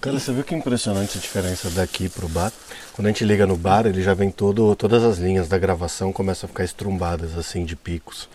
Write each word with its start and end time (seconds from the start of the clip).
Cara, 0.00 0.18
você 0.18 0.32
viu 0.32 0.44
que 0.44 0.54
impressionante 0.54 1.16
a 1.16 1.20
diferença 1.20 1.70
daqui 1.70 2.08
pro 2.10 2.28
bar? 2.28 2.52
Quando 2.92 3.06
a 3.06 3.10
gente 3.10 3.24
liga 3.24 3.46
no 3.46 3.56
bar, 3.56 3.86
ele 3.86 4.02
já 4.02 4.12
vem 4.12 4.30
todo, 4.30 4.76
todas 4.76 5.02
as 5.02 5.18
linhas 5.18 5.48
da 5.48 5.56
gravação 5.56 6.12
começam 6.12 6.46
a 6.46 6.48
ficar 6.48 6.62
estrumbadas, 6.62 7.38
assim, 7.38 7.64
de 7.64 7.74
picos. 7.74 8.28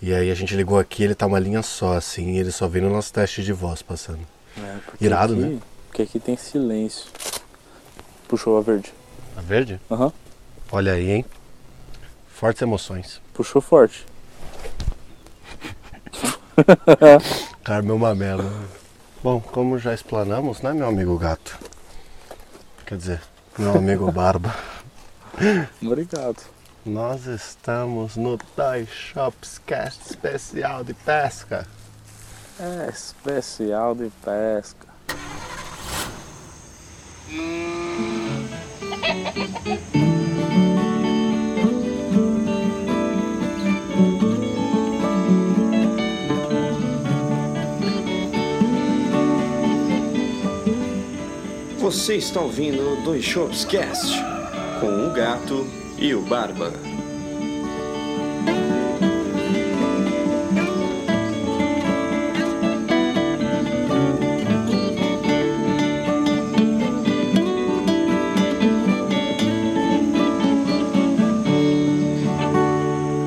E 0.00 0.14
aí 0.14 0.30
a 0.30 0.34
gente 0.34 0.54
ligou 0.54 0.78
aqui, 0.78 1.02
ele 1.02 1.14
tá 1.14 1.26
uma 1.26 1.38
linha 1.38 1.62
só, 1.62 1.96
assim, 1.96 2.32
e 2.32 2.38
ele 2.38 2.52
só 2.52 2.68
vem 2.68 2.82
no 2.82 2.90
nosso 2.90 3.12
teste 3.12 3.42
de 3.42 3.52
voz 3.52 3.82
passando. 3.82 4.20
É, 4.56 4.76
Irado, 5.00 5.34
aqui, 5.34 5.42
né? 5.42 5.60
Porque 5.88 6.02
aqui 6.02 6.20
tem 6.20 6.36
silêncio. 6.36 7.10
Puxou 8.28 8.56
a 8.56 8.60
verde. 8.60 8.92
A 9.36 9.40
verde? 9.40 9.80
Aham. 9.90 10.12
Olha 10.70 10.92
aí, 10.92 11.10
hein? 11.10 11.24
Fortes 12.28 12.62
emoções. 12.62 13.20
Puxou 13.34 13.60
forte. 13.60 14.06
Cara, 17.64 17.82
meu 17.82 17.98
mamelo. 17.98 18.44
Bom, 19.22 19.40
como 19.40 19.78
já 19.78 19.94
explanamos, 19.94 20.62
né, 20.62 20.72
meu 20.72 20.88
amigo 20.88 21.16
gato? 21.16 21.56
Quer 22.84 22.98
dizer, 22.98 23.22
meu 23.56 23.76
amigo 23.76 24.10
barba. 24.12 24.52
Obrigado. 25.80 26.42
Nós 26.84 27.26
estamos 27.26 28.16
no 28.16 28.36
Toy 28.36 28.84
Shops 28.84 29.60
Cast 29.64 30.10
especial 30.10 30.82
de 30.82 30.92
pesca. 30.92 31.64
É 32.58 32.88
especial 32.88 33.94
de 33.94 34.10
pesca. 34.24 34.88
Você 51.92 52.16
está 52.16 52.40
ouvindo 52.40 52.94
o 52.94 53.02
Dois 53.02 53.22
Shops 53.22 53.66
Cast 53.66 54.16
com 54.80 55.06
o 55.06 55.12
Gato 55.12 55.66
e 55.98 56.14
o 56.14 56.22
Barba. 56.22 56.72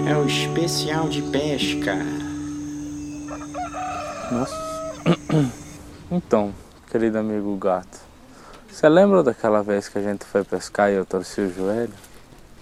É 0.09 0.17
o 0.17 0.25
especial 0.25 1.07
de 1.07 1.21
pesca. 1.21 1.97
Nossa. 4.31 4.55
Então, 6.11 6.53
querido 6.89 7.17
amigo 7.17 7.55
gato. 7.57 8.04
Você 8.75 8.89
lembra 8.89 9.23
daquela 9.23 9.63
vez 9.63 9.87
que 9.87 9.97
a 9.97 10.01
gente 10.01 10.25
foi 10.25 10.43
pescar 10.43 10.91
e 10.91 10.95
eu 10.95 11.05
torci 11.05 11.39
o 11.39 11.49
joelho? 11.49 11.93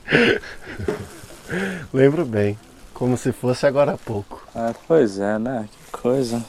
Lembro 1.92 2.24
bem, 2.24 2.56
como 2.94 3.18
se 3.18 3.32
fosse 3.32 3.66
agora 3.66 3.94
há 3.94 3.98
pouco. 3.98 4.48
É, 4.56 4.76
pois 4.88 5.18
é, 5.18 5.40
né? 5.40 5.68
Que 5.72 5.92
coisa. 5.92 6.46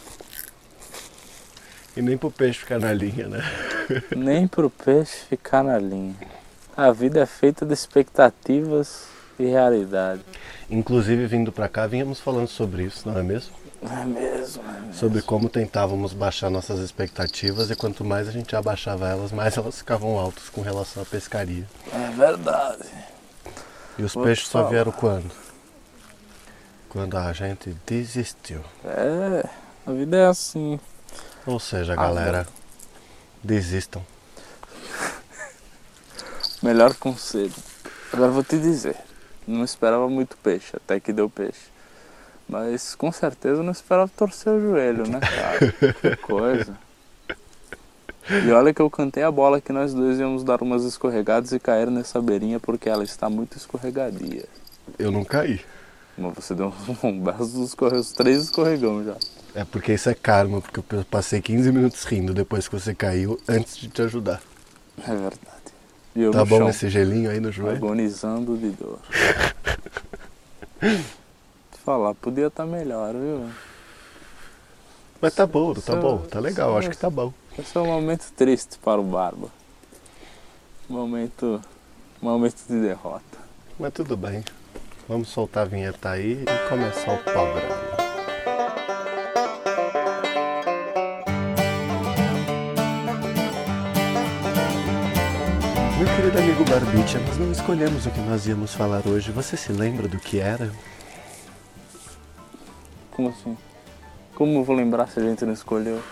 E 1.96 2.02
nem 2.02 2.18
pro 2.18 2.30
peixe 2.30 2.58
ficar 2.58 2.78
na 2.78 2.92
linha, 2.92 3.26
né? 3.26 3.40
Nem 4.14 4.46
pro 4.46 4.68
peixe 4.68 5.24
ficar 5.30 5.64
na 5.64 5.78
linha. 5.78 6.14
A 6.76 6.92
vida 6.92 7.20
é 7.20 7.26
feita 7.26 7.64
de 7.64 7.72
expectativas 7.72 9.06
e 9.38 9.46
realidade. 9.46 10.20
Inclusive, 10.68 11.26
vindo 11.26 11.50
pra 11.50 11.70
cá, 11.70 11.86
vínhamos 11.86 12.20
falando 12.20 12.48
sobre 12.48 12.82
isso, 12.82 13.08
não 13.08 13.18
é 13.18 13.22
mesmo? 13.22 13.54
É 13.90 14.04
mesmo, 14.04 14.62
é 14.62 14.80
mesmo. 14.80 14.94
Sobre 14.94 15.20
como 15.20 15.48
tentávamos 15.48 16.12
baixar 16.14 16.48
nossas 16.50 16.80
expectativas 16.80 17.70
e 17.70 17.76
quanto 17.76 18.04
mais 18.04 18.26
a 18.28 18.30
gente 18.30 18.56
abaixava 18.56 19.08
elas, 19.08 19.30
mais 19.30 19.56
elas 19.56 19.78
ficavam 19.78 20.18
altas 20.18 20.48
com 20.48 20.62
relação 20.62 21.02
à 21.02 21.06
pescaria. 21.06 21.68
É 21.92 22.10
verdade. 22.10 22.88
E 23.98 24.02
os 24.02 24.14
Vou 24.14 24.24
peixes 24.24 24.48
só 24.48 24.64
vieram 24.64 24.90
quando? 24.90 25.30
Quando 26.88 27.16
a 27.16 27.32
gente 27.32 27.76
desistiu. 27.86 28.62
É, 28.84 29.48
a 29.86 29.92
vida 29.92 30.16
é 30.16 30.26
assim. 30.26 30.80
Ou 31.46 31.60
seja, 31.60 31.92
Ah, 31.92 31.96
galera, 31.96 32.48
desistam. 33.42 34.04
Melhor 36.62 36.94
conselho. 36.94 37.52
Agora 38.12 38.30
vou 38.30 38.42
te 38.42 38.58
dizer. 38.58 38.96
Não 39.46 39.62
esperava 39.62 40.08
muito 40.08 40.36
peixe, 40.38 40.74
até 40.74 40.98
que 40.98 41.12
deu 41.12 41.28
peixe. 41.28 41.73
Mas 42.48 42.94
com 42.94 43.10
certeza 43.10 43.62
não 43.62 43.72
esperava 43.72 44.10
torcer 44.16 44.52
o 44.52 44.60
joelho, 44.60 45.08
né, 45.08 45.20
cara? 45.20 45.72
Que 45.92 46.16
coisa. 46.22 46.76
E 48.44 48.50
olha 48.50 48.72
que 48.72 48.80
eu 48.80 48.90
cantei 48.90 49.22
a 49.22 49.30
bola 49.30 49.60
que 49.60 49.72
nós 49.72 49.92
dois 49.92 50.18
íamos 50.18 50.44
dar 50.44 50.62
umas 50.62 50.84
escorregadas 50.84 51.52
e 51.52 51.58
cair 51.58 51.90
nessa 51.90 52.20
beirinha 52.20 52.58
porque 52.58 52.88
ela 52.88 53.04
está 53.04 53.28
muito 53.28 53.56
escorregadia. 53.56 54.44
Eu 54.98 55.10
não 55.10 55.24
caí. 55.24 55.60
Mas 56.16 56.34
você 56.34 56.54
deu 56.54 56.72
um 57.02 57.20
belo 57.20 57.46
dos 57.46 58.12
três 58.12 58.44
escorregão 58.44 59.04
já. 59.04 59.16
É 59.54 59.64
porque 59.64 59.92
isso 59.92 60.08
é 60.08 60.14
karma, 60.14 60.60
porque 60.60 60.80
eu 60.80 61.04
passei 61.04 61.40
15 61.40 61.70
minutos 61.70 62.04
rindo 62.04 62.34
depois 62.34 62.66
que 62.66 62.74
você 62.74 62.94
caiu 62.94 63.38
antes 63.48 63.76
de 63.76 63.88
te 63.88 64.02
ajudar. 64.02 64.42
É 65.02 65.10
verdade. 65.10 65.38
E 66.14 66.22
eu 66.22 66.30
Tá 66.32 66.44
bom 66.44 66.58
chão, 66.58 66.68
esse 66.68 66.88
gelinho 66.88 67.30
aí 67.30 67.40
no 67.40 67.52
joelho? 67.52 67.76
agonizando 67.76 68.56
de 68.56 68.70
dor. 68.70 68.98
Falar, 71.84 72.14
podia 72.14 72.46
estar 72.46 72.64
melhor, 72.64 73.12
viu? 73.12 73.50
Mas 75.20 75.34
tá 75.34 75.46
bom, 75.46 75.74
tá 75.74 75.94
bom, 75.94 76.16
tá 76.18 76.40
legal, 76.40 76.78
acho 76.78 76.88
que 76.88 76.96
tá 76.96 77.10
bom. 77.10 77.30
Esse 77.58 77.76
é 77.76 77.80
um 77.82 77.86
momento 77.88 78.32
triste 78.32 78.78
para 78.78 78.98
o 78.98 79.04
Barba. 79.04 79.48
Momento. 80.88 81.62
Momento 82.22 82.56
de 82.66 82.80
derrota. 82.80 83.38
Mas 83.78 83.92
tudo 83.92 84.16
bem. 84.16 84.42
Vamos 85.06 85.28
soltar 85.28 85.64
a 85.64 85.68
vinheta 85.68 86.08
aí 86.08 86.42
e 86.42 86.68
começar 86.70 87.12
o 87.12 87.18
programa. 87.18 87.94
Meu 95.98 96.16
querido 96.16 96.38
amigo 96.38 96.64
Barbicha, 96.64 97.18
nós 97.18 97.36
não 97.36 97.52
escolhemos 97.52 98.06
o 98.06 98.10
que 98.10 98.20
nós 98.20 98.46
íamos 98.46 98.74
falar 98.74 99.06
hoje. 99.06 99.30
Você 99.32 99.54
se 99.54 99.70
lembra 99.70 100.08
do 100.08 100.18
que 100.18 100.40
era? 100.40 100.72
Como 103.14 103.28
assim? 103.28 103.56
Como 104.34 104.58
eu 104.58 104.64
vou 104.64 104.74
lembrar 104.74 105.08
se 105.08 105.20
a 105.20 105.22
gente 105.22 105.44
não 105.44 105.52
escolheu? 105.52 106.02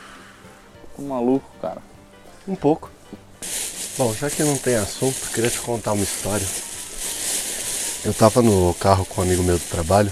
Tô 0.96 1.02
maluco, 1.02 1.48
cara. 1.60 1.82
Um 2.46 2.54
pouco. 2.54 2.90
Bom, 3.98 4.14
já 4.14 4.30
que 4.30 4.42
não 4.44 4.56
tem 4.56 4.76
assunto, 4.76 5.30
queria 5.34 5.50
te 5.50 5.58
contar 5.58 5.92
uma 5.92 6.04
história. 6.04 6.46
Eu 8.04 8.14
tava 8.14 8.40
no 8.40 8.72
carro 8.74 9.04
com 9.04 9.20
um 9.20 9.24
amigo 9.24 9.42
meu 9.42 9.58
do 9.58 9.64
trabalho 9.64 10.10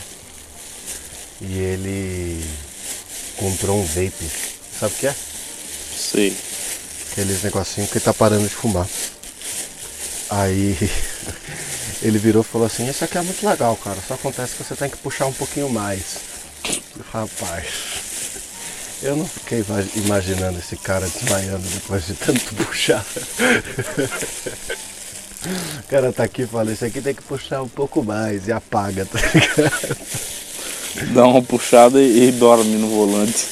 e 1.40 1.58
ele 1.58 2.44
comprou 3.36 3.78
um 3.78 3.84
vape. 3.84 4.30
Sabe 4.78 4.94
o 4.94 4.96
que 4.96 5.06
é? 5.06 5.14
Sei. 5.96 6.36
Aqueles 7.12 7.42
negocinhos 7.42 7.90
que 7.90 7.98
ele 7.98 8.04
tá 8.04 8.12
parando 8.12 8.48
de 8.48 8.54
fumar. 8.54 8.86
Aí 10.28 10.76
ele 12.02 12.18
virou 12.18 12.42
e 12.42 12.44
falou 12.44 12.66
assim, 12.66 12.88
isso 12.88 13.04
aqui 13.04 13.16
é 13.16 13.22
muito 13.22 13.46
legal, 13.46 13.76
cara. 13.76 13.98
Só 14.06 14.14
acontece 14.14 14.56
que 14.56 14.64
você 14.64 14.74
tem 14.74 14.90
que 14.90 14.96
puxar 14.96 15.26
um 15.26 15.32
pouquinho 15.32 15.68
mais. 15.68 16.39
Rapaz, 17.12 17.66
eu 19.02 19.16
não 19.16 19.26
fiquei 19.26 19.60
ima- 19.60 19.88
imaginando 19.96 20.58
esse 20.58 20.76
cara 20.76 21.08
desmaiando 21.08 21.66
depois 21.68 22.06
de 22.06 22.14
tanto 22.14 22.54
puxar. 22.54 23.04
O 25.78 25.88
cara 25.88 26.12
tá 26.12 26.24
aqui 26.24 26.42
e 26.42 26.46
fala, 26.46 26.70
isso 26.70 26.84
aqui 26.84 27.00
tem 27.00 27.14
que 27.14 27.22
puxar 27.22 27.62
um 27.62 27.68
pouco 27.68 28.04
mais 28.04 28.46
e 28.46 28.52
apaga, 28.52 29.06
tá 29.06 29.18
ligado? 29.18 29.96
Dá 31.14 31.26
uma 31.26 31.42
puxada 31.42 32.00
e, 32.00 32.28
e 32.28 32.32
dorme 32.32 32.76
no 32.76 32.88
volante. 32.88 33.46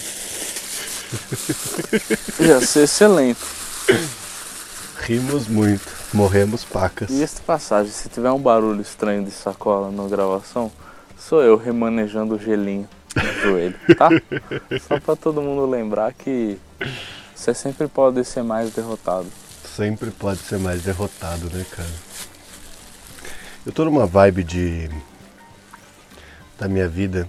Ia 2.40 2.60
ser 2.60 2.84
excelente. 2.84 3.40
Rimos 5.00 5.48
muito, 5.48 5.88
morremos 6.12 6.64
pacas. 6.64 7.08
E 7.10 7.22
esta 7.22 7.40
passagem, 7.40 7.90
se 7.90 8.08
tiver 8.10 8.30
um 8.30 8.38
barulho 8.38 8.82
estranho 8.82 9.24
de 9.24 9.30
sacola 9.30 9.90
na 9.90 10.06
gravação, 10.06 10.70
sou 11.18 11.42
eu 11.42 11.56
remanejando 11.56 12.34
o 12.34 12.38
gelinho 12.38 12.86
joelho, 13.42 13.76
tá? 13.96 14.08
Só 14.80 14.98
pra 15.00 15.16
todo 15.16 15.40
mundo 15.42 15.66
lembrar 15.66 16.12
que 16.12 16.58
você 17.34 17.54
sempre 17.54 17.88
pode 17.88 18.24
ser 18.24 18.42
mais 18.42 18.72
derrotado. 18.72 19.26
sempre 19.64 20.10
pode 20.10 20.40
ser 20.40 20.58
mais 20.58 20.82
derrotado, 20.82 21.48
né, 21.50 21.64
cara? 21.70 21.88
Eu 23.64 23.72
tô 23.72 23.84
numa 23.84 24.06
vibe 24.06 24.42
de 24.44 24.90
da 26.58 26.68
minha 26.68 26.88
vida 26.88 27.28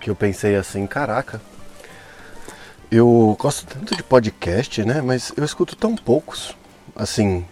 que 0.00 0.10
eu 0.10 0.16
pensei 0.16 0.56
assim, 0.56 0.86
caraca. 0.86 1.40
Eu 2.90 3.36
gosto 3.38 3.66
tanto 3.66 3.96
de 3.96 4.02
podcast, 4.02 4.84
né, 4.84 5.00
mas 5.00 5.32
eu 5.36 5.44
escuto 5.44 5.74
tão 5.74 5.96
poucos, 5.96 6.56
assim, 6.94 7.44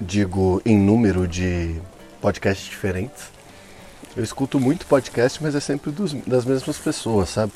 digo 0.00 0.60
em 0.64 0.78
número 0.78 1.26
de 1.28 1.80
podcasts 2.20 2.66
diferentes. 2.66 3.35
Eu 4.16 4.24
escuto 4.24 4.58
muito 4.58 4.86
podcast, 4.86 5.42
mas 5.42 5.54
é 5.54 5.60
sempre 5.60 5.90
dos- 5.90 6.12
das 6.26 6.44
mesmas 6.44 6.78
pessoas, 6.78 7.28
sabe? 7.30 7.52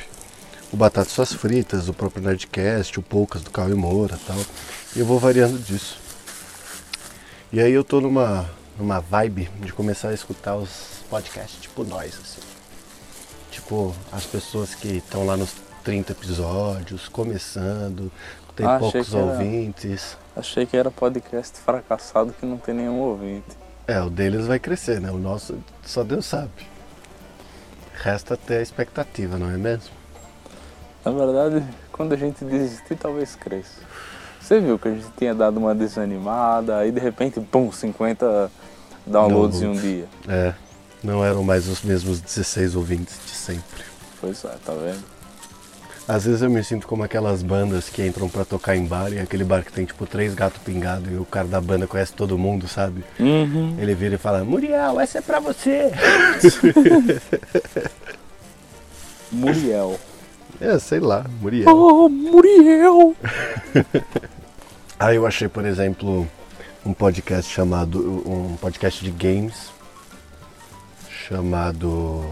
o 0.73 0.77
Batata 0.77 1.11
Suas 1.11 1.33
Fritas, 1.33 1.89
o 1.89 1.93
próprio 1.93 2.23
Nerdcast, 2.23 2.97
o 3.01 3.03
Poucas 3.03 3.43
do 3.43 3.51
Cauê 3.51 3.75
Moura 3.75 4.15
e 4.15 4.25
tal. 4.25 4.37
E 4.95 5.01
eu 5.01 5.05
vou 5.05 5.19
variando 5.19 5.59
disso. 5.59 5.99
E 7.53 7.59
aí 7.61 7.73
eu 7.73 7.83
tô 7.83 8.01
numa, 8.01 8.49
numa 8.79 9.01
vibe 9.01 9.51
de 9.63 9.73
começar 9.73 10.11
a 10.11 10.15
escutar 10.15 10.55
os 10.55 11.03
podcasts 11.11 11.61
tipo 11.61 11.83
nós, 11.83 12.15
assim. 12.23 12.41
Tipo, 13.51 13.93
as 14.13 14.25
pessoas 14.25 14.73
que 14.73 14.99
estão 14.99 15.27
lá 15.27 15.37
nos 15.37 15.51
30 15.83 16.13
episódios, 16.13 17.09
começando, 17.09 18.13
tem 18.55 18.65
Ah, 18.65 18.79
poucos 18.79 19.09
que 19.09 19.17
era- 19.17 19.25
ouvintes. 19.25 20.17
Achei 20.37 20.67
que 20.67 20.77
era 20.77 20.89
podcast 20.89 21.59
fracassado 21.59 22.33
que 22.33 22.47
não 22.47 22.59
tem 22.59 22.77
nenhum 22.77 23.01
ouvinte. 23.01 23.59
É, 23.91 24.01
o 24.01 24.09
deles 24.09 24.47
vai 24.47 24.61
crescer, 24.61 25.01
né? 25.01 25.11
O 25.11 25.19
nosso 25.19 25.59
só 25.83 26.05
Deus 26.05 26.25
sabe. 26.25 26.49
Resta 27.93 28.37
ter 28.37 28.59
a 28.59 28.63
expectativa, 28.63 29.37
não 29.37 29.51
é 29.51 29.57
mesmo? 29.57 29.91
Na 31.05 31.11
verdade, 31.11 31.65
quando 31.91 32.13
a 32.13 32.17
gente 32.17 32.45
desistir, 32.45 32.95
talvez 32.95 33.35
cresça. 33.35 33.81
Você 34.41 34.61
viu 34.61 34.79
que 34.79 34.87
a 34.87 34.93
gente 34.93 35.09
tinha 35.19 35.35
dado 35.35 35.57
uma 35.57 35.75
desanimada, 35.75 36.79
aí 36.79 36.93
de 36.93 37.01
repente, 37.01 37.41
pum, 37.41 37.73
50 37.73 38.49
downloads 39.05 39.61
em 39.61 39.67
um 39.67 39.73
dia. 39.73 40.07
É, 40.29 40.55
não 41.03 41.25
eram 41.25 41.43
mais 41.43 41.67
os 41.67 41.83
mesmos 41.83 42.21
16 42.21 42.77
ouvintes 42.77 43.19
de 43.27 43.33
sempre. 43.33 43.83
Pois 44.21 44.45
é, 44.45 44.57
tá 44.65 44.73
vendo? 44.73 45.03
Às 46.11 46.25
vezes 46.25 46.43
eu 46.43 46.51
me 46.51 46.65
sinto 46.65 46.89
como 46.89 47.05
aquelas 47.05 47.41
bandas 47.41 47.89
que 47.89 48.05
entram 48.05 48.29
pra 48.29 48.45
tocar 48.45 48.75
em 48.75 48.85
bar 48.85 49.13
e 49.13 49.21
aquele 49.21 49.45
bar 49.45 49.65
que 49.65 49.73
tem 49.73 49.85
tipo 49.85 50.05
três 50.09 50.35
gatos 50.35 50.61
pingados 50.61 51.09
e 51.09 51.15
o 51.15 51.25
cara 51.25 51.47
da 51.47 51.61
banda 51.61 51.87
conhece 51.87 52.13
todo 52.13 52.37
mundo, 52.37 52.67
sabe? 52.67 53.05
Uhum. 53.21 53.77
Ele 53.79 53.95
vira 53.95 54.17
e 54.17 54.19
fala, 54.19 54.43
Muriel, 54.43 54.99
essa 54.99 55.19
é 55.19 55.23
pra 55.23 55.39
você. 55.39 55.93
Muriel. 59.31 60.01
É, 60.61 60.81
sei 60.81 60.99
lá, 60.99 61.25
Muriel. 61.41 61.69
Oh, 61.69 62.09
Muriel! 62.09 63.15
Aí 64.99 65.15
eu 65.15 65.25
achei, 65.25 65.47
por 65.47 65.65
exemplo, 65.65 66.27
um 66.85 66.93
podcast 66.93 67.49
chamado. 67.49 68.01
um 68.27 68.57
podcast 68.57 69.05
de 69.05 69.13
games 69.13 69.71
chamado. 71.09 72.25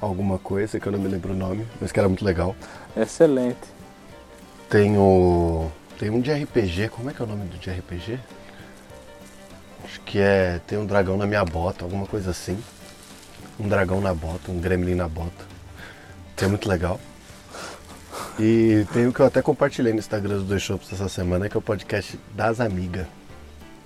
Alguma 0.00 0.38
coisa 0.38 0.78
que 0.78 0.86
eu 0.86 0.92
não 0.92 0.98
me 0.98 1.08
lembro 1.08 1.32
o 1.32 1.36
nome, 1.36 1.66
mas 1.80 1.90
que 1.92 1.98
era 1.98 2.08
muito 2.08 2.24
legal. 2.24 2.54
Excelente. 2.96 3.58
Tem 4.68 4.96
o. 4.96 5.70
Tem 5.98 6.10
um 6.10 6.20
de 6.20 6.32
RPG, 6.32 6.88
como 6.90 7.10
é 7.10 7.12
que 7.12 7.20
é 7.20 7.24
o 7.24 7.28
nome 7.28 7.44
do 7.46 7.58
de 7.58 7.70
RPG? 7.70 8.18
Acho 9.84 10.00
que 10.02 10.18
é. 10.18 10.60
Tem 10.66 10.78
um 10.78 10.86
dragão 10.86 11.16
na 11.16 11.26
minha 11.26 11.44
bota, 11.44 11.84
alguma 11.84 12.06
coisa 12.06 12.30
assim. 12.30 12.58
Um 13.58 13.66
dragão 13.68 14.00
na 14.00 14.14
bota, 14.14 14.50
um 14.50 14.60
gremlin 14.60 14.94
na 14.94 15.08
bota. 15.08 15.44
Que 16.36 16.44
é 16.44 16.48
muito 16.48 16.68
legal. 16.68 17.00
E 18.38 18.86
tem 18.92 19.06
o 19.08 19.12
que 19.12 19.18
eu 19.20 19.26
até 19.26 19.42
compartilhei 19.42 19.92
no 19.92 19.98
Instagram 19.98 20.36
dos 20.36 20.44
dois 20.46 20.62
shows 20.62 20.92
essa 20.92 21.08
semana, 21.08 21.48
que 21.48 21.56
é 21.56 21.58
o 21.58 21.62
podcast 21.62 22.18
das 22.34 22.60
amigas, 22.60 23.06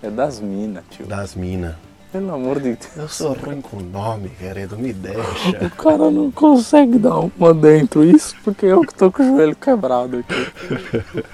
É 0.03 0.11
das 0.11 0.41
minas, 0.41 0.85
tio. 0.91 1.07
das 1.07 1.35
minas. 1.35 1.75
Pelo 2.13 2.35
amor 2.35 2.61
de 2.61 2.75
Deus. 2.75 2.89
Eu 2.95 3.09
sou 3.09 3.33
ruim 3.33 3.63
com 3.63 3.81
nome, 3.81 4.29
querido, 4.29 4.77
me 4.77 4.91
O 4.91 4.95
deixa. 4.95 5.71
cara 5.71 6.11
não 6.11 6.31
consegue 6.31 6.99
dar 6.99 7.19
uma 7.21 7.55
dentro. 7.55 8.05
Isso 8.05 8.37
porque 8.45 8.67
eu 8.67 8.83
que 8.83 8.95
tô 8.95 9.11
com 9.11 9.23
o 9.23 9.27
joelho 9.27 9.57
quebrado 9.57 10.19
aqui. 10.19 11.25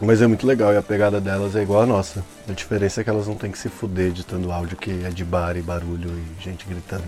Mas 0.00 0.20
é 0.22 0.26
muito 0.26 0.46
legal 0.46 0.72
e 0.72 0.76
a 0.76 0.82
pegada 0.82 1.20
delas 1.20 1.54
é 1.54 1.62
igual 1.62 1.82
a 1.82 1.86
nossa. 1.86 2.24
A 2.48 2.52
diferença 2.52 3.00
é 3.00 3.04
que 3.04 3.10
elas 3.10 3.26
não 3.26 3.34
têm 3.34 3.50
que 3.50 3.58
se 3.58 3.68
fuder 3.68 4.06
editando 4.08 4.50
áudio 4.50 4.76
que 4.76 5.04
é 5.04 5.10
de 5.10 5.24
bar 5.24 5.56
e 5.56 5.62
barulho 5.62 6.10
e 6.10 6.42
gente 6.42 6.66
gritando. 6.66 7.04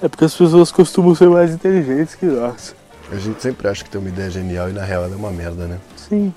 É 0.00 0.08
porque 0.08 0.24
as 0.24 0.34
pessoas 0.34 0.70
costumam 0.70 1.14
ser 1.14 1.28
mais 1.28 1.52
inteligentes 1.52 2.14
que 2.14 2.26
nós. 2.26 2.74
A 3.10 3.16
gente 3.16 3.42
sempre 3.42 3.66
acha 3.66 3.82
que 3.82 3.90
tem 3.90 4.00
uma 4.00 4.10
ideia 4.10 4.30
genial 4.30 4.68
e 4.68 4.72
na 4.72 4.84
real 4.84 5.04
ela 5.04 5.14
é 5.14 5.16
uma 5.16 5.30
merda, 5.30 5.66
né? 5.66 5.78
Sim. 5.96 6.32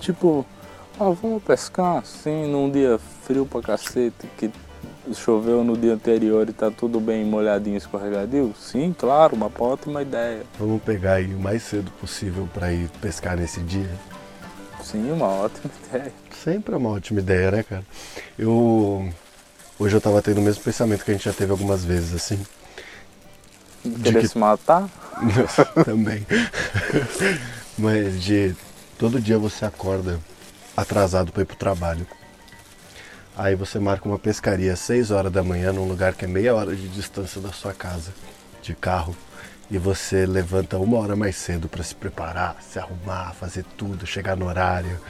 Tipo, 0.00 0.44
ah, 1.10 1.16
vamos 1.20 1.42
pescar? 1.42 2.04
Sim, 2.04 2.46
num 2.46 2.70
dia 2.70 2.98
frio 3.26 3.44
pra 3.46 3.60
cacete, 3.62 4.26
que 4.36 4.50
choveu 5.14 5.64
no 5.64 5.76
dia 5.76 5.94
anterior 5.94 6.48
e 6.48 6.52
tá 6.52 6.70
tudo 6.70 7.00
bem 7.00 7.24
molhadinho, 7.24 7.76
escorregadio? 7.76 8.54
Sim, 8.58 8.94
claro, 8.96 9.34
uma 9.34 9.50
ótima 9.58 10.02
ideia. 10.02 10.42
Vamos 10.58 10.82
pegar 10.82 11.14
aí 11.14 11.34
o 11.34 11.38
mais 11.40 11.62
cedo 11.62 11.90
possível 12.00 12.48
pra 12.54 12.72
ir 12.72 12.88
pescar 13.00 13.36
nesse 13.36 13.60
dia. 13.60 13.90
Sim, 14.82 15.10
uma 15.10 15.26
ótima 15.28 15.70
ideia. 15.88 16.12
Sempre 16.42 16.74
é 16.74 16.78
uma 16.78 16.90
ótima 16.90 17.20
ideia, 17.20 17.50
né, 17.50 17.62
cara? 17.62 17.84
Eu. 18.38 19.08
Hoje 19.78 19.96
eu 19.96 20.00
tava 20.00 20.22
tendo 20.22 20.38
o 20.38 20.42
mesmo 20.42 20.62
pensamento 20.62 21.04
que 21.04 21.10
a 21.10 21.14
gente 21.14 21.24
já 21.24 21.32
teve 21.32 21.50
algumas 21.50 21.84
vezes, 21.84 22.14
assim. 22.14 22.38
Querer 24.02 24.20
que- 24.20 24.28
se 24.28 24.38
matar? 24.38 24.88
Também. 25.84 26.24
Mas 27.76 28.22
de 28.22 28.54
todo 28.98 29.20
dia 29.20 29.38
você 29.38 29.64
acorda 29.64 30.20
atrasado 30.76 31.32
para 31.32 31.42
ir 31.42 31.46
pro 31.46 31.56
trabalho. 31.56 32.06
Aí 33.36 33.54
você 33.54 33.78
marca 33.78 34.06
uma 34.06 34.18
pescaria 34.18 34.72
às 34.72 34.80
6 34.80 35.10
horas 35.10 35.32
da 35.32 35.42
manhã 35.42 35.72
num 35.72 35.88
lugar 35.88 36.14
que 36.14 36.24
é 36.24 36.28
meia 36.28 36.54
hora 36.54 36.76
de 36.76 36.88
distância 36.88 37.40
da 37.40 37.52
sua 37.52 37.72
casa, 37.72 38.12
de 38.60 38.74
carro. 38.74 39.16
E 39.70 39.78
você 39.78 40.26
levanta 40.26 40.76
uma 40.76 40.98
hora 40.98 41.16
mais 41.16 41.36
cedo 41.36 41.66
para 41.66 41.82
se 41.82 41.94
preparar, 41.94 42.56
se 42.60 42.78
arrumar, 42.78 43.32
fazer 43.32 43.64
tudo, 43.76 44.06
chegar 44.06 44.36
no 44.36 44.46
horário. 44.46 45.00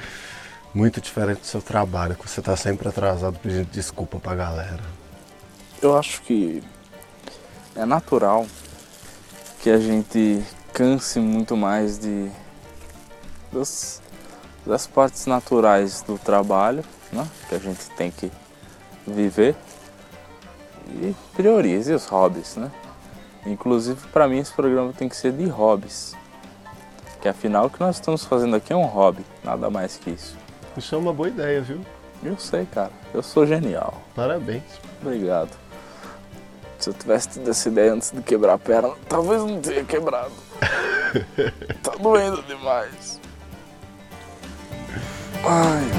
Muito 0.73 1.01
diferente 1.01 1.41
do 1.41 1.47
seu 1.47 1.61
trabalho, 1.61 2.15
que 2.15 2.29
você 2.29 2.41
tá 2.41 2.57
sempre 2.57 2.89
atrasado 2.89 3.39
pedindo 3.41 3.69
desculpa 3.71 4.21
pra 4.21 4.37
galera. 4.37 4.83
Eu 5.83 5.99
acho 5.99 6.23
que 6.23 6.63
é 7.75 7.85
natural 7.85 8.47
que 9.61 9.69
a 9.69 9.79
gente 9.79 10.43
canse 10.73 11.19
muito 11.19 11.57
mais 11.57 11.99
de 11.99 12.31
das 14.67 14.87
partes 14.87 15.27
naturais 15.27 16.03
do 16.03 16.19
trabalho, 16.19 16.85
né? 17.13 17.27
Que 17.49 17.55
a 17.55 17.59
gente 17.59 17.91
tem 17.91 18.11
que 18.11 18.31
viver 19.07 19.57
e 20.89 21.15
priorize 21.35 21.93
os 21.93 22.07
hobbies, 22.07 22.57
né? 22.57 22.71
Inclusive 23.47 24.01
para 24.09 24.29
mim 24.29 24.39
esse 24.39 24.53
programa 24.53 24.93
tem 24.93 25.09
que 25.09 25.17
ser 25.17 25.33
de 25.33 25.47
hobbies. 25.47 26.15
Que 27.21 27.29
afinal 27.29 27.67
o 27.67 27.71
que 27.71 27.81
nós 27.81 27.97
estamos 27.97 28.25
fazendo 28.25 28.57
aqui 28.57 28.73
é 28.73 28.77
um 28.77 28.85
hobby, 28.85 29.25
nada 29.45 29.71
mais 29.71 29.97
que 29.97 30.11
isso. 30.11 30.37
Isso 30.77 30.95
é 30.95 30.99
uma 30.99 31.13
boa 31.13 31.29
ideia, 31.29 31.61
viu? 31.61 31.81
Eu 32.23 32.39
sei, 32.39 32.67
cara. 32.67 32.91
Eu 33.13 33.23
sou 33.23 33.47
genial. 33.47 33.95
Parabéns. 34.15 34.63
Obrigado. 35.01 35.51
Se 36.79 36.91
eu 36.91 36.95
tivesse 36.95 37.29
tido 37.29 37.51
essa 37.51 37.69
ideia 37.69 37.93
antes 37.93 38.11
de 38.11 38.23
quebrar 38.23 38.55
a 38.55 38.59
perna, 38.59 38.91
talvez 39.09 39.41
não 39.43 39.61
teria 39.61 39.85
quebrado. 39.85 40.33
tá 41.83 41.93
doendo 42.01 42.43
demais. 42.43 43.21
Ai, 45.45 45.91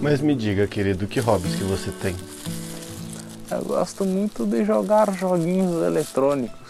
Mas 0.00 0.22
me 0.22 0.34
diga, 0.34 0.66
querido, 0.66 1.06
que 1.06 1.20
hobbies 1.20 1.54
que 1.54 1.64
você 1.64 1.90
tem? 1.90 2.14
eu 3.50 3.64
gosto 3.64 4.04
muito 4.04 4.46
de 4.46 4.64
jogar 4.64 5.12
joguinhos 5.12 5.82
eletrônicos. 5.82 6.67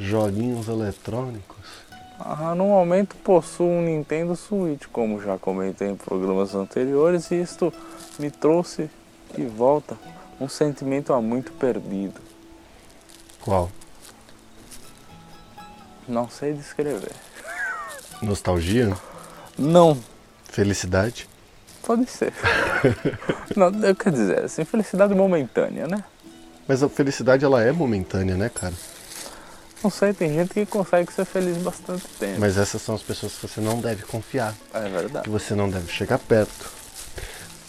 Joguinhos 0.00 0.66
eletrônicos? 0.68 1.58
Ah, 2.18 2.54
no 2.54 2.64
momento 2.64 3.14
possuo 3.16 3.68
um 3.68 3.82
Nintendo 3.82 4.34
Switch, 4.34 4.86
como 4.92 5.20
já 5.20 5.38
comentei 5.38 5.88
em 5.88 5.96
programas 5.96 6.54
anteriores, 6.54 7.30
e 7.30 7.40
isto 7.40 7.72
me 8.18 8.30
trouxe 8.30 8.90
de 9.36 9.44
volta 9.44 9.96
um 10.40 10.48
sentimento 10.48 11.12
há 11.12 11.20
muito 11.20 11.52
perdido. 11.52 12.20
Qual? 13.40 13.70
Não 16.08 16.28
sei 16.28 16.54
descrever. 16.54 17.12
Nostalgia? 18.20 18.96
Não 19.56 19.96
Felicidade? 20.50 21.28
Pode 21.84 22.06
ser. 22.06 22.32
Não, 23.56 23.68
eu 23.84 23.94
quero 23.94 24.16
dizer, 24.16 24.44
assim, 24.44 24.64
felicidade 24.64 25.14
momentânea, 25.14 25.86
né? 25.86 26.02
Mas 26.66 26.82
a 26.82 26.88
felicidade 26.88 27.44
ela 27.44 27.62
é 27.62 27.70
momentânea, 27.70 28.36
né, 28.36 28.48
cara? 28.48 28.74
Não 29.82 29.90
sei, 29.90 30.12
tem 30.12 30.34
gente 30.34 30.52
que 30.52 30.66
consegue 30.66 31.10
ser 31.12 31.24
feliz 31.24 31.56
bastante 31.58 32.06
tempo. 32.18 32.38
Mas 32.38 32.58
essas 32.58 32.82
são 32.82 32.94
as 32.94 33.02
pessoas 33.02 33.32
que 33.34 33.46
você 33.48 33.60
não 33.60 33.80
deve 33.80 34.02
confiar, 34.02 34.54
É 34.74 34.82
que 34.82 34.88
verdade. 34.90 35.30
você 35.30 35.54
não 35.54 35.70
deve 35.70 35.90
chegar 35.90 36.18
perto. 36.18 36.70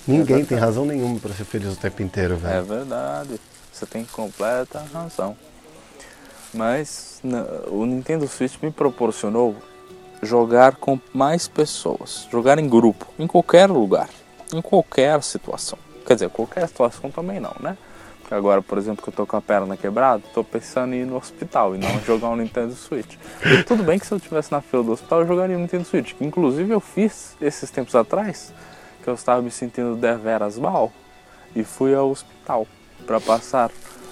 Ninguém 0.05 0.25
verdade. 0.37 0.47
tem 0.49 0.57
razão 0.57 0.83
nenhuma 0.85 1.19
pra 1.19 1.33
ser 1.33 1.45
feliz 1.45 1.71
o 1.73 1.75
tempo 1.77 2.01
inteiro, 2.01 2.33
É 2.33 2.37
velho. 2.37 2.65
verdade. 2.65 3.39
Você 3.71 3.85
tem 3.85 4.03
completa 4.03 4.83
razão. 4.93 5.37
Mas 6.53 7.21
o 7.67 7.85
Nintendo 7.85 8.27
Switch 8.27 8.55
me 8.61 8.71
proporcionou 8.71 9.55
jogar 10.21 10.75
com 10.75 10.99
mais 11.13 11.47
pessoas, 11.47 12.27
jogar 12.31 12.59
em 12.59 12.67
grupo, 12.67 13.07
em 13.17 13.25
qualquer 13.25 13.69
lugar. 13.69 14.09
Em 14.53 14.61
qualquer 14.61 15.23
situação. 15.23 15.79
Quer 16.05 16.15
dizer, 16.15 16.29
qualquer 16.29 16.67
situação 16.67 17.09
também 17.09 17.39
não, 17.39 17.55
né? 17.59 17.77
Agora, 18.31 18.61
por 18.61 18.77
exemplo, 18.77 19.03
que 19.03 19.09
eu 19.09 19.13
tô 19.13 19.27
com 19.27 19.35
a 19.35 19.41
perna 19.41 19.75
quebrada, 19.75 20.23
tô 20.33 20.41
pensando 20.41 20.93
em 20.93 21.01
ir 21.01 21.05
no 21.05 21.17
hospital 21.17 21.75
e 21.75 21.77
não 21.77 21.99
jogar 21.99 22.29
um 22.29 22.37
Nintendo 22.37 22.73
Switch. 22.73 23.17
E 23.45 23.61
tudo 23.63 23.83
bem 23.83 23.99
que 23.99 24.07
se 24.07 24.13
eu 24.13 24.17
estivesse 24.17 24.49
na 24.53 24.61
fila 24.61 24.83
do 24.83 24.93
hospital, 24.93 25.19
eu 25.19 25.27
jogaria 25.27 25.57
um 25.57 25.59
Nintendo 25.59 25.83
Switch. 25.83 26.13
Que, 26.13 26.23
inclusive 26.23 26.71
eu 26.71 26.79
fiz 26.79 27.35
esses 27.41 27.69
tempos 27.69 27.93
atrás, 27.93 28.53
que 29.03 29.09
eu 29.09 29.13
estava 29.15 29.41
me 29.41 29.51
sentindo 29.51 29.97
deveras 29.97 30.57
mal, 30.57 30.93
e 31.53 31.61
fui 31.65 31.93
ao 31.93 32.09
hospital 32.09 32.65
para 33.05 33.19
passar 33.19 33.69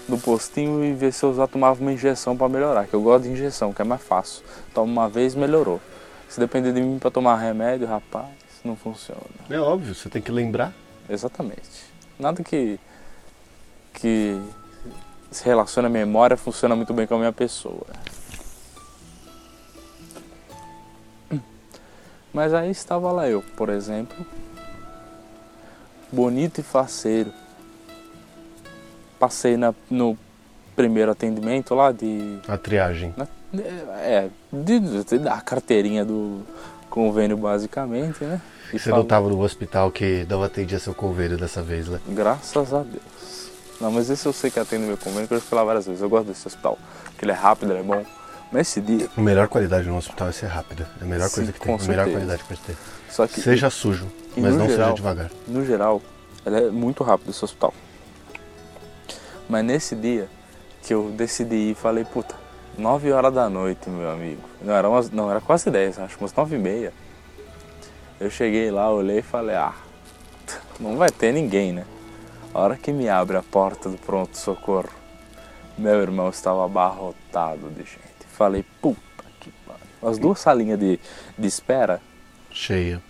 no 0.10 0.20
postinho 0.20 0.84
e 0.84 0.92
ver 0.92 1.14
se 1.14 1.24
eu 1.24 1.34
já 1.34 1.48
tomava 1.48 1.80
uma 1.80 1.94
injeção 1.94 2.36
para 2.36 2.50
melhorar. 2.50 2.88
Que 2.88 2.96
eu 2.96 3.02
gosto 3.02 3.24
de 3.24 3.30
injeção, 3.30 3.72
que 3.72 3.82
é 3.82 3.86
mais 3.86 4.02
fácil. 4.02 4.44
Toma 4.74 4.92
uma 4.92 5.08
vez, 5.08 5.34
melhorou. 5.34 5.80
Se 6.28 6.42
depender 6.42 6.74
de 6.74 6.82
mim 6.82 7.00
para 7.00 7.10
tomar 7.10 7.38
remédio, 7.38 7.88
rapaz, 7.88 8.28
não 8.66 8.76
funciona. 8.76 9.22
É 9.50 9.60
óbvio, 9.60 9.96
você 9.96 10.10
tem 10.10 10.22
que 10.22 10.32
lembrar. 10.32 10.74
Exatamente. 11.10 11.86
Nada 12.20 12.44
que 12.44 12.78
que 14.02 14.40
se 15.32 15.44
relaciona 15.46 15.88
à 15.88 15.92
memória 15.92 16.36
funciona 16.38 16.76
muito 16.76 16.94
bem 16.94 17.06
com 17.06 17.16
a 17.16 17.20
minha 17.20 17.32
pessoa. 17.34 17.86
Mas 22.34 22.54
aí 22.54 22.70
estava 22.70 23.12
lá 23.12 23.28
eu, 23.28 23.42
por 23.58 23.70
exemplo, 23.70 24.16
bonito 26.12 26.60
e 26.60 26.64
faceiro. 26.64 27.32
Passei 29.20 29.58
na, 29.58 29.74
no 29.90 30.18
primeiro 30.76 31.12
atendimento 31.12 31.74
lá 31.76 31.92
de. 31.92 32.40
A 32.48 32.58
triagem. 32.58 33.14
na- 33.18 33.28
é, 33.98 34.30
de, 34.54 34.80
de 35.04 35.18
dar 35.18 35.34
a 35.34 35.42
carteirinha 35.42 36.06
do 36.06 36.44
convênio 36.90 37.36
basicamente, 37.36 38.24
né? 38.24 38.40
E 38.72 38.78
Você 38.78 38.90
não 38.90 38.98
falo- 38.98 39.08
tava 39.08 39.30
no 39.30 39.42
hospital 39.42 39.92
que 39.92 40.24
não 40.30 40.44
atendia 40.44 40.78
seu 40.80 40.94
convênio 40.94 41.36
dessa 41.36 41.64
vez, 41.64 41.88
né? 41.88 42.00
Graças 42.10 42.72
a 42.74 42.84
Deus. 42.84 43.49
Não, 43.80 43.92
mas 43.92 44.10
esse 44.10 44.26
eu 44.26 44.34
sei 44.34 44.52
que 44.52 44.60
atende 44.60 44.86
meu 44.86 44.98
convênio, 44.98 45.28
que 45.28 45.34
eu 45.34 45.40
já 45.40 45.44
fui 45.46 45.58
lá 45.58 45.64
várias 45.64 45.86
vezes. 45.86 46.02
Eu 46.02 46.10
gosto 46.10 46.28
desse 46.28 46.46
hospital. 46.48 46.78
Porque 47.06 47.24
ele 47.26 47.32
é 47.32 47.36
rápido, 47.36 47.72
ele 47.72 47.80
é 47.80 47.84
bom. 47.84 48.04
Mas 48.52 48.68
esse 48.68 48.82
dia, 48.82 49.08
A 49.16 49.22
melhor 49.22 49.48
qualidade 49.48 49.88
no 49.88 49.96
hospital 49.98 50.28
é 50.30 50.32
ser 50.32 50.48
rápida. 50.48 50.90
É 51.00 51.04
a 51.04 51.08
melhor 51.08 51.30
Sim, 51.30 51.36
coisa 51.36 51.52
que 51.54 51.60
tem. 51.60 51.78
com 51.78 51.84
A 51.84 51.88
melhor 51.88 52.04
certeza. 52.06 52.18
qualidade 52.18 52.42
que 52.44 52.48
pode 52.50 52.62
ter. 52.62 52.78
só 53.10 53.28
que 53.28 53.40
Seja 53.42 53.70
sujo, 53.70 54.08
mas 54.36 54.54
não 54.56 54.66
seja 54.66 54.78
geral- 54.78 54.94
devagar. 54.94 55.32
no 55.48 55.64
geral, 55.66 56.02
ele 56.46 56.58
é 56.58 56.70
muito 56.72 57.04
rápido 57.04 57.30
esse 57.30 57.44
hospital. 57.46 57.74
Mas 59.48 59.64
nesse 59.66 59.96
dia 59.96 60.28
que 60.84 60.94
eu 60.94 61.10
decidi 61.12 61.56
ir, 61.56 61.76
falei, 61.76 62.04
puta, 62.04 62.36
9 62.78 63.12
horas 63.12 63.34
da 63.34 63.50
noite, 63.50 63.90
meu 63.90 64.10
amigo. 64.10 64.42
Não, 64.62 64.74
era, 64.74 64.90
umas, 64.90 65.10
não, 65.12 65.30
era 65.30 65.40
quase 65.42 65.70
10, 65.70 66.00
acho 66.00 66.18
que 66.18 66.24
umas 66.24 66.34
9 66.34 66.56
e 66.56 66.60
meia. 66.60 66.94
Eu 68.20 68.30
cheguei 68.30 68.70
lá, 68.72 68.92
olhei 68.92 69.20
e 69.20 69.22
falei, 69.22 69.56
ah, 69.56 69.74
não 70.80 70.98
vai 70.98 71.10
ter 71.10 71.32
ninguém, 71.34 71.72
né? 71.72 71.86
A 72.54 72.60
hora 72.60 72.78
que 72.78 72.92
me 72.92 73.08
abre 73.08 73.38
a 73.38 73.44
porta 73.44 73.90
do 73.90 73.98
pronto-socorro, 73.98 74.90
meu 75.78 76.02
irmão 76.02 76.30
estava 76.30 76.66
abarrotado 76.66 77.70
de 77.70 77.84
gente. 77.84 78.26
Falei, 78.32 78.66
puta 78.82 79.00
que 79.40 79.52
pariu. 79.66 80.10
As 80.10 80.18
duas 80.18 80.40
salinhas 80.40 80.80
de, 80.80 81.00
de 81.38 81.48
espera, 81.48 82.02
Cheia. 82.52 83.02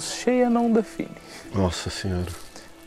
cheia 0.00 0.48
não 0.48 0.72
define. 0.72 1.10
Nossa 1.54 1.90
senhora. 1.90 2.30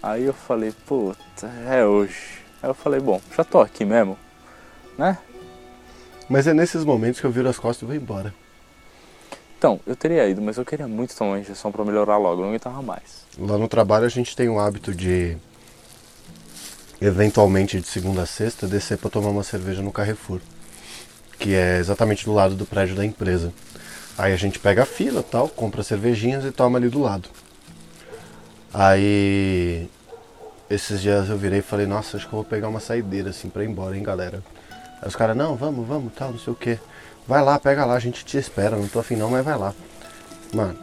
Aí 0.01 0.23
eu 0.23 0.33
falei, 0.33 0.73
puta, 0.85 1.47
é 1.67 1.85
hoje. 1.85 2.39
Aí 2.61 2.69
eu 2.69 2.73
falei, 2.73 2.99
bom, 2.99 3.21
já 3.35 3.43
tô 3.43 3.59
aqui 3.61 3.85
mesmo, 3.85 4.17
né? 4.97 5.17
Mas 6.27 6.47
é 6.47 6.53
nesses 6.53 6.83
momentos 6.83 7.21
que 7.21 7.27
eu 7.27 7.31
viro 7.31 7.47
as 7.47 7.59
costas 7.59 7.83
e 7.83 7.85
vou 7.85 7.95
embora. 7.95 8.33
Então, 9.57 9.79
eu 9.85 9.95
teria 9.95 10.27
ido, 10.27 10.41
mas 10.41 10.57
eu 10.57 10.65
queria 10.65 10.87
muito 10.87 11.15
tomar 11.15 11.31
uma 11.31 11.39
injeção 11.39 11.71
pra 11.71 11.85
melhorar 11.85 12.17
logo, 12.17 12.41
eu 12.41 12.41
não 12.41 12.49
aguentava 12.49 12.81
mais. 12.81 13.25
Lá 13.37 13.57
no 13.57 13.67
trabalho 13.67 14.05
a 14.05 14.09
gente 14.09 14.35
tem 14.35 14.49
o 14.49 14.59
hábito 14.59 14.93
de, 14.93 15.37
eventualmente 17.01 17.79
de 17.79 17.87
segunda 17.87 18.23
a 18.23 18.25
sexta, 18.25 18.67
descer 18.67 18.97
para 18.97 19.09
tomar 19.09 19.29
uma 19.29 19.43
cerveja 19.43 19.81
no 19.81 19.91
Carrefour, 19.91 20.39
que 21.37 21.53
é 21.53 21.77
exatamente 21.77 22.25
do 22.25 22.33
lado 22.33 22.55
do 22.55 22.65
prédio 22.65 22.95
da 22.95 23.05
empresa. 23.05 23.51
Aí 24.17 24.33
a 24.33 24.37
gente 24.37 24.59
pega 24.59 24.83
a 24.83 24.85
fila 24.85 25.21
tal, 25.21 25.49
compra 25.49 25.83
cervejinhas 25.83 26.45
e 26.45 26.51
toma 26.51 26.77
ali 26.77 26.89
do 26.89 27.01
lado. 27.01 27.29
Aí 28.73 29.89
esses 30.69 31.01
dias 31.01 31.29
eu 31.29 31.37
virei 31.37 31.59
e 31.59 31.61
falei, 31.61 31.85
nossa, 31.85 32.17
acho 32.17 32.27
que 32.27 32.33
eu 32.33 32.37
vou 32.37 32.45
pegar 32.45 32.69
uma 32.69 32.79
saideira 32.79 33.29
assim 33.29 33.49
pra 33.49 33.63
ir 33.63 33.69
embora, 33.69 33.95
hein, 33.95 34.03
galera. 34.03 34.43
Aí 35.01 35.07
os 35.07 35.15
caras, 35.15 35.35
não, 35.35 35.55
vamos, 35.55 35.87
vamos, 35.87 36.13
tal, 36.13 36.31
não 36.31 36.39
sei 36.39 36.53
o 36.53 36.55
que. 36.55 36.79
Vai 37.27 37.43
lá, 37.43 37.59
pega 37.59 37.85
lá, 37.85 37.95
a 37.95 37.99
gente 37.99 38.23
te 38.23 38.37
espera, 38.37 38.77
não 38.77 38.87
tô 38.87 38.99
afim 38.99 39.15
não, 39.15 39.29
mas 39.29 39.43
vai 39.43 39.57
lá. 39.57 39.73
Mano, 40.53 40.77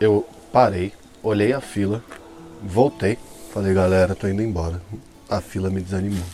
eu 0.00 0.28
parei, 0.52 0.92
olhei 1.22 1.52
a 1.52 1.60
fila, 1.60 2.02
voltei, 2.62 3.18
falei, 3.52 3.72
galera, 3.72 4.14
tô 4.14 4.28
indo 4.28 4.42
embora. 4.42 4.80
A 5.28 5.40
fila 5.40 5.68
me 5.70 5.80
desanimou. 5.80 6.24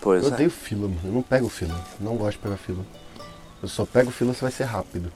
Pois 0.00 0.24
Eu 0.24 0.30
é. 0.30 0.34
odeio 0.34 0.50
fila, 0.50 0.88
mano. 0.88 1.00
Eu 1.04 1.12
não 1.12 1.22
pego 1.22 1.48
fila. 1.48 1.74
Não 2.00 2.16
gosto 2.16 2.32
de 2.32 2.38
pegar 2.38 2.56
fila. 2.56 2.84
Eu 3.62 3.68
só 3.68 3.84
pego 3.86 4.10
fila 4.10 4.34
se 4.34 4.40
vai 4.42 4.50
ser 4.50 4.64
rápido. 4.64 5.12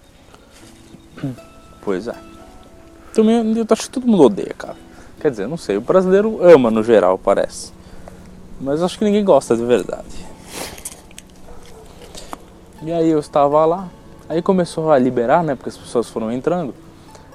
Pois 1.83 2.07
é. 2.09 2.15
Também, 3.15 3.37
eu 3.57 3.67
acho 3.71 3.83
que 3.85 3.91
todo 3.91 4.07
mundo 4.07 4.23
odeia, 4.25 4.55
cara. 4.57 4.77
Quer 5.21 5.31
dizer, 5.31 5.49
não 5.49 5.57
sei, 5.57 5.77
o 5.79 5.81
brasileiro 5.81 6.43
ama 6.47 6.71
no 6.71 6.83
geral, 6.85 7.19
parece. 7.19 7.73
Mas 8.61 8.83
acho 8.83 8.99
que 8.99 9.05
ninguém 9.05 9.25
gosta 9.25 9.57
de 9.57 9.65
verdade. 9.65 10.27
E 12.83 12.93
aí 12.93 13.09
eu 13.09 13.19
estava 13.19 13.65
lá, 13.65 13.89
aí 14.29 14.43
começou 14.43 14.93
a 14.93 14.99
liberar, 14.99 15.43
né? 15.43 15.55
Porque 15.55 15.71
as 15.71 15.77
pessoas 15.77 16.09
foram 16.09 16.31
entrando. 16.31 16.75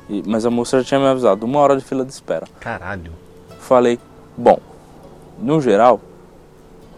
E- 0.10 0.24
mas 0.26 0.46
a 0.46 0.50
moça 0.52 0.78
já 0.80 0.86
tinha 0.86 1.00
me 1.00 1.08
avisado, 1.08 1.46
uma 1.46 1.60
hora 1.60 1.76
de 1.76 1.84
fila 1.84 2.06
de 2.06 2.12
espera. 2.12 2.48
Caralho. 2.60 3.12
Falei, 3.60 4.00
bom, 4.38 4.60
no 5.42 5.60
geral, 5.60 6.00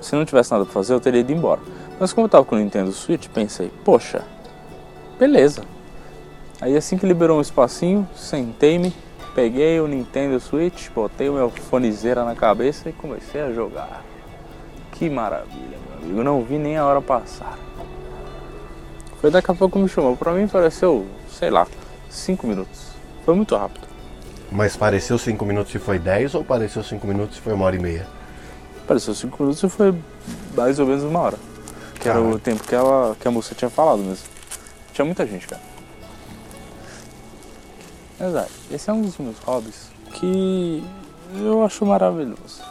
se 0.01 0.15
não 0.15 0.25
tivesse 0.25 0.51
nada 0.51 0.65
pra 0.65 0.73
fazer, 0.73 0.93
eu 0.93 0.99
teria 0.99 1.21
ido 1.21 1.31
embora. 1.31 1.61
Mas 1.99 2.11
como 2.11 2.25
eu 2.25 2.29
tava 2.29 2.43
com 2.45 2.55
o 2.55 2.59
Nintendo 2.59 2.91
Switch, 2.91 3.27
pensei, 3.29 3.71
poxa, 3.85 4.23
beleza. 5.17 5.63
Aí 6.59 6.75
assim 6.75 6.97
que 6.97 7.05
liberou 7.05 7.37
um 7.37 7.41
espacinho, 7.41 8.07
sentei-me, 8.15 8.93
peguei 9.33 9.79
o 9.79 9.87
Nintendo 9.87 10.39
Switch, 10.39 10.89
botei 10.89 11.29
o 11.29 11.33
meu 11.33 11.49
fonezeira 11.49 12.23
na 12.23 12.35
cabeça 12.35 12.89
e 12.89 12.93
comecei 12.93 13.41
a 13.41 13.51
jogar. 13.51 14.03
Que 14.91 15.09
maravilha, 15.09 15.77
meu 15.87 15.97
amigo. 15.97 16.23
Não 16.23 16.43
vi 16.43 16.57
nem 16.57 16.77
a 16.77 16.85
hora 16.85 17.01
passar. 17.01 17.57
Foi 19.19 19.31
daqui 19.31 19.51
a 19.51 19.55
pouco 19.55 19.79
me 19.79 19.87
chamou. 19.87 20.15
Pra 20.15 20.33
mim 20.33 20.47
pareceu, 20.47 21.05
sei 21.29 21.49
lá, 21.49 21.65
5 22.09 22.45
minutos. 22.45 22.89
Foi 23.25 23.35
muito 23.35 23.55
rápido. 23.55 23.87
Mas 24.51 24.75
pareceu 24.75 25.17
5 25.17 25.45
minutos 25.45 25.73
e 25.73 25.79
foi 25.79 25.97
10 25.97 26.35
ou 26.35 26.43
pareceu 26.43 26.83
5 26.83 27.07
minutos 27.07 27.37
e 27.37 27.41
foi 27.41 27.53
uma 27.53 27.65
hora 27.65 27.75
e 27.75 27.79
meia? 27.79 28.05
Pareceu 28.87 29.13
5 29.13 29.41
minutos 29.41 29.63
e 29.63 29.69
foi 29.69 29.95
mais 30.55 30.79
ou 30.79 30.85
menos 30.85 31.03
uma 31.03 31.19
hora. 31.19 31.37
Que 31.99 32.09
era 32.09 32.21
o 32.21 32.37
tempo 32.37 32.63
que, 32.63 32.75
ela, 32.75 33.15
que 33.19 33.27
a 33.27 33.31
moça 33.31 33.55
tinha 33.55 33.69
falado 33.69 33.99
mesmo. 33.99 34.25
Tinha 34.91 35.05
muita 35.05 35.25
gente, 35.25 35.47
cara. 35.47 35.61
Exato. 38.19 38.51
Esse 38.69 38.89
é 38.89 38.93
um 38.93 39.01
dos 39.01 39.17
meus 39.17 39.37
hobbies 39.39 39.89
que 40.13 40.83
eu 41.35 41.63
acho 41.63 41.85
maravilhoso. 41.85 42.61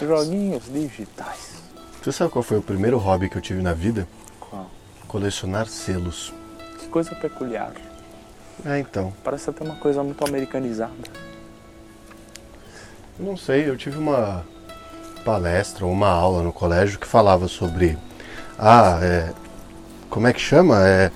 Joguinhos 0.00 0.64
digitais. 0.72 1.54
Você 2.02 2.12
sabe 2.12 2.30
qual 2.30 2.42
foi 2.42 2.58
o 2.58 2.62
primeiro 2.62 2.98
hobby 2.98 3.28
que 3.28 3.36
eu 3.36 3.42
tive 3.42 3.62
na 3.62 3.72
vida? 3.72 4.08
Qual? 4.40 4.66
Colecionar 5.06 5.68
selos. 5.68 6.32
Que 6.78 6.88
coisa 6.88 7.14
peculiar. 7.14 7.72
É, 8.64 8.78
então. 8.78 9.12
Parece 9.22 9.50
até 9.50 9.64
uma 9.64 9.76
coisa 9.76 10.02
muito 10.02 10.24
americanizada. 10.26 10.92
Não 13.18 13.36
sei, 13.36 13.68
eu 13.68 13.76
tive 13.76 13.96
uma 13.96 14.44
palestra 15.24 15.84
ou 15.86 15.92
uma 15.92 16.08
aula 16.08 16.42
no 16.42 16.52
colégio 16.52 16.98
que 16.98 17.06
falava 17.06 17.48
sobre. 17.48 17.96
Ah, 18.58 18.98
é. 19.02 19.30
Como 20.10 20.26
é 20.26 20.32
que 20.32 20.40
chama? 20.40 20.86
É, 20.86 21.10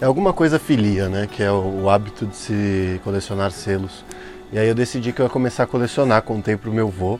é 0.00 0.04
alguma 0.04 0.32
coisa 0.32 0.58
filia, 0.58 1.08
né? 1.08 1.28
Que 1.30 1.42
é 1.42 1.50
o, 1.50 1.82
o 1.84 1.90
hábito 1.90 2.26
de 2.26 2.36
se 2.36 3.00
colecionar 3.04 3.50
selos. 3.50 4.04
E 4.52 4.58
aí 4.58 4.68
eu 4.68 4.74
decidi 4.74 5.12
que 5.12 5.20
eu 5.20 5.26
ia 5.26 5.30
começar 5.30 5.62
a 5.64 5.66
colecionar, 5.66 6.22
contei 6.22 6.56
pro 6.56 6.72
meu 6.72 6.88
avô. 6.88 7.18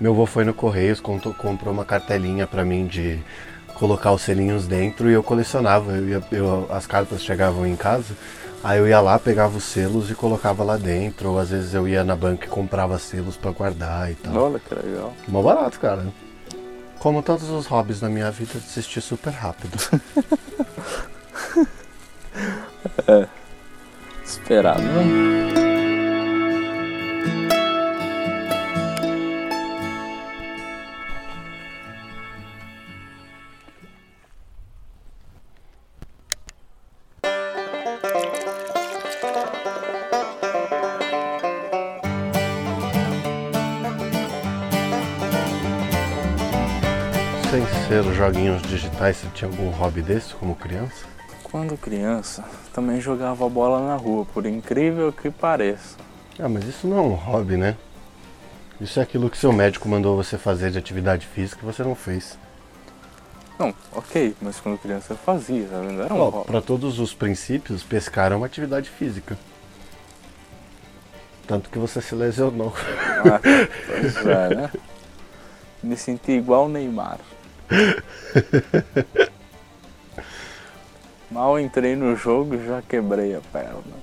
Meu 0.00 0.12
avô 0.12 0.26
foi 0.26 0.44
no 0.44 0.54
Correios, 0.54 1.00
contou- 1.00 1.34
comprou 1.34 1.72
uma 1.74 1.84
cartelinha 1.84 2.46
pra 2.46 2.64
mim 2.64 2.86
de 2.86 3.18
colocar 3.74 4.12
os 4.12 4.22
selinhos 4.22 4.66
dentro 4.66 5.10
e 5.10 5.12
eu 5.14 5.22
colecionava. 5.22 5.92
Eu 5.92 6.22
eu- 6.30 6.66
as 6.70 6.86
cartas 6.86 7.22
chegavam 7.22 7.66
em 7.66 7.74
casa, 7.76 8.14
aí 8.62 8.78
eu 8.78 8.88
ia 8.88 9.00
lá, 9.00 9.18
pegava 9.18 9.56
os 9.56 9.64
selos 9.64 10.10
e 10.10 10.14
colocava 10.14 10.62
lá 10.64 10.76
dentro. 10.76 11.30
Ou 11.30 11.38
às 11.38 11.50
vezes 11.50 11.74
eu 11.74 11.88
ia 11.88 12.04
na 12.04 12.16
banca 12.16 12.46
e 12.46 12.48
comprava 12.48 12.98
selos 12.98 13.36
pra 13.36 13.50
guardar 13.50 14.10
e 14.10 14.14
tal. 14.14 14.34
Olha 14.34 14.58
que 14.58 14.74
legal. 14.74 15.12
Mó 15.26 15.42
barato, 15.42 15.78
cara. 15.80 16.06
Como 16.98 17.22
todos 17.22 17.48
os 17.48 17.66
hobbies 17.66 18.00
na 18.00 18.08
minha 18.08 18.30
vida, 18.30 18.52
eu 18.54 18.60
desisti 18.60 19.00
super 19.00 19.30
rápido. 19.30 19.78
Esperado, 24.24 24.82
né? 24.82 25.48
Os 47.88 48.14
joguinhos 48.14 48.60
digitais, 48.62 49.16
você 49.16 49.26
tinha 49.34 49.50
algum 49.50 49.70
hobby 49.70 50.02
desse 50.02 50.34
como 50.34 50.54
criança? 50.54 51.06
Quando 51.42 51.74
criança, 51.76 52.44
também 52.72 53.00
jogava 53.00 53.48
bola 53.48 53.80
na 53.80 53.96
rua, 53.96 54.26
por 54.26 54.44
incrível 54.44 55.10
que 55.10 55.30
pareça. 55.30 55.96
Ah, 56.38 56.50
mas 56.50 56.64
isso 56.64 56.86
não 56.86 56.98
é 56.98 57.00
um 57.00 57.14
hobby, 57.14 57.56
né? 57.56 57.76
Isso 58.78 59.00
é 59.00 59.02
aquilo 59.02 59.30
que 59.30 59.38
seu 59.38 59.52
médico 59.52 59.88
mandou 59.88 60.16
você 60.16 60.36
fazer 60.36 60.70
de 60.70 60.76
atividade 60.76 61.26
física 61.26 61.60
e 61.62 61.64
você 61.64 61.82
não 61.82 61.94
fez. 61.94 62.38
Não, 63.58 63.74
ok, 63.92 64.36
mas 64.40 64.60
quando 64.60 64.78
criança 64.78 65.14
eu 65.14 65.16
fazia, 65.16 65.66
tá 65.66 65.80
vendo? 65.80 66.02
Era 66.02 66.12
um 66.12 66.20
Ó, 66.20 66.28
hobby. 66.28 66.46
Para 66.46 66.60
todos 66.60 66.98
os 67.00 67.14
princípios, 67.14 67.82
pescar 67.82 68.32
é 68.32 68.36
uma 68.36 68.46
atividade 68.46 68.90
física. 68.90 69.36
Tanto 71.46 71.70
que 71.70 71.78
você 71.78 72.02
se 72.02 72.14
lesionou. 72.14 72.74
Ah, 73.18 73.40
pois 73.86 74.26
é, 74.26 74.54
né? 74.54 74.70
Me 75.82 75.96
senti 75.96 76.32
igual 76.32 76.66
o 76.66 76.68
Neymar. 76.68 77.18
Mal 81.30 81.60
entrei 81.60 81.94
no 81.94 82.16
jogo 82.16 82.54
e 82.54 82.66
já 82.66 82.80
quebrei 82.82 83.34
a 83.34 83.40
perna. 83.52 83.98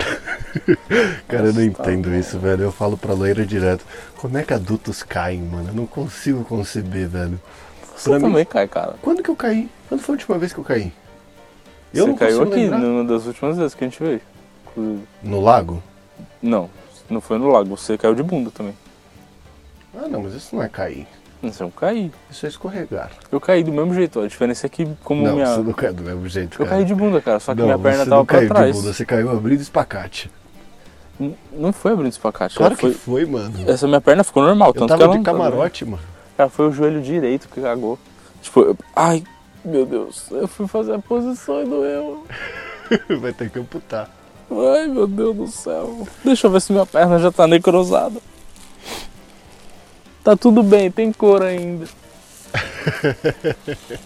Cara, 1.28 1.46
eu 1.46 1.52
não 1.52 1.72
tá 1.72 1.82
entendo 1.92 2.14
isso, 2.14 2.38
velho. 2.38 2.62
Eu 2.64 2.72
falo 2.72 2.96
pra 2.96 3.12
loira 3.12 3.44
direto. 3.44 3.84
Como 4.16 4.38
é 4.38 4.42
que 4.44 4.54
adultos 4.54 5.02
caem, 5.02 5.40
mano? 5.42 5.68
Eu 5.70 5.74
não 5.74 5.86
consigo 5.86 6.44
conceber, 6.44 7.08
velho. 7.08 7.40
Você 7.96 8.10
Pra 8.10 8.18
mim- 8.18 8.24
também 8.26 8.44
cai, 8.44 8.68
cara. 8.68 8.94
Quando 9.02 9.22
que 9.22 9.28
eu 9.30 9.36
caí? 9.36 9.68
Quando 9.88 10.00
foi 10.00 10.14
a 10.14 10.16
última 10.16 10.38
vez 10.38 10.52
que 10.52 10.58
eu 10.60 10.64
caí? 10.64 10.92
Eu 11.92 12.06
Você 12.06 12.14
caiu 12.14 12.42
aqui 12.42 12.54
lembrar. 12.54 12.78
numa 12.78 13.04
das 13.04 13.26
últimas 13.26 13.56
vezes 13.58 13.74
que 13.74 13.84
a 13.84 13.88
gente 13.88 14.02
veio. 14.02 14.20
inclusive. 14.70 15.02
No 15.22 15.40
lago? 15.40 15.82
Não, 16.40 16.70
não 17.10 17.20
foi 17.20 17.36
no 17.38 17.48
lago, 17.48 17.76
você 17.76 17.98
caiu 17.98 18.14
de 18.14 18.22
bunda 18.22 18.50
também. 18.50 18.74
Ah, 19.94 20.06
não, 20.08 20.22
mas 20.22 20.34
isso 20.34 20.54
não 20.54 20.62
é 20.62 20.68
cair. 20.68 21.06
Não, 21.42 21.50
eu 21.60 21.70
caí. 21.70 22.12
Isso 22.30 22.44
é 22.44 22.48
escorregar. 22.50 23.10
Eu 23.32 23.40
caí 23.40 23.64
do 23.64 23.72
mesmo 23.72 23.94
jeito, 23.94 24.20
a 24.20 24.26
diferença 24.28 24.66
é 24.66 24.68
que 24.68 24.86
como 25.02 25.22
não, 25.24 25.34
minha. 25.34 25.46
você 25.46 25.62
não 25.62 25.72
cai 25.72 25.92
do 25.92 26.02
mesmo 26.02 26.28
jeito, 26.28 26.54
Eu 26.60 26.66
cara. 26.66 26.76
caí 26.78 26.84
de 26.84 26.94
bunda, 26.94 27.20
cara, 27.20 27.40
só 27.40 27.54
que 27.54 27.60
não, 27.60 27.66
minha 27.66 27.78
perna 27.78 28.04
você 28.04 28.10
tava 28.10 28.16
não 28.20 28.26
pra 28.26 28.36
caiu 28.38 28.48
trás. 28.50 28.76
de 28.76 28.80
bunda, 28.82 28.92
você 28.92 29.04
caiu 29.06 29.30
abrindo 29.30 29.60
espacate. 29.60 30.30
N- 31.18 31.34
Não 31.52 31.72
foi 31.72 31.92
abrindo 31.92 32.12
espacate, 32.12 32.56
Claro 32.56 32.74
que 32.76 32.80
foi... 32.82 32.92
foi, 32.92 33.24
mano. 33.26 33.52
Essa 33.66 33.86
minha 33.86 34.00
perna 34.00 34.22
ficou 34.22 34.42
normal, 34.42 34.68
Eu 34.68 34.74
tanto 34.74 34.88
tava 34.88 34.98
que 34.98 35.02
ela 35.04 35.12
de 35.12 35.16
não 35.18 35.24
camarote, 35.24 35.84
mano. 35.84 36.02
Cara, 36.36 36.50
foi 36.50 36.68
o 36.68 36.72
joelho 36.72 37.00
direito 37.00 37.48
que 37.48 37.60
cagou. 37.60 37.98
Tipo, 38.42 38.60
eu... 38.60 38.76
ai, 38.94 39.22
meu 39.64 39.84
Deus, 39.86 40.26
eu 40.30 40.46
fui 40.48 40.66
fazer 40.66 40.94
a 40.94 40.98
posição 40.98 41.62
e 41.62 41.66
doeu. 41.66 42.26
Vai 43.20 43.32
ter 43.32 43.48
que 43.50 43.58
amputar. 43.58 44.10
Ai, 44.50 44.88
meu 44.88 45.06
Deus 45.06 45.36
do 45.36 45.46
céu. 45.46 46.06
Deixa 46.24 46.46
eu 46.46 46.50
ver 46.50 46.60
se 46.60 46.72
minha 46.72 46.84
perna 46.86 47.18
já 47.18 47.30
tá 47.30 47.46
necrosada. 47.46 48.18
Tá 50.22 50.36
tudo 50.36 50.62
bem, 50.62 50.90
tem 50.90 51.12
cor 51.12 51.42
ainda. 51.42 51.86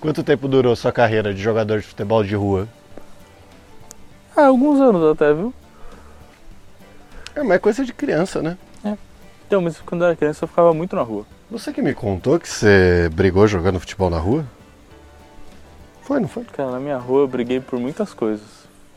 Quanto 0.00 0.22
tempo 0.22 0.46
durou 0.46 0.76
sua 0.76 0.92
carreira 0.92 1.34
de 1.34 1.42
jogador 1.42 1.80
de 1.80 1.86
futebol 1.86 2.22
de 2.22 2.34
rua? 2.36 2.68
Ah, 4.36 4.46
alguns 4.46 4.80
anos 4.80 5.02
até, 5.12 5.32
viu? 5.32 5.52
É, 7.34 7.42
mas 7.42 7.56
é 7.56 7.58
coisa 7.58 7.84
de 7.84 7.92
criança, 7.92 8.40
né? 8.42 8.56
Então, 9.46 9.60
mas 9.60 9.78
quando 9.80 10.02
eu 10.02 10.08
era 10.08 10.16
criança 10.16 10.44
eu 10.44 10.48
ficava 10.48 10.74
muito 10.74 10.96
na 10.96 11.02
rua. 11.02 11.24
Você 11.50 11.72
que 11.72 11.80
me 11.80 11.94
contou 11.94 12.38
que 12.38 12.48
você 12.48 13.08
brigou 13.12 13.46
jogando 13.46 13.78
futebol 13.78 14.10
na 14.10 14.18
rua? 14.18 14.44
Foi, 16.02 16.18
não 16.18 16.28
foi? 16.28 16.44
Cara, 16.44 16.72
na 16.72 16.80
minha 16.80 16.98
rua 16.98 17.20
eu 17.22 17.28
briguei 17.28 17.60
por 17.60 17.78
muitas 17.78 18.12
coisas. 18.12 18.46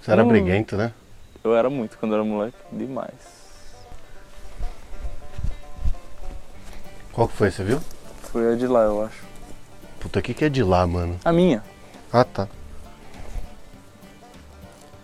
Você 0.02 0.12
era 0.12 0.24
Hum. 0.24 0.28
briguento, 0.28 0.76
né? 0.76 0.92
Eu 1.44 1.56
era 1.56 1.70
muito 1.70 1.98
quando 2.00 2.14
eu 2.14 2.20
era 2.20 2.24
moleque, 2.28 2.58
demais. 2.72 3.39
Qual 7.20 7.28
que 7.28 7.36
foi, 7.36 7.52
você 7.52 7.66
viu? 7.66 7.82
Foi 8.32 8.54
a 8.54 8.56
de 8.56 8.66
lá, 8.66 8.84
eu 8.84 9.04
acho. 9.04 9.22
Puta, 10.00 10.20
o 10.20 10.22
que 10.22 10.34
que 10.34 10.46
é 10.46 10.48
de 10.48 10.64
lá, 10.64 10.88
mano? 10.88 11.20
A 11.26 11.34
minha. 11.34 11.62
Ah, 12.14 12.24
tá. 12.24 12.48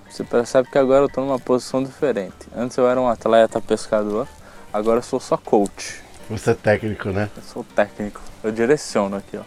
Você 0.10 0.24
percebe 0.24 0.70
que 0.72 0.78
agora 0.78 1.04
eu 1.04 1.10
tô 1.10 1.20
numa 1.20 1.38
posição 1.38 1.84
diferente. 1.84 2.48
Antes 2.56 2.78
eu 2.78 2.88
era 2.88 3.02
um 3.02 3.10
atleta 3.10 3.60
pescador, 3.60 4.30
agora 4.72 5.00
eu 5.00 5.04
sou 5.04 5.20
só 5.20 5.36
coach. 5.36 6.02
Você 6.30 6.52
é 6.52 6.54
técnico, 6.54 7.10
né? 7.10 7.30
Eu 7.36 7.44
sou 7.44 7.66
técnico. 7.76 8.22
Eu 8.42 8.50
direciono 8.50 9.18
aqui, 9.18 9.36
ó. 9.36 9.44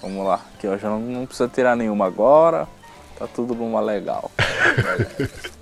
Vamos 0.00 0.26
lá. 0.26 0.40
Aqui, 0.56 0.66
ó. 0.66 0.78
Já 0.78 0.88
não, 0.88 0.98
não 0.98 1.26
precisa 1.26 1.46
tirar 1.46 1.76
nenhuma 1.76 2.06
agora. 2.06 2.66
Tá 3.18 3.26
tudo 3.26 3.54
numa 3.54 3.82
legal. 3.82 4.30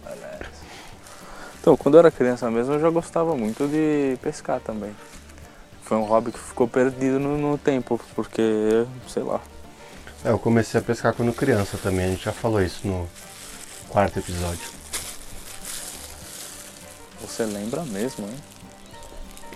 Então, 1.60 1.76
quando 1.76 1.94
eu 1.94 2.00
era 2.00 2.10
criança 2.10 2.50
mesmo, 2.50 2.74
eu 2.74 2.80
já 2.80 2.90
gostava 2.90 3.36
muito 3.36 3.66
de 3.68 4.16
pescar 4.22 4.60
também. 4.60 4.94
Foi 5.82 5.96
um 5.96 6.04
hobby 6.04 6.32
que 6.32 6.38
ficou 6.38 6.68
perdido 6.68 7.18
no, 7.18 7.38
no 7.38 7.58
tempo, 7.58 8.00
porque, 8.14 8.86
sei 9.08 9.22
lá. 9.22 9.40
É, 10.24 10.30
eu 10.30 10.38
comecei 10.38 10.78
a 10.78 10.82
pescar 10.82 11.14
quando 11.14 11.32
criança 11.32 11.78
também. 11.78 12.06
A 12.06 12.08
gente 12.08 12.24
já 12.24 12.32
falou 12.32 12.62
isso 12.62 12.86
no 12.86 13.08
quarto 13.88 14.18
episódio. 14.18 14.68
Você 17.20 17.44
lembra 17.44 17.82
mesmo, 17.82 18.26
hein? 18.26 18.36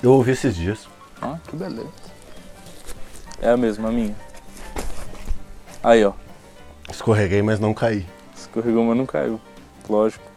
Eu 0.03 0.13
ouvi 0.13 0.33
esses 0.33 0.57
dias. 0.57 0.89
Ah, 1.21 1.39
que 1.49 1.55
beleza. 1.55 1.89
É 3.41 3.51
a 3.51 3.57
mesma, 3.57 3.89
a 3.89 3.93
minha. 3.93 4.17
Aí, 5.83 6.05
ó. 6.05 6.13
Escorreguei, 6.91 7.43
mas 7.43 7.61
não 7.61 7.75
caí. 7.75 8.07
Escorregou, 8.37 8.85
mas 8.85 8.97
não 8.97 9.07
caiu. 9.07 9.41
Lógico. 9.89 10.32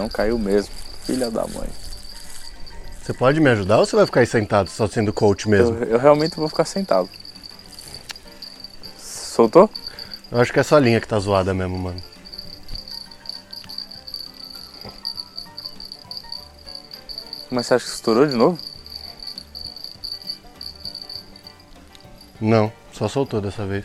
Não 0.00 0.08
caiu 0.08 0.38
mesmo. 0.38 0.72
Filha 1.04 1.30
da 1.30 1.46
mãe. 1.46 1.68
Você 3.02 3.12
pode 3.12 3.40
me 3.40 3.50
ajudar 3.50 3.78
ou 3.78 3.86
você 3.86 3.96
vai 3.96 4.06
ficar 4.06 4.20
aí 4.20 4.26
sentado 4.26 4.70
só 4.70 4.86
sendo 4.86 5.12
coach 5.12 5.48
mesmo? 5.48 5.76
Eu, 5.76 5.90
eu 5.90 5.98
realmente 5.98 6.36
vou 6.36 6.48
ficar 6.48 6.64
sentado. 6.64 7.08
Soltou? 8.96 9.68
Eu 10.30 10.40
acho 10.40 10.52
que 10.52 10.60
é 10.60 10.62
só 10.62 10.76
a 10.76 10.80
linha 10.80 11.00
que 11.00 11.08
tá 11.08 11.18
zoada 11.18 11.52
mesmo, 11.52 11.78
mano. 11.78 12.00
Mas 17.50 17.66
você 17.66 17.74
acha 17.74 17.84
que 17.84 17.90
estourou 17.90 18.26
de 18.26 18.36
novo? 18.36 18.58
Não, 22.40 22.72
só 22.92 23.08
soltou 23.08 23.40
dessa 23.40 23.66
vez. 23.66 23.84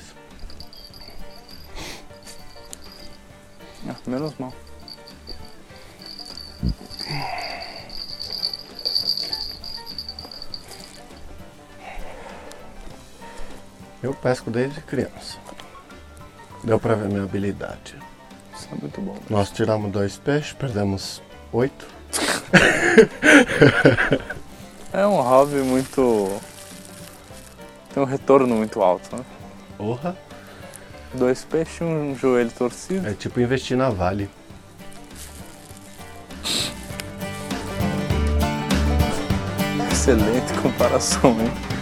Pesco 14.25 14.49
desde 14.49 14.81
criança. 14.81 15.37
Deu 16.63 16.79
pra 16.79 16.95
ver 16.95 17.07
minha 17.07 17.21
habilidade. 17.21 17.95
Isso 18.55 18.67
é 18.71 18.75
muito 18.81 18.99
bom. 18.99 19.15
Nós 19.29 19.51
tiramos 19.51 19.91
dois 19.91 20.17
peixes, 20.17 20.51
perdemos 20.53 21.21
oito. 21.53 21.85
É 24.93 25.05
um 25.05 25.19
hobby 25.21 25.57
muito. 25.57 26.39
Tem 27.93 28.01
um 28.01 28.05
retorno 28.05 28.55
muito 28.55 28.81
alto, 28.81 29.13
né? 29.13 29.25
Porra! 29.77 30.15
Dois 31.13 31.43
peixes, 31.43 31.81
um 31.81 32.15
joelho 32.15 32.49
torcido. 32.49 33.05
É 33.05 33.13
tipo 33.13 33.41
investir 33.41 33.75
na 33.75 33.89
Vale. 33.89 34.29
Excelente 39.91 40.53
comparação, 40.61 41.31
hein? 41.41 41.74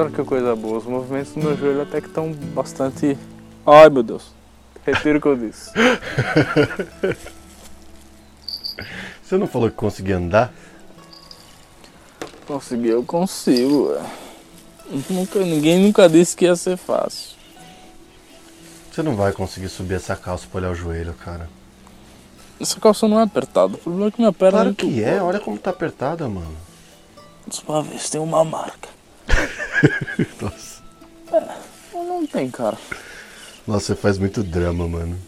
Olha 0.00 0.10
que 0.10 0.24
coisa 0.24 0.56
boa, 0.56 0.78
os 0.78 0.84
movimentos 0.84 1.32
do 1.32 1.40
meu 1.40 1.56
joelho 1.56 1.82
até 1.82 2.00
que 2.00 2.08
estão 2.08 2.32
bastante. 2.32 3.16
Ai 3.66 3.88
meu 3.90 4.02
Deus! 4.02 4.32
Retiro 4.84 5.18
o 5.18 5.20
que 5.20 5.28
eu 5.28 5.36
disse. 5.36 5.70
Você 9.22 9.36
não 9.36 9.46
falou 9.46 9.70
que 9.70 9.76
conseguia 9.76 10.16
andar? 10.16 10.52
Consegui, 12.46 12.88
eu 12.88 13.04
consigo. 13.04 13.96
Nunca, 15.08 15.38
ninguém 15.38 15.78
nunca 15.78 16.08
disse 16.08 16.36
que 16.36 16.46
ia 16.46 16.56
ser 16.56 16.76
fácil. 16.76 17.36
Você 18.90 19.04
não 19.04 19.14
vai 19.14 19.32
conseguir 19.32 19.68
subir 19.68 19.94
essa 19.94 20.16
calça 20.16 20.48
pra 20.50 20.58
olhar 20.58 20.72
o 20.72 20.74
joelho, 20.74 21.14
cara. 21.14 21.48
Essa 22.60 22.80
calça 22.80 23.06
não 23.06 23.20
é 23.20 23.22
apertada. 23.22 23.74
O 23.74 23.78
problema 23.78 24.08
é 24.08 24.10
que 24.10 24.20
minha 24.20 24.32
perna 24.32 24.50
Claro 24.50 24.66
muito 24.66 24.84
que 24.84 25.02
é, 25.02 25.22
olha 25.22 25.38
como 25.38 25.56
tá 25.56 25.70
apertada, 25.70 26.28
mano. 26.28 26.56
Só 27.48 27.62
pra 27.62 27.80
ver 27.82 27.98
se 28.00 28.10
tem 28.10 28.20
uma 28.20 28.44
marca. 28.44 28.88
Nossa. 30.40 30.80
Não 31.92 32.26
tem, 32.26 32.50
cara. 32.50 32.76
Nossa, 33.66 33.86
você 33.86 33.94
faz 33.94 34.18
muito 34.18 34.42
drama, 34.42 34.86
mano. 34.88 35.18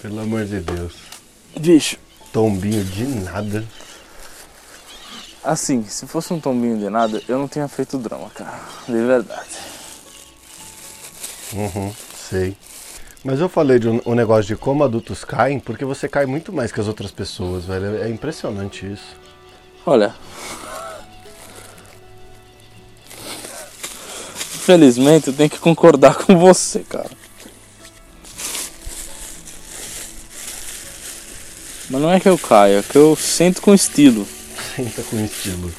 Pelo 0.00 0.20
amor 0.20 0.44
de 0.44 0.60
Deus. 0.60 0.94
Bicho, 1.58 1.96
Tombinho 2.32 2.84
de 2.84 3.04
nada. 3.06 3.64
assim, 5.44 5.84
se 5.84 6.06
fosse 6.06 6.32
um 6.32 6.38
tombinho 6.40 6.78
de 6.78 6.88
nada, 6.88 7.20
eu 7.28 7.38
não 7.38 7.48
tinha 7.48 7.66
feito 7.66 7.98
drama, 7.98 8.30
cara. 8.30 8.60
De 8.86 8.92
verdade. 8.92 9.48
Uhum, 11.52 11.92
sei. 12.30 12.56
Mas 13.24 13.40
eu 13.40 13.48
falei 13.48 13.78
de 13.78 13.88
um, 13.88 14.00
um 14.06 14.14
negócio 14.14 14.44
de 14.44 14.56
como 14.56 14.84
adultos 14.84 15.24
caem, 15.24 15.58
porque 15.60 15.84
você 15.84 16.08
cai 16.08 16.24
muito 16.24 16.52
mais 16.52 16.72
que 16.72 16.80
as 16.80 16.86
outras 16.88 17.10
pessoas, 17.10 17.64
velho. 17.64 18.02
É 18.02 18.08
impressionante 18.08 18.90
isso. 18.90 19.16
Olha. 19.84 20.14
Infelizmente, 24.70 25.26
eu 25.26 25.32
tenho 25.32 25.50
que 25.50 25.58
concordar 25.58 26.14
com 26.14 26.38
você, 26.38 26.84
cara. 26.88 27.10
Mas 31.90 32.00
não 32.00 32.08
é 32.08 32.20
que 32.20 32.28
eu 32.28 32.38
caio, 32.38 32.78
é 32.78 32.82
que 32.82 32.96
eu 32.96 33.16
sinto 33.16 33.60
com 33.60 33.74
estilo. 33.74 34.24
Senta 34.76 35.02
com 35.02 35.18
estilo. 35.24 35.72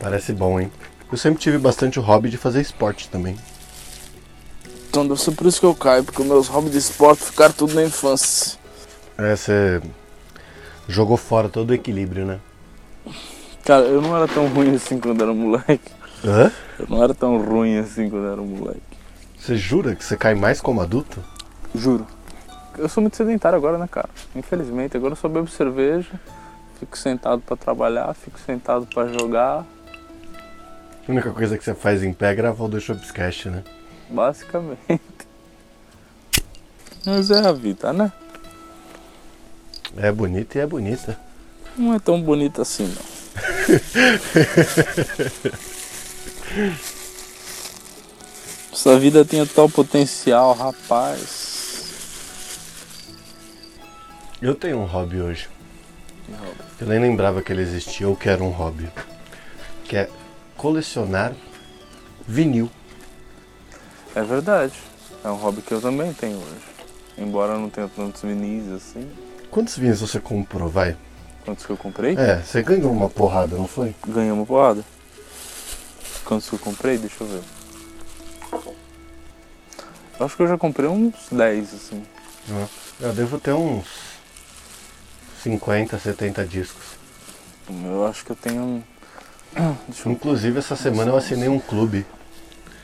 Parece 0.00 0.32
bom, 0.32 0.58
hein? 0.58 0.72
Eu 1.10 1.18
sempre 1.18 1.42
tive 1.42 1.58
bastante 1.58 1.98
o 1.98 2.02
hobby 2.02 2.30
de 2.30 2.38
fazer 2.38 2.62
esporte 2.62 3.10
também. 3.10 3.36
Então 4.88 5.06
deve 5.06 5.20
ser 5.20 5.32
por 5.32 5.46
isso 5.46 5.60
que 5.60 5.66
eu 5.66 5.74
caio, 5.74 6.04
porque 6.04 6.22
meus 6.22 6.48
hobbies 6.48 6.72
de 6.72 6.78
esporte 6.78 7.22
ficaram 7.22 7.52
tudo 7.52 7.74
na 7.74 7.84
infância. 7.84 8.58
É, 9.18 9.36
você 9.36 9.82
jogou 10.88 11.18
fora 11.18 11.50
todo 11.50 11.68
o 11.68 11.74
equilíbrio, 11.74 12.24
né? 12.24 12.40
Cara, 13.62 13.84
eu 13.84 14.00
não 14.00 14.16
era 14.16 14.26
tão 14.26 14.48
ruim 14.48 14.74
assim 14.74 14.98
quando 14.98 15.22
era 15.22 15.34
moleque. 15.34 16.01
Hã? 16.24 16.50
Eu 16.78 16.86
não 16.88 17.02
era 17.02 17.12
tão 17.14 17.36
ruim 17.42 17.78
assim 17.78 18.08
quando 18.08 18.26
era 18.26 18.40
moleque. 18.40 18.80
Você 19.38 19.56
jura 19.56 19.94
que 19.96 20.04
você 20.04 20.16
cai 20.16 20.34
mais 20.34 20.60
como 20.60 20.80
adulto? 20.80 21.22
Juro. 21.74 22.06
Eu 22.78 22.88
sou 22.88 23.00
muito 23.00 23.16
sedentário 23.16 23.56
agora, 23.56 23.76
né, 23.76 23.88
cara? 23.90 24.08
Infelizmente, 24.34 24.96
agora 24.96 25.12
eu 25.12 25.16
só 25.16 25.28
bebo 25.28 25.48
cerveja, 25.48 26.08
fico 26.78 26.96
sentado 26.96 27.42
pra 27.42 27.56
trabalhar, 27.56 28.14
fico 28.14 28.38
sentado 28.38 28.86
pra 28.86 29.06
jogar, 29.08 29.66
A 31.06 31.10
única 31.12 31.30
coisa 31.32 31.58
que 31.58 31.64
você 31.64 31.74
faz 31.74 32.02
em 32.04 32.12
pé 32.12 32.30
é 32.30 32.34
gravar 32.34 32.64
o 32.64 32.68
do 32.68 32.80
Shopscast, 32.80 33.48
né? 33.50 33.62
basicamente. 34.08 35.00
Mas 37.04 37.30
é 37.30 37.40
a 37.40 37.52
vida, 37.52 37.92
né? 37.92 38.12
É 39.96 40.12
bonita 40.12 40.58
e 40.58 40.60
é 40.60 40.66
bonita. 40.66 41.18
Não 41.76 41.94
é 41.94 41.98
tão 41.98 42.22
bonita 42.22 42.62
assim, 42.62 42.86
não. 42.86 43.02
Essa 48.72 48.98
vida 48.98 49.24
tinha 49.24 49.46
tal 49.46 49.68
potencial, 49.68 50.54
rapaz. 50.54 51.86
Eu 54.40 54.54
tenho 54.54 54.78
um 54.78 54.84
hobby 54.84 55.20
hoje. 55.20 55.48
Eu 56.80 56.86
nem 56.86 56.98
lembrava 56.98 57.42
que 57.42 57.52
ele 57.52 57.62
existia 57.62 58.08
ou 58.08 58.16
que 58.16 58.28
era 58.28 58.42
um 58.42 58.50
hobby. 58.50 58.90
Que 59.84 59.96
é 59.96 60.10
colecionar 60.56 61.32
vinil. 62.26 62.70
É 64.14 64.22
verdade. 64.22 64.74
É 65.24 65.28
um 65.28 65.36
hobby 65.36 65.62
que 65.62 65.72
eu 65.72 65.80
também 65.80 66.12
tenho 66.12 66.36
hoje. 66.36 66.72
Embora 67.16 67.52
eu 67.52 67.60
não 67.60 67.70
tenha 67.70 67.88
tantos 67.88 68.22
vinis 68.22 68.70
assim. 68.72 69.08
Quantos 69.50 69.76
vinhos 69.76 70.00
você 70.00 70.18
comprou, 70.18 70.68
vai? 70.68 70.96
Quantos 71.44 71.64
que 71.64 71.70
eu 71.70 71.76
comprei? 71.76 72.16
É, 72.16 72.40
você 72.40 72.62
ganhou 72.62 72.90
uma 72.90 73.08
porrada, 73.08 73.56
não 73.56 73.68
foi? 73.68 73.94
Ganhei 74.06 74.30
uma 74.30 74.46
porrada. 74.46 74.84
Quantos 76.24 76.48
que 76.48 76.54
eu 76.54 76.58
comprei? 76.58 76.98
Deixa 76.98 77.16
eu 77.20 77.26
ver. 77.26 77.42
Eu 80.18 80.26
acho 80.26 80.36
que 80.36 80.42
eu 80.42 80.48
já 80.48 80.56
comprei 80.56 80.88
uns 80.88 81.14
10, 81.30 81.74
assim. 81.74 82.04
Eu 83.00 83.12
devo 83.12 83.38
ter 83.38 83.52
uns 83.52 83.86
50, 85.42 85.98
70 85.98 86.44
discos. 86.44 86.84
Eu 87.68 88.06
acho 88.06 88.24
que 88.24 88.30
eu 88.30 88.36
tenho 88.36 88.62
um. 88.62 88.82
Deixa 89.88 90.08
eu 90.08 90.12
Inclusive, 90.12 90.58
essa 90.58 90.76
semana 90.76 91.10
eu 91.10 91.16
assinei 91.16 91.48
um 91.48 91.58
clube. 91.58 92.06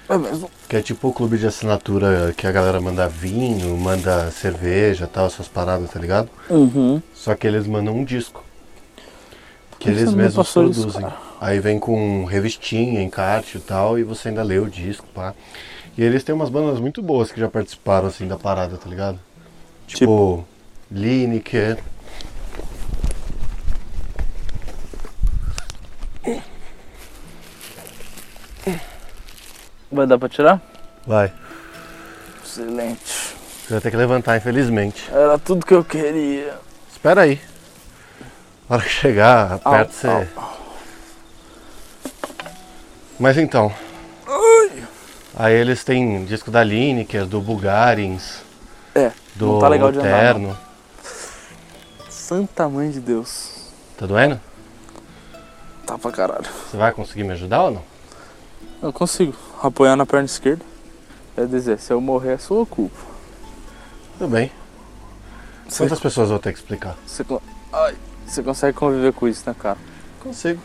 É 0.09 0.16
mesmo? 0.16 0.51
Que 0.68 0.77
é 0.77 0.83
tipo 0.83 1.09
o 1.09 1.12
clube 1.12 1.37
de 1.37 1.46
assinatura 1.46 2.33
que 2.37 2.46
a 2.46 2.53
galera 2.53 2.81
manda 2.81 3.09
vinho, 3.09 3.77
manda 3.77 4.31
cerveja 4.31 5.07
tal, 5.07 5.27
essas 5.27 5.46
paradas, 5.46 5.90
tá 5.90 6.01
ligado? 6.01 6.31
Uhum. 6.48 7.03
Só 7.14 7.35
que 7.35 7.46
eles 7.46 7.66
mandam 7.66 7.94
um 7.94 8.05
disco. 8.05 8.42
Que 9.79 9.79
que 9.79 9.85
você 9.85 9.90
eles 9.90 10.05
não 10.07 10.12
me 10.12 10.22
mesmos 10.22 10.46
passou 10.46 10.68
isso, 10.68 10.81
produzem. 10.81 11.03
cara? 11.03 11.28
Aí 11.40 11.61
vem 11.61 11.79
com 11.79 12.24
revistinha, 12.24 13.03
encarte 13.03 13.59
e 13.59 13.61
tal, 13.61 13.98
e 13.98 14.03
você 14.03 14.29
ainda 14.29 14.42
lê 14.42 14.59
o 14.59 14.68
disco, 14.68 15.07
pá. 15.14 15.35
E 15.96 16.03
eles 16.03 16.24
têm 16.24 16.35
umas 16.35 16.48
bandas 16.48 16.81
muito 16.81 17.03
boas 17.03 17.31
que 17.31 17.40
já 17.40 17.48
participaram 17.48 18.09
assim 18.09 18.27
da 18.27 18.37
parada, 18.37 18.77
tá 18.77 18.88
ligado? 18.88 19.18
Tipo, 19.87 20.44
Lineker. 20.90 21.79
Vai 29.90 30.07
dar 30.07 30.18
pra 30.18 30.29
tirar? 30.29 30.61
Vai. 31.07 31.33
Excelente. 32.44 33.35
Você 33.66 33.74
vai 33.74 33.81
ter 33.81 33.90
que 33.90 33.96
levantar, 33.96 34.37
infelizmente. 34.37 35.09
Era 35.11 35.38
tudo 35.38 35.64
que 35.64 35.74
eu 35.74 35.85
queria. 35.85 36.55
Espera 36.90 37.22
aí. 37.22 37.40
Na 38.68 38.77
hora 38.77 38.85
que 38.85 38.90
chegar, 38.90 39.55
aperta 39.55 39.92
você. 39.92 40.07
au. 40.37 40.58
Mas 43.18 43.37
então. 43.37 43.72
Aí 45.35 45.54
eles 45.54 45.85
têm 45.85 46.24
disco 46.24 46.50
da 46.50 46.64
Lineker, 46.64 47.24
do 47.26 47.40
Bulgarins, 47.40 48.40
É, 48.94 49.12
do 49.37 49.46
não 49.46 49.59
tá 49.61 49.68
legal 49.68 49.92
de 49.92 49.98
andar. 49.98 50.57
Santa 52.09 52.68
mãe 52.68 52.90
de 52.90 53.00
Deus. 53.00 53.70
Tá 53.96 54.04
doendo? 54.07 54.40
Tá 55.87 55.96
pra 55.96 56.11
caralho. 56.11 56.44
Você 56.68 56.76
vai 56.76 56.92
conseguir 56.92 57.24
me 57.24 57.33
ajudar 57.33 57.62
ou 57.64 57.70
não? 57.70 57.83
Eu 58.83 58.92
consigo 58.92 59.35
apoiar 59.62 59.96
na 59.96 60.04
perna 60.04 60.26
esquerda. 60.26 60.64
Quer 61.35 61.46
dizer, 61.46 61.78
se 61.78 61.92
eu 61.92 62.00
morrer 62.00 62.35
é 62.35 62.38
sua 62.38 62.66
culpa. 62.66 62.98
Tudo 64.18 64.31
bem. 64.31 64.50
Você, 65.68 65.85
Quantas 65.85 66.00
pessoas 66.00 66.31
vou 66.31 66.38
ter 66.38 66.52
que 66.52 66.59
explicar? 66.59 66.96
você, 67.07 67.24
Ai, 67.72 67.96
você 68.26 68.42
consegue 68.42 68.76
conviver 68.76 69.12
com 69.12 69.28
isso, 69.28 69.44
né, 69.46 69.54
cara? 69.59 69.78
Consigo. 70.20 70.61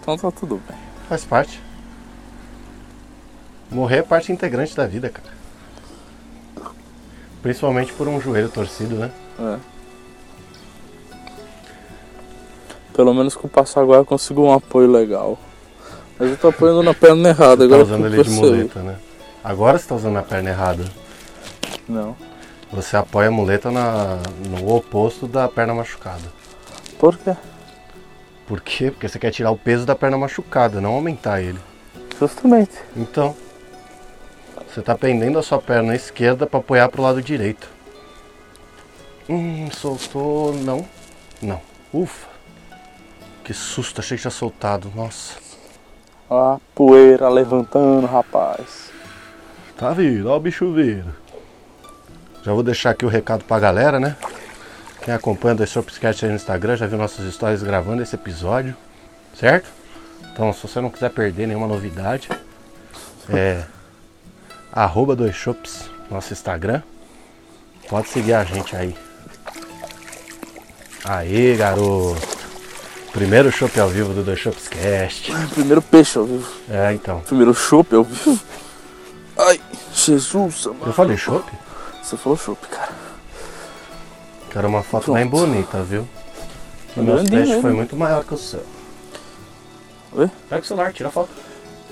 Então 0.00 0.16
tá 0.18 0.30
tudo 0.30 0.60
bem. 0.68 0.78
Faz 1.08 1.24
parte. 1.24 1.62
Morrer 3.70 3.98
é 3.98 4.02
parte 4.02 4.32
integrante 4.32 4.74
da 4.74 4.86
vida, 4.86 5.10
cara. 5.10 5.36
Principalmente 7.42 7.92
por 7.92 8.08
um 8.08 8.20
joelho 8.20 8.48
torcido, 8.48 8.96
né? 8.96 9.10
É. 9.38 9.58
Pelo 12.94 13.14
menos 13.14 13.36
com 13.36 13.46
o 13.46 13.50
Passaguá 13.50 13.96
eu 13.98 14.04
consigo 14.04 14.42
um 14.42 14.52
apoio 14.52 14.90
legal. 14.90 15.38
Mas 16.18 16.30
eu 16.30 16.36
tô 16.36 16.48
apoiando 16.48 16.82
na 16.82 16.92
perna 16.92 17.28
errada, 17.28 17.64
Você 17.64 17.68
tá 17.68 17.74
agora 17.74 17.82
usando 17.82 18.06
ele 18.06 18.22
de 18.24 18.30
muleta, 18.30 18.80
né? 18.80 18.96
Agora 19.44 19.78
você 19.78 19.86
tá 19.86 19.94
usando 19.94 20.16
a 20.16 20.22
perna 20.22 20.50
errada. 20.50 20.84
Não. 21.88 22.16
Você 22.72 22.96
apoia 22.96 23.28
a 23.28 23.30
muleta 23.30 23.70
na, 23.70 24.18
no 24.48 24.74
oposto 24.74 25.28
da 25.28 25.46
perna 25.48 25.74
machucada. 25.74 26.24
Por 26.98 27.16
quê? 27.16 27.36
Por 28.48 28.60
quê? 28.60 28.90
Porque 28.90 29.08
você 29.08 29.18
quer 29.18 29.30
tirar 29.30 29.52
o 29.52 29.56
peso 29.56 29.86
da 29.86 29.94
perna 29.94 30.18
machucada, 30.18 30.80
não 30.80 30.94
aumentar 30.94 31.40
ele. 31.40 31.58
Justamente. 32.18 32.72
Então, 32.96 33.36
você 34.78 34.82
tá 34.82 34.94
pendendo 34.94 35.40
a 35.40 35.42
sua 35.42 35.60
perna 35.60 35.96
esquerda 35.96 36.46
para 36.46 36.60
apoiar 36.60 36.88
pro 36.88 37.02
lado 37.02 37.20
direito. 37.20 37.68
Hum, 39.28 39.68
soltou. 39.72 40.54
Não. 40.54 40.86
Não. 41.42 41.60
Ufa. 41.92 42.28
Que 43.42 43.52
susto, 43.52 44.00
achei 44.00 44.16
que 44.16 44.20
tinha 44.20 44.30
soltado. 44.30 44.92
Nossa. 44.94 45.34
A 46.30 46.58
poeira 46.76 47.28
levantando, 47.28 48.06
rapaz. 48.06 48.92
Tá 49.76 49.90
vindo, 49.90 50.30
ó 50.30 50.36
o 50.36 50.40
bicho 50.40 50.72
vindo. 50.72 51.12
Já 52.44 52.52
vou 52.52 52.62
deixar 52.62 52.90
aqui 52.90 53.04
o 53.04 53.08
recado 53.08 53.44
pra 53.44 53.58
galera, 53.58 53.98
né? 53.98 54.16
Quem 55.02 55.12
acompanha 55.12 55.54
o 55.56 55.58
The 55.58 55.66
Shopscast 55.66 56.24
aí 56.24 56.30
no 56.30 56.36
Instagram 56.36 56.76
já 56.76 56.86
viu 56.86 56.98
nossas 56.98 57.24
histórias 57.26 57.64
gravando 57.64 58.02
esse 58.02 58.14
episódio, 58.14 58.76
certo? 59.34 59.68
Então, 60.32 60.52
se 60.52 60.62
você 60.62 60.80
não 60.80 60.90
quiser 60.90 61.10
perder 61.10 61.48
nenhuma 61.48 61.66
novidade, 61.66 62.28
é 63.28 63.64
arroba 64.72 65.14
dois 65.16 65.34
shops, 65.34 65.90
nosso 66.10 66.32
Instagram. 66.32 66.82
Pode 67.88 68.08
seguir 68.08 68.34
a 68.34 68.44
gente 68.44 68.76
aí. 68.76 68.94
Aê, 71.04 71.56
garoto! 71.56 72.38
Primeiro 73.12 73.50
chopp 73.50 73.80
ao 73.80 73.88
vivo 73.88 74.12
do 74.12 74.22
Dois 74.22 74.38
Shopscast. 74.38 75.32
Primeiro 75.54 75.80
peixe 75.80 76.18
ao 76.18 76.24
vivo. 76.26 76.52
É, 76.68 76.92
então. 76.92 77.20
Primeiro 77.20 77.54
chopp 77.54 77.94
ao 77.94 78.04
vivo. 78.04 78.38
Ai, 79.38 79.60
Jesus, 79.94 80.66
Eu 80.66 80.74
mano. 80.74 80.92
falei 80.92 81.16
chopp? 81.16 81.50
Você 82.02 82.16
falou 82.16 82.36
chopp, 82.36 82.66
cara. 82.68 82.92
Quero 84.50 84.68
uma 84.68 84.82
foto 84.82 85.04
Pronto. 85.04 85.16
bem 85.16 85.26
bonita, 85.26 85.82
viu? 85.82 86.06
O 86.96 87.02
meu 87.02 87.24
teste 87.24 87.60
foi 87.60 87.72
muito 87.72 87.96
maior 87.96 88.22
que 88.24 88.34
o 88.34 88.38
seu. 88.38 88.64
Oi? 90.12 90.30
Pega 90.48 90.62
o 90.62 90.64
celular, 90.66 90.92
tira 90.92 91.08
a 91.08 91.12
foto. 91.12 91.30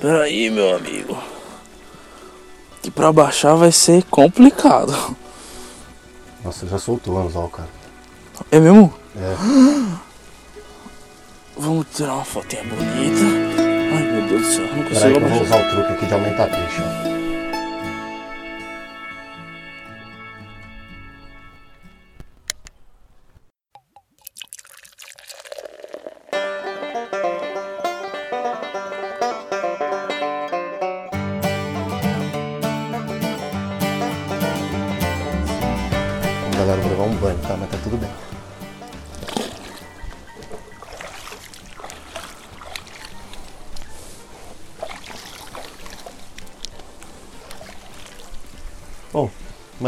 Peraí, 0.01 0.51
meu 0.51 0.77
amigo. 0.77 1.17
Que 2.87 2.90
pra 2.92 3.12
baixar 3.12 3.57
vai 3.57 3.72
ser 3.72 4.05
complicado. 4.05 4.94
Nossa, 6.44 6.68
já 6.68 6.79
soltou 6.79 7.14
o 7.14 7.18
anzol, 7.18 7.49
cara. 7.49 7.68
É 8.49 8.61
mesmo? 8.61 8.94
É. 9.16 9.35
Vamos 11.59 11.87
tirar 11.92 12.14
uma 12.14 12.25
fotinha 12.25 12.62
bonita. 12.62 13.25
Ai 13.92 14.03
meu 14.05 14.29
Deus 14.29 14.42
do 14.42 14.53
céu, 14.53 14.66
não 14.66 14.85
Peraí 14.85 14.88
consigo 14.88 15.18
que 15.18 15.25
eu 15.25 15.29
vou 15.29 15.42
usar 15.42 15.66
o 15.66 15.68
truque 15.68 15.92
aqui 15.94 16.07
de 16.07 16.14
aumentar 16.14 16.46
peixe, 16.46 16.81
ó. 16.81 17.06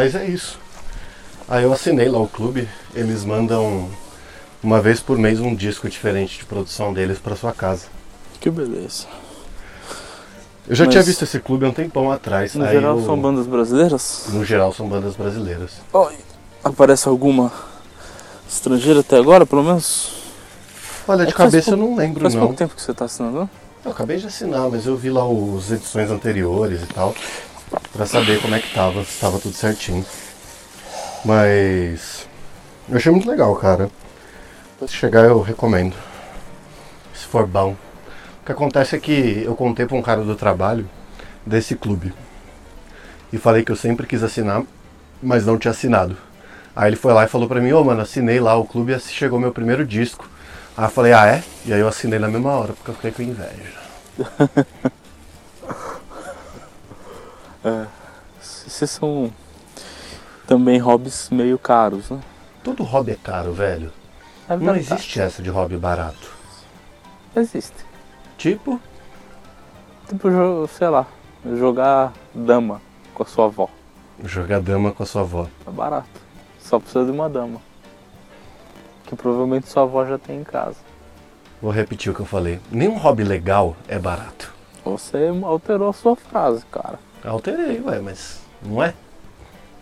Mas 0.09 0.15
é 0.15 0.25
isso. 0.25 0.59
Aí 1.47 1.65
eu 1.65 1.73
assinei 1.73 2.09
lá 2.09 2.19
o 2.19 2.27
clube, 2.29 2.67
eles 2.95 3.25
mandam 3.25 3.89
uma 4.63 4.81
vez 4.81 5.01
por 5.01 5.19
mês 5.19 5.39
um 5.39 5.55
disco 5.55 5.89
diferente 5.89 6.39
de 6.39 6.45
produção 6.47 6.93
deles 6.95 7.19
pra 7.19 7.37
sua 7.37 7.53
casa. 7.53 7.87
Que 8.41 8.51
beleza. 8.51 9.05
Eu 10.67 10.75
já 10.75 10.85
Mas- 10.85 10.93
tinha 10.95 11.03
visto 11.03 11.23
esse 11.25 11.39
clube 11.41 11.65
há 11.67 11.69
um 11.69 11.73
tempão 11.73 12.11
atrás. 12.11 12.55
No 12.55 12.67
geral 12.69 12.99
eu- 12.99 13.05
são 13.05 13.19
bandas 13.19 13.47
brasileiras? 13.47 14.25
No 14.29 14.45
geral 14.45 14.73
são 14.73 14.89
bandas 14.89 15.15
brasileiras. 15.15 15.73
Oi. 15.93 16.15
Aparece 16.65 17.09
alguma 17.09 17.53
estrangeira 18.49 19.01
até 19.01 19.17
agora, 19.17 19.45
pelo 19.47 19.63
menos? 19.63 20.13
Olha, 21.07 21.23
É 21.23 21.27
de 21.27 21.33
faz 21.33 21.51
cabeça 21.51 21.71
eu 21.73 21.77
não 21.77 21.97
lembro 21.97 22.21
Faz 22.23 22.35
não. 22.35 22.41
pouco 22.43 22.55
tempo 22.57 22.75
que 22.75 22.83
você 22.83 22.93
tá 22.93 23.05
assinando? 23.07 23.49
Eu 23.85 23.91
acabei 23.93 24.19
de 24.19 24.27
assinar, 24.27 24.69
mas 24.71 24.85
eu 24.87 24.97
vi 24.97 25.09
lá 25.09 25.27
os 25.27 25.71
edições 25.71 26.11
anteriores 26.11 26.83
e 26.83 26.87
tal, 26.87 27.15
pra 27.99 28.07
saber 28.07 28.41
como 28.41 28.55
é 28.55 28.61
que 28.61 28.73
tava, 28.73 29.05
se 29.05 29.19
tava 29.19 29.41
tudo 29.41 29.57
certinho. 29.57 30.07
Mas 31.25 32.29
eu 32.89 32.97
achei 32.97 33.11
muito 33.11 33.29
legal, 33.29 33.57
cara. 33.57 33.91
Se 34.87 34.95
chegar 34.95 35.25
eu 35.25 35.43
recomendo. 35.43 35.97
Se 37.13 37.27
for 37.27 37.45
bom. 37.45 37.73
O 38.41 38.47
que 38.47 38.53
acontece 38.53 38.95
é 38.95 39.01
que 39.01 39.43
eu 39.45 39.57
contei 39.57 39.85
pra 39.85 39.97
um 39.97 40.03
cara 40.03 40.23
do 40.23 40.37
trabalho 40.37 40.89
desse 41.45 41.75
clube. 41.75 42.15
E 43.33 43.37
falei 43.37 43.65
que 43.65 43.73
eu 43.73 43.77
sempre 43.77 44.07
quis 44.07 44.23
assinar, 44.23 44.63
mas 45.21 45.45
não 45.45 45.59
tinha 45.59 45.73
assinado. 45.73 46.17
Aí 46.77 46.91
ele 46.91 46.97
foi 46.97 47.13
lá 47.13 47.25
e 47.25 47.29
falou 47.29 47.49
pra 47.49 47.61
mim, 47.61 47.73
ô 47.73 47.83
mano, 47.83 48.03
assinei 48.03 48.39
lá 48.39 48.55
o 48.57 48.65
clube 48.65 48.93
e 48.93 49.01
chegou 49.01 49.41
meu 49.41 49.51
primeiro 49.51 49.85
disco. 49.85 50.31
Aí 50.77 50.85
eu 50.85 50.91
falei, 50.91 51.13
ah 51.13 51.27
é? 51.27 51.43
E 51.67 51.73
aí 51.73 51.81
eu 51.81 51.89
assinei 51.89 52.21
na 52.21 52.29
mesma 52.29 52.53
hora, 52.53 52.75
porque 52.75 52.93
eu 52.93 52.95
fiquei 52.95 53.11
com 53.11 53.23
inveja. 53.23 53.75
Esses 58.41 58.91
são 58.91 59.33
também 60.47 60.79
hobbies 60.79 61.29
meio 61.31 61.59
caros, 61.59 62.11
né? 62.11 62.21
Todo 62.63 62.83
hobby 62.83 63.13
é 63.13 63.17
caro, 63.17 63.53
velho. 63.53 63.93
É 64.49 64.57
Não 64.57 64.75
existe 64.77 65.21
essa 65.21 65.43
de 65.43 65.51
hobby 65.51 65.77
barato. 65.77 66.31
Existe. 67.37 67.77
Tipo, 68.37 68.81
Tipo, 70.09 70.67
sei 70.69 70.89
lá, 70.89 71.07
jogar 71.57 72.13
dama 72.35 72.81
com 73.13 73.23
a 73.23 73.27
sua 73.27 73.45
avó. 73.45 73.69
jogar 74.25 74.61
dama 74.61 74.91
com 74.93 75.03
a 75.03 75.07
sua 75.07 75.21
avó. 75.23 75.47
É 75.67 75.71
barato. 75.71 76.09
Só 76.61 76.79
precisa 76.79 77.05
de 77.05 77.11
uma 77.11 77.29
dama. 77.29 77.61
Que 79.05 79.15
provavelmente 79.15 79.69
sua 79.69 79.83
avó 79.83 80.05
já 80.07 80.17
tem 80.19 80.41
em 80.41 80.45
casa. 80.45 80.77
Vou 81.61 81.71
repetir 81.71 82.11
o 82.11 82.15
que 82.15 82.21
eu 82.21 82.27
falei. 82.27 82.59
Nenhum 82.71 82.97
hobby 82.97 83.23
legal 83.25 83.77
é 83.87 83.99
barato. 83.99 84.53
Você 84.85 85.31
alterou 85.43 85.91
a 85.91 85.93
sua 85.93 86.17
frase, 86.17 86.65
cara. 86.73 86.99
Alterei, 87.25 87.81
ué, 87.81 88.01
mas 88.01 88.41
não 88.63 88.83
é? 88.83 88.95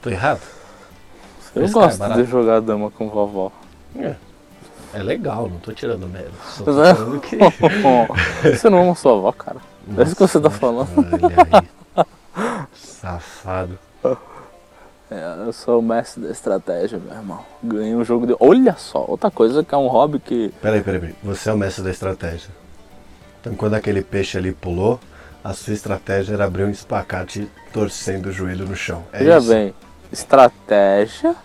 Tô 0.02 0.10
errado? 0.10 0.40
Eu 1.54 1.64
Esse 1.64 1.72
é 1.76 1.80
gosto 1.80 1.98
barato. 1.98 2.22
de 2.22 2.30
jogar 2.30 2.60
dama 2.60 2.90
com 2.90 3.08
vovó. 3.08 3.50
É. 3.98 4.14
É 4.94 5.02
legal, 5.02 5.48
não 5.48 5.58
tô 5.58 5.72
tirando 5.72 6.06
mérito. 6.06 6.34
Só 6.46 6.64
tô 6.64 6.82
é- 6.82 6.94
falando 6.94 7.20
que. 7.20 7.36
você 8.56 8.70
não 8.70 8.82
ama 8.82 8.94
sua 8.94 9.12
avó, 9.12 9.32
cara. 9.32 9.58
É 9.96 10.02
isso 10.02 10.14
que 10.14 10.22
você 10.22 10.40
tá 10.40 10.50
falando. 10.50 10.88
Olha 10.96 11.66
aí. 11.96 12.04
Safado. 12.74 13.78
É, 15.10 15.46
eu 15.46 15.52
sou 15.52 15.78
o 15.78 15.82
mestre 15.82 16.22
da 16.22 16.30
estratégia, 16.30 16.98
meu 16.98 17.14
irmão. 17.14 17.40
Ganhei 17.62 17.94
um 17.94 18.04
jogo 18.04 18.26
de. 18.26 18.34
Olha 18.40 18.74
só, 18.76 19.04
outra 19.06 19.30
coisa 19.30 19.62
que 19.62 19.74
é 19.74 19.78
um 19.78 19.86
hobby 19.86 20.18
que. 20.18 20.52
Peraí, 20.60 20.82
peraí, 20.82 21.00
peraí. 21.00 21.16
Você 21.22 21.48
é 21.48 21.52
o 21.52 21.56
mestre 21.56 21.84
da 21.84 21.90
estratégia. 21.90 22.50
Então 23.40 23.54
quando 23.54 23.74
aquele 23.74 24.02
peixe 24.02 24.36
ali 24.36 24.52
pulou, 24.52 24.98
a 25.46 25.54
sua 25.54 25.72
estratégia 25.74 26.34
era 26.34 26.44
abrir 26.44 26.64
um 26.64 26.70
espacate 26.70 27.48
torcendo 27.72 28.26
o 28.26 28.32
joelho 28.32 28.66
no 28.66 28.74
chão. 28.74 29.04
É 29.12 29.20
Veja 29.20 29.38
isso? 29.38 29.48
bem, 29.48 29.72
estratégia 30.10 31.36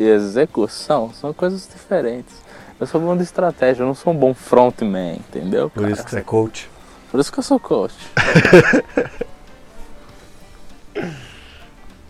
e 0.00 0.02
execução 0.02 1.14
são 1.14 1.32
coisas 1.32 1.68
diferentes. 1.72 2.34
Eu 2.80 2.88
sou 2.88 3.00
bom 3.00 3.16
de 3.16 3.22
estratégia, 3.22 3.84
eu 3.84 3.86
não 3.86 3.94
sou 3.94 4.12
um 4.12 4.16
bom 4.16 4.34
frontman, 4.34 5.14
entendeu? 5.14 5.70
Por 5.70 5.82
cara? 5.82 5.92
isso 5.92 6.04
que 6.04 6.10
você 6.10 6.18
é 6.18 6.22
coach. 6.22 6.68
Por 7.08 7.20
isso 7.20 7.32
que 7.32 7.38
eu 7.38 7.44
sou 7.44 7.60
coach. 7.60 7.94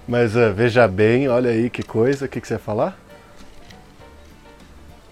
Mas 0.09 0.35
é, 0.35 0.51
veja 0.53 0.89
bem, 0.89 1.29
olha 1.29 1.51
aí 1.51 1.69
que 1.69 1.83
coisa, 1.83 2.25
o 2.25 2.29
que, 2.29 2.41
que 2.41 2.49
você 2.49 2.55
ia 2.55 2.59
falar? 2.59 2.99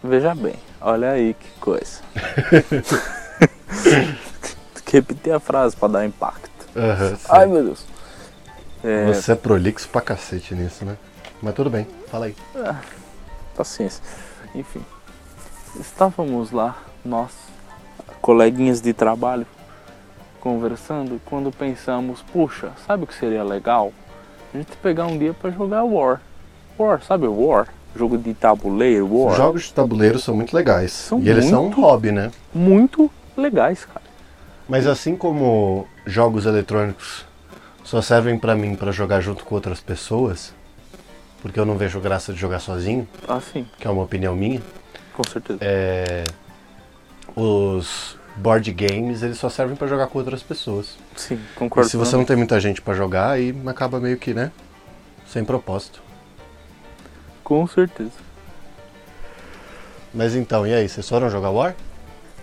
Veja 0.03 0.35
bem, 0.35 0.55
olha 0.81 1.11
aí 1.11 1.35
que 1.35 1.51
coisa. 1.61 2.01
Que 4.93 4.99
repetir 4.99 5.33
a 5.33 5.41
frase 5.41 5.75
pra 5.75 5.89
dar 5.89 6.05
impacto. 6.05 6.51
Sei. 6.75 7.17
Ai 7.31 7.47
meu 7.47 7.65
Deus. 7.65 7.83
É, 8.85 9.07
Você 9.07 9.33
é 9.33 9.35
prolixo 9.35 9.89
pra 9.89 10.03
cacete 10.03 10.55
nisso, 10.55 10.85
né? 10.85 10.99
Mas 11.41 11.55
tudo 11.55 11.71
bem, 11.71 11.87
fala 12.11 12.27
aí. 12.27 12.37
paciência. 13.57 14.05
Enfim, 14.55 14.83
estávamos 15.81 16.51
lá, 16.51 16.77
nós, 17.03 17.31
coleguinhas 18.21 18.83
de 18.83 18.93
trabalho, 18.93 19.47
conversando, 20.41 21.19
quando 21.25 21.51
pensamos, 21.51 22.21
puxa, 22.31 22.73
sabe 22.87 23.05
o 23.05 23.07
que 23.07 23.15
seria 23.15 23.43
legal? 23.43 23.95
A 24.53 24.59
gente 24.59 24.77
pegar 24.77 25.07
um 25.07 25.17
dia 25.17 25.33
pra 25.33 25.51
jogar 25.51 25.85
War. 25.85 26.21
War, 26.79 27.03
sabe 27.03 27.27
War? 27.27 27.69
Jogo 27.97 28.19
de 28.19 28.35
tabuleiro, 28.35 29.09
War. 29.11 29.37
Jogos 29.37 29.63
de 29.63 29.73
tabuleiro 29.73 30.19
são 30.19 30.37
muito 30.37 30.55
legais. 30.55 30.93
São 30.93 31.19
e 31.19 31.31
eles 31.31 31.47
são 31.47 31.61
um 31.61 31.63
muito. 31.69 31.81
hobby, 31.81 32.13
né? 32.13 32.31
Muito 32.53 33.11
legais, 33.35 33.87
cara. 33.87 34.02
Mas 34.73 34.87
assim 34.87 35.15
como 35.15 35.87
jogos 36.07 36.47
eletrônicos 36.47 37.27
só 37.85 38.01
servem 38.01 38.39
pra 38.39 38.55
mim 38.55 38.75
pra 38.75 38.91
jogar 38.91 39.21
junto 39.21 39.45
com 39.45 39.55
outras 39.55 39.81
pessoas, 39.81 40.55
porque 41.43 41.61
eu 41.61 41.67
não 41.67 41.77
vejo 41.77 42.01
graça 42.01 42.33
de 42.33 42.39
jogar 42.41 42.59
sozinho, 42.59 43.07
Assim, 43.29 43.69
que 43.79 43.87
é 43.87 43.91
uma 43.91 44.03
opinião 44.03 44.35
minha, 44.35 44.63
com 45.13 45.23
certeza. 45.31 45.59
é... 45.61 46.25
os 47.37 48.17
board 48.35 48.73
games 48.73 49.23
eles 49.23 49.37
só 49.37 49.51
servem 49.51 49.77
pra 49.77 49.87
jogar 49.87 50.07
com 50.07 50.19
outras 50.19 50.43
pessoas. 50.43 50.97
Sim, 51.15 51.35
E 51.35 51.55
concordo. 51.55 51.91
se 51.91 51.99
você 51.99 52.17
não 52.17 52.25
tem 52.25 52.35
muita 52.37 52.59
gente 52.59 52.81
pra 52.81 52.95
jogar, 52.95 53.33
aí 53.33 53.55
acaba 53.67 54.01
meio 54.01 54.17
que, 54.17 54.33
né? 54.33 54.51
Sem 55.27 55.45
propósito. 55.45 56.03
Com 57.45 57.67
certeza. 57.67 58.13
Mas 60.15 60.35
então, 60.35 60.67
e 60.67 60.73
aí, 60.73 60.89
vocês 60.89 61.07
foram 61.07 61.29
jogar 61.29 61.51
War? 61.51 61.75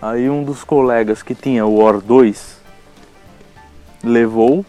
Aí 0.00 0.30
um 0.30 0.42
dos 0.42 0.64
colegas 0.64 1.22
que 1.22 1.34
tinha 1.34 1.66
o 1.66 1.76
War 1.76 2.00
2 2.00 2.58
levou 4.02 4.64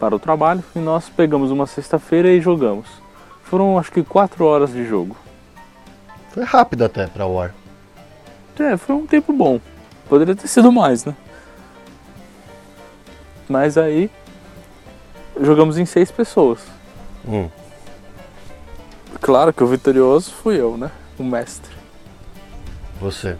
para 0.00 0.16
o 0.16 0.18
trabalho 0.18 0.64
e 0.74 0.78
nós 0.80 1.08
pegamos 1.08 1.50
uma 1.50 1.66
sexta-feira 1.66 2.28
e 2.28 2.40
jogamos. 2.40 2.86
Foram 3.44 3.78
acho 3.78 3.92
que 3.92 4.02
4 4.02 4.44
horas 4.44 4.72
de 4.72 4.84
jogo. 4.84 5.16
Foi 6.30 6.42
rápido 6.44 6.84
até 6.84 7.06
pra 7.06 7.26
War. 7.26 7.54
É, 8.58 8.76
foi 8.76 8.94
um 8.94 9.06
tempo 9.06 9.32
bom. 9.32 9.58
Poderia 10.08 10.34
ter 10.34 10.46
sido 10.46 10.70
mais, 10.70 11.04
né? 11.04 11.14
Mas 13.48 13.78
aí 13.78 14.10
jogamos 15.40 15.78
em 15.78 15.86
seis 15.86 16.10
pessoas. 16.10 16.60
Hum. 17.26 17.48
Claro 19.20 19.52
que 19.52 19.64
o 19.64 19.66
vitorioso 19.66 20.30
fui 20.30 20.60
eu, 20.60 20.76
né? 20.76 20.90
O 21.18 21.24
mestre. 21.24 21.79
Você. 23.00 23.36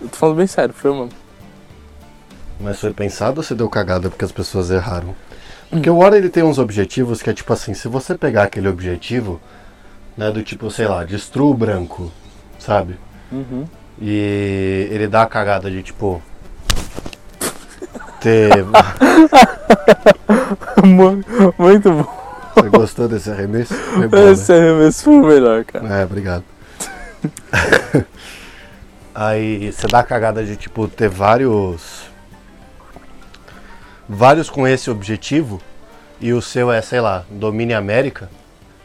Eu 0.00 0.08
tô 0.08 0.16
falando 0.16 0.36
bem 0.36 0.46
sério, 0.46 0.74
foi 0.74 0.90
mesmo. 0.92 1.10
Mas 2.60 2.80
foi 2.80 2.92
pensado 2.92 3.38
ou 3.38 3.42
você 3.44 3.54
deu 3.54 3.68
cagada 3.68 4.08
porque 4.08 4.24
as 4.24 4.32
pessoas 4.32 4.70
erraram? 4.70 5.14
Porque 5.70 5.90
o 5.90 5.96
War 5.98 6.12
ele 6.14 6.28
tem 6.28 6.42
uns 6.42 6.58
objetivos 6.58 7.20
que 7.22 7.28
é 7.30 7.34
tipo 7.34 7.52
assim, 7.52 7.74
se 7.74 7.88
você 7.88 8.16
pegar 8.16 8.44
aquele 8.44 8.68
objetivo, 8.68 9.40
né, 10.16 10.30
do 10.30 10.42
tipo, 10.42 10.70
sei 10.70 10.86
lá, 10.86 11.04
destrua 11.04 11.50
o 11.50 11.54
branco, 11.54 12.12
sabe? 12.58 12.96
Uhum. 13.32 13.66
E 14.00 14.88
ele 14.90 15.08
dá 15.08 15.22
a 15.22 15.26
cagada 15.26 15.70
de 15.70 15.82
tipo 15.82 16.22
ter 18.20 18.50
Mu- 20.84 21.24
Muito 21.58 21.90
bom. 21.90 22.24
Você 22.54 22.68
gostou 22.68 23.08
desse 23.08 23.30
arremesso? 23.30 23.74
Foi 23.74 24.06
bom, 24.08 24.16
né? 24.16 24.30
Esse 24.32 24.52
arremesso 24.52 25.02
foi 25.04 25.14
o 25.14 25.26
melhor, 25.26 25.64
cara. 25.64 25.88
É, 26.00 26.04
obrigado. 26.04 26.44
Aí 29.14 29.70
você 29.72 29.86
dá 29.86 30.00
a 30.00 30.02
cagada 30.02 30.44
de 30.44 30.56
tipo 30.56 30.88
ter 30.88 31.08
vários. 31.08 32.02
Vários 34.08 34.50
com 34.50 34.66
esse 34.66 34.90
objetivo 34.90 35.62
e 36.20 36.32
o 36.32 36.42
seu 36.42 36.70
é, 36.70 36.82
sei 36.82 37.00
lá, 37.00 37.24
domine 37.30 37.72
a 37.72 37.78
América. 37.78 38.28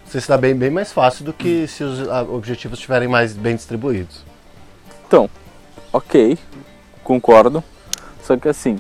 Você 0.06 0.22
se 0.22 0.30
dá 0.30 0.38
bem, 0.38 0.56
bem 0.56 0.70
mais 0.70 0.92
fácil 0.92 1.26
do 1.26 1.34
que 1.34 1.68
se 1.68 1.84
os 1.84 2.08
ah, 2.08 2.24
objetivos 2.24 2.78
estiverem 2.78 3.08
mais 3.08 3.34
bem 3.34 3.56
distribuídos. 3.56 4.24
Então, 5.08 5.30
ok, 5.92 6.38
concordo. 7.04 7.64
Só 8.24 8.38
que 8.38 8.48
assim, 8.48 8.80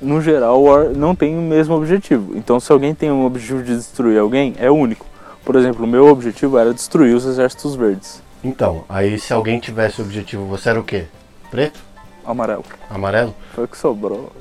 no 0.00 0.20
geral, 0.20 0.62
War 0.62 0.90
não 0.90 1.14
tem 1.14 1.36
o 1.36 1.42
mesmo 1.42 1.74
objetivo. 1.74 2.36
Então, 2.36 2.60
se 2.60 2.70
alguém 2.70 2.94
tem 2.94 3.10
um 3.10 3.24
objetivo 3.24 3.62
de 3.62 3.76
destruir 3.76 4.18
alguém, 4.18 4.54
é 4.58 4.70
único. 4.70 5.06
Por 5.44 5.56
exemplo, 5.56 5.84
o 5.84 5.88
meu 5.88 6.06
objetivo 6.06 6.58
era 6.58 6.72
destruir 6.72 7.14
os 7.14 7.24
exércitos 7.24 7.74
verdes. 7.74 8.22
Então, 8.46 8.84
aí 8.88 9.18
se 9.18 9.32
alguém 9.32 9.58
tivesse 9.58 10.00
o 10.00 10.04
objetivo, 10.04 10.46
você 10.46 10.70
era 10.70 10.78
o 10.78 10.84
quê? 10.84 11.06
Preto? 11.50 11.80
Amarelo. 12.24 12.64
Amarelo? 12.88 13.34
Foi 13.52 13.64
o 13.64 13.68
que 13.68 13.76
sobrou. 13.76 14.32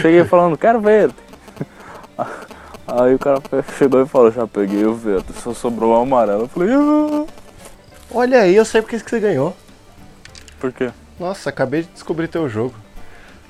Cheguei 0.00 0.24
falando, 0.24 0.56
quero 0.56 0.80
verde. 0.80 1.14
Aí 2.88 3.14
o 3.14 3.18
cara 3.18 3.40
chegou 3.78 4.02
e 4.02 4.06
falou, 4.06 4.32
já 4.32 4.46
peguei 4.48 4.84
o 4.84 4.94
verde, 4.94 5.26
só 5.34 5.54
sobrou 5.54 5.92
o 5.92 6.02
amarelo. 6.02 6.42
Eu 6.44 6.48
falei, 6.48 6.70
ah. 6.72 7.24
Olha 8.10 8.40
aí, 8.40 8.56
eu 8.56 8.64
sei 8.64 8.82
porque 8.82 8.98
que 8.98 9.08
você 9.08 9.20
ganhou. 9.20 9.56
por 10.58 10.72
quê? 10.72 10.90
Nossa, 11.18 11.50
acabei 11.50 11.82
de 11.82 11.88
descobrir 11.90 12.26
teu 12.26 12.48
jogo. 12.48 12.74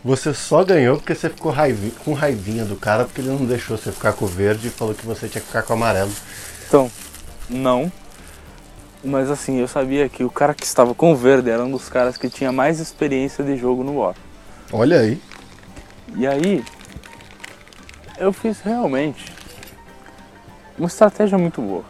Você 0.04 0.34
só 0.34 0.62
ganhou 0.62 0.98
porque 0.98 1.14
você 1.14 1.30
ficou 1.30 1.54
com 2.04 2.12
raivinha 2.12 2.66
do 2.66 2.76
cara 2.76 3.04
porque 3.04 3.22
ele 3.22 3.30
não 3.30 3.46
deixou 3.46 3.78
você 3.78 3.90
ficar 3.90 4.12
com 4.12 4.26
o 4.26 4.28
verde 4.28 4.68
e 4.68 4.70
falou 4.70 4.94
que 4.94 5.06
você 5.06 5.26
tinha 5.26 5.40
que 5.40 5.46
ficar 5.46 5.62
com 5.62 5.72
o 5.72 5.76
amarelo. 5.76 6.12
Então, 6.68 6.90
não. 7.48 7.90
Mas 9.02 9.30
assim, 9.30 9.58
eu 9.58 9.66
sabia 9.68 10.08
que 10.08 10.22
o 10.24 10.30
cara 10.30 10.52
que 10.54 10.64
estava 10.64 10.94
com 10.94 11.12
o 11.12 11.16
verde 11.16 11.48
era 11.50 11.64
um 11.64 11.70
dos 11.70 11.88
caras 11.88 12.16
que 12.16 12.28
tinha 12.28 12.52
mais 12.52 12.80
experiência 12.80 13.42
de 13.42 13.56
jogo 13.56 13.82
no 13.82 13.98
War. 13.98 14.14
Olha 14.72 15.00
aí. 15.00 15.20
E 16.16 16.26
aí, 16.26 16.62
eu 18.18 18.32
fiz 18.32 18.60
realmente 18.60 19.32
uma 20.78 20.88
estratégia 20.88 21.38
muito 21.38 21.62
boa. 21.62 21.84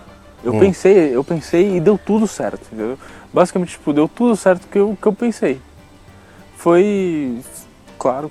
Eu 0.44 0.54
Hum. 0.54 0.60
pensei, 0.60 1.14
eu 1.14 1.24
pensei 1.24 1.76
e 1.76 1.80
deu 1.80 1.98
tudo 1.98 2.26
certo, 2.26 2.60
entendeu? 2.66 2.98
Basicamente, 3.32 3.70
tipo, 3.72 3.92
deu 3.92 4.08
tudo 4.08 4.36
certo 4.36 4.66
que 4.68 4.78
eu, 4.78 4.96
que 5.00 5.06
eu 5.06 5.12
pensei. 5.12 5.60
Foi, 6.56 7.40
claro, 7.98 8.30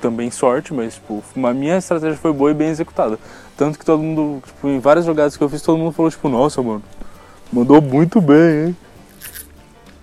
também 0.00 0.30
sorte, 0.30 0.72
mas, 0.74 0.94
tipo, 0.94 1.22
a 1.44 1.52
minha 1.54 1.78
estratégia 1.78 2.16
foi 2.16 2.32
boa 2.32 2.50
e 2.50 2.54
bem 2.54 2.68
executada. 2.68 3.18
Tanto 3.56 3.78
que 3.78 3.84
todo 3.84 4.02
mundo, 4.02 4.42
tipo, 4.46 4.68
em 4.68 4.78
várias 4.78 5.04
jogadas 5.04 5.36
que 5.36 5.42
eu 5.42 5.48
fiz, 5.48 5.62
todo 5.62 5.78
mundo 5.78 5.92
falou, 5.92 6.10
tipo, 6.10 6.28
nossa, 6.28 6.62
mano, 6.62 6.82
mandou 7.52 7.80
muito 7.80 8.20
bem, 8.20 8.68
hein? 8.68 8.76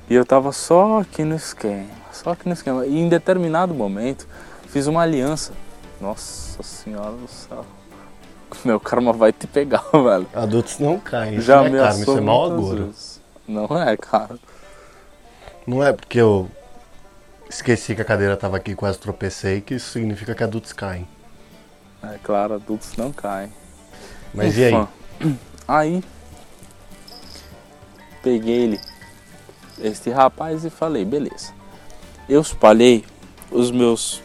E 0.09 0.13
eu 0.13 0.25
tava 0.25 0.51
só 0.51 0.99
aqui 0.99 1.23
no 1.23 1.35
esquema, 1.35 1.87
só 2.11 2.31
aqui 2.31 2.47
no 2.47 2.53
esquema. 2.53 2.85
E 2.85 2.99
em 2.99 3.09
determinado 3.09 3.73
momento, 3.73 4.27
fiz 4.67 4.87
uma 4.87 5.01
aliança. 5.01 5.53
Nossa 5.99 6.61
senhora 6.61 7.11
do 7.11 7.27
céu. 7.27 7.65
Meu 8.63 8.79
karma 8.79 9.11
vai 9.11 9.33
te 9.33 9.47
pegar, 9.47 9.83
velho. 9.91 10.27
Adultos 10.33 10.79
não 10.79 10.99
caem. 10.99 11.35
Isso 11.35 11.47
Já 11.47 11.57
não 11.57 11.75
é 11.75 11.79
karma, 11.79 11.99
isso 11.99 12.17
é 12.17 12.21
mau 12.21 12.45
agouro. 12.45 12.93
Não 13.47 13.81
é, 13.81 13.97
cara. 13.97 14.37
Não 15.65 15.83
é 15.83 15.91
porque 15.91 16.19
eu 16.19 16.49
esqueci 17.49 17.95
que 17.95 18.01
a 18.01 18.05
cadeira 18.05 18.37
tava 18.37 18.57
aqui 18.57 18.71
e 18.71 18.75
quase 18.75 18.99
tropecei 18.99 19.61
que 19.61 19.75
isso 19.75 19.89
significa 19.91 20.35
que 20.35 20.43
adultos 20.43 20.73
caem. 20.73 21.07
É 22.03 22.19
claro, 22.21 22.53
adultos 22.53 22.95
não 22.95 23.11
caem. 23.11 23.51
Mas 24.33 24.57
e 24.57 24.65
aí? 24.65 24.73
Ufa. 24.73 24.89
Aí, 25.67 26.03
peguei 28.25 28.63
ele, 28.63 28.81
este 29.79 30.09
rapaz, 30.09 30.65
e 30.65 30.69
falei, 30.71 31.05
beleza. 31.05 31.53
Eu 32.27 32.41
espalhei 32.41 33.05
os 33.51 33.69
meus 33.69 34.23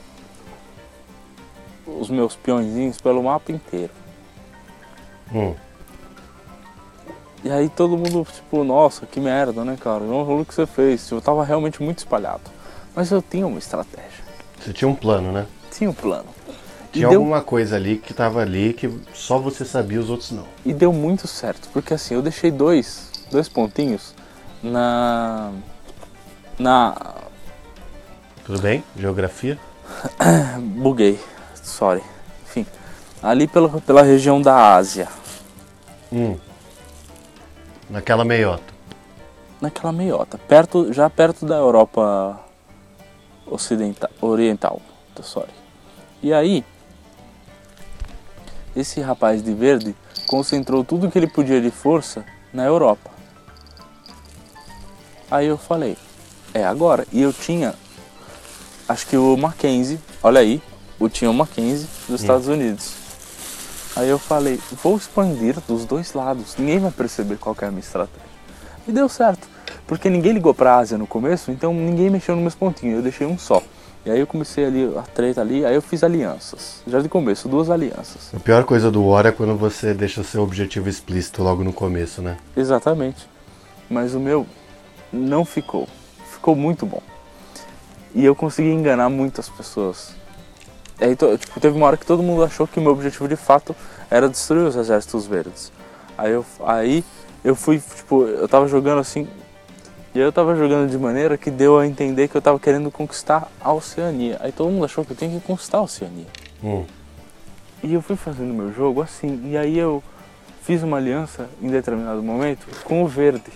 os 1.86 2.08
meus 2.08 2.34
peõezinhos 2.34 2.98
pelo 2.98 3.22
mapa 3.22 3.52
inteiro. 3.52 3.92
Hum. 5.34 5.54
E 7.44 7.50
aí 7.50 7.68
todo 7.68 7.98
mundo, 7.98 8.26
tipo, 8.32 8.64
nossa, 8.64 9.04
que 9.04 9.20
merda, 9.20 9.64
né, 9.64 9.76
cara? 9.78 10.00
Não 10.00 10.24
falou 10.24 10.40
o 10.40 10.46
que 10.46 10.54
você 10.54 10.66
fez. 10.66 11.10
Eu 11.10 11.20
tava 11.20 11.44
realmente 11.44 11.82
muito 11.82 11.98
espalhado. 11.98 12.42
Mas 12.94 13.10
eu 13.10 13.20
tinha 13.20 13.46
uma 13.46 13.58
estratégia. 13.58 14.24
Você 14.58 14.72
tinha 14.72 14.88
um 14.88 14.94
plano, 14.94 15.32
né? 15.32 15.46
Tinha 15.70 15.90
um 15.90 15.94
plano. 15.94 16.28
E 16.90 16.98
Tinha 16.98 17.08
deu, 17.08 17.20
alguma 17.20 17.42
coisa 17.42 17.76
ali 17.76 17.98
que 17.98 18.14
tava 18.14 18.40
ali 18.40 18.72
que 18.72 18.90
só 19.14 19.38
você 19.38 19.64
sabia, 19.64 20.00
os 20.00 20.10
outros 20.10 20.30
não. 20.32 20.44
e 20.64 20.72
deu 20.72 20.92
muito 20.92 21.26
certo. 21.26 21.68
Porque 21.72 21.94
assim, 21.94 22.14
eu 22.14 22.22
deixei 22.22 22.50
dois, 22.50 23.09
dois 23.30 23.48
pontinhos 23.48 24.14
na. 24.62 25.52
Na. 26.58 27.14
Tudo 28.44 28.60
bem? 28.60 28.84
Geografia? 28.96 29.58
Buguei. 30.60 31.18
Sorry. 31.54 32.02
Enfim. 32.44 32.66
Ali 33.22 33.46
pela, 33.46 33.80
pela 33.80 34.02
região 34.02 34.40
da 34.40 34.74
Ásia. 34.74 35.08
Hum. 36.12 36.36
Naquela 37.88 38.24
meiota. 38.24 38.72
Naquela 39.60 39.92
meiota. 39.92 40.38
Perto, 40.38 40.92
já 40.92 41.08
perto 41.08 41.46
da 41.46 41.56
Europa 41.56 42.40
ocidental, 43.46 44.10
oriental. 44.20 44.80
Sorry. 45.22 45.50
E 46.22 46.32
aí, 46.32 46.64
esse 48.74 49.00
rapaz 49.02 49.42
de 49.42 49.52
verde 49.52 49.94
concentrou 50.26 50.82
tudo 50.82 51.10
que 51.10 51.18
ele 51.18 51.26
podia 51.26 51.60
de 51.60 51.70
força 51.70 52.24
na 52.54 52.64
Europa. 52.64 53.10
Aí 55.30 55.46
eu 55.46 55.56
falei, 55.56 55.96
é 56.52 56.64
agora. 56.64 57.06
E 57.12 57.22
eu 57.22 57.32
tinha, 57.32 57.74
acho 58.88 59.06
que 59.06 59.16
o 59.16 59.36
Mackenzie, 59.36 60.00
olha 60.22 60.40
aí, 60.40 60.60
eu 61.00 61.08
tinha 61.08 61.30
o 61.30 61.34
Mackenzie 61.34 61.86
dos 62.08 62.20
Estados 62.20 62.48
Unidos. 62.48 62.94
Aí 63.94 64.08
eu 64.08 64.18
falei, 64.18 64.58
vou 64.82 64.96
expandir 64.96 65.56
dos 65.68 65.84
dois 65.84 66.12
lados, 66.14 66.56
ninguém 66.58 66.78
vai 66.78 66.90
perceber 66.90 67.36
qual 67.36 67.54
que 67.54 67.64
é 67.64 67.68
a 67.68 67.70
minha 67.70 67.80
estratégia. 67.80 68.28
E 68.86 68.92
deu 68.92 69.08
certo, 69.08 69.48
porque 69.86 70.08
ninguém 70.08 70.32
ligou 70.32 70.54
pra 70.54 70.76
Ásia 70.76 70.96
no 70.96 71.06
começo, 71.06 71.50
então 71.50 71.72
ninguém 71.72 72.10
mexeu 72.10 72.34
nos 72.34 72.42
meus 72.42 72.54
pontinhos, 72.54 72.96
eu 72.96 73.02
deixei 73.02 73.26
um 73.26 73.38
só. 73.38 73.62
E 74.04 74.10
aí 74.10 74.18
eu 74.18 74.26
comecei 74.26 74.64
ali 74.64 74.90
a 74.96 75.02
treta 75.02 75.42
ali, 75.42 75.64
aí 75.64 75.74
eu 75.74 75.82
fiz 75.82 76.02
alianças. 76.02 76.82
Já 76.86 77.00
de 77.00 77.08
começo, 77.08 77.48
duas 77.48 77.68
alianças. 77.68 78.30
A 78.34 78.40
pior 78.40 78.64
coisa 78.64 78.90
do 78.90 79.04
War 79.04 79.26
é 79.26 79.32
quando 79.32 79.54
você 79.56 79.92
deixa 79.92 80.24
seu 80.24 80.42
objetivo 80.42 80.88
explícito 80.88 81.42
logo 81.42 81.62
no 81.62 81.72
começo, 81.72 82.22
né? 82.22 82.38
Exatamente. 82.56 83.28
Mas 83.90 84.14
o 84.14 84.20
meu 84.20 84.46
não 85.12 85.44
ficou. 85.44 85.88
Ficou 86.32 86.54
muito 86.54 86.86
bom. 86.86 87.02
E 88.14 88.24
eu 88.24 88.34
consegui 88.34 88.70
enganar 88.70 89.08
muitas 89.08 89.48
pessoas. 89.48 90.14
E 91.00 91.04
aí, 91.04 91.16
tipo, 91.16 91.60
teve 91.60 91.76
uma 91.76 91.86
hora 91.86 91.96
que 91.96 92.04
todo 92.04 92.22
mundo 92.22 92.44
achou 92.44 92.66
que 92.66 92.78
o 92.78 92.82
meu 92.82 92.92
objetivo 92.92 93.28
de 93.28 93.36
fato 93.36 93.74
era 94.10 94.28
destruir 94.28 94.66
os 94.66 94.76
exércitos 94.76 95.26
verdes. 95.26 95.72
Aí 96.18 96.32
eu, 96.32 96.44
aí 96.64 97.04
eu 97.44 97.54
fui, 97.54 97.78
tipo, 97.78 98.24
eu 98.24 98.48
tava 98.48 98.68
jogando 98.68 98.98
assim. 98.98 99.26
E 100.14 100.18
aí 100.18 100.24
eu 100.24 100.32
tava 100.32 100.56
jogando 100.56 100.90
de 100.90 100.98
maneira 100.98 101.38
que 101.38 101.50
deu 101.50 101.78
a 101.78 101.86
entender 101.86 102.28
que 102.28 102.36
eu 102.36 102.42
tava 102.42 102.58
querendo 102.58 102.90
conquistar 102.90 103.50
a 103.60 103.72
Oceania. 103.72 104.36
Aí 104.40 104.50
todo 104.50 104.70
mundo 104.70 104.84
achou 104.84 105.04
que 105.04 105.12
eu 105.12 105.16
tinha 105.16 105.30
que 105.30 105.46
conquistar 105.46 105.78
a 105.78 105.82
Oceania. 105.82 106.26
Hum. 106.62 106.84
E 107.82 107.94
eu 107.94 108.02
fui 108.02 108.16
fazendo 108.16 108.52
meu 108.52 108.72
jogo 108.72 109.00
assim, 109.00 109.40
e 109.50 109.56
aí 109.56 109.78
eu 109.78 110.02
fiz 110.62 110.82
uma 110.82 110.98
aliança 110.98 111.48
em 111.62 111.68
determinado 111.68 112.22
momento 112.22 112.66
com 112.84 113.02
o 113.02 113.08
verde. 113.08 113.50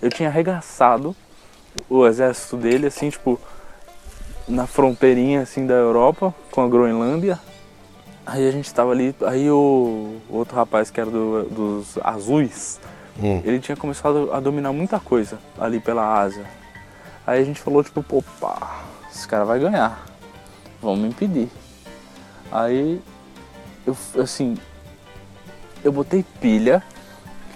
Eu 0.00 0.10
tinha 0.10 0.28
arregaçado 0.28 1.14
o 1.88 2.06
exército 2.06 2.56
dele, 2.56 2.86
assim, 2.86 3.10
tipo, 3.10 3.40
na 4.48 4.66
fronteirinha 4.66 5.42
assim 5.42 5.66
da 5.66 5.74
Europa 5.74 6.34
com 6.50 6.62
a 6.62 6.68
Groenlândia. 6.68 7.38
Aí 8.24 8.46
a 8.48 8.50
gente 8.50 8.72
tava 8.72 8.90
ali, 8.92 9.14
aí 9.26 9.50
o 9.50 10.16
outro 10.28 10.56
rapaz 10.56 10.90
que 10.90 11.00
era 11.00 11.10
do- 11.10 11.44
dos 11.44 11.98
azuis, 12.02 12.80
Hum. 13.22 13.40
ele 13.44 13.60
tinha 13.60 13.76
começado 13.76 14.30
a 14.32 14.40
dominar 14.40 14.72
muita 14.72 14.98
coisa 14.98 15.38
ali 15.58 15.78
pela 15.80 16.20
Ásia. 16.20 16.44
Aí 17.26 17.40
a 17.40 17.44
gente 17.44 17.60
falou, 17.60 17.82
tipo, 17.82 18.04
opa, 18.10 18.80
esse 19.10 19.26
cara 19.26 19.44
vai 19.44 19.58
ganhar. 19.58 20.04
Vamos 20.82 21.08
impedir. 21.08 21.48
Aí, 22.52 23.00
eu, 23.86 23.96
assim, 24.22 24.56
eu 25.84 25.90
botei 25.92 26.24
pilha 26.40 26.82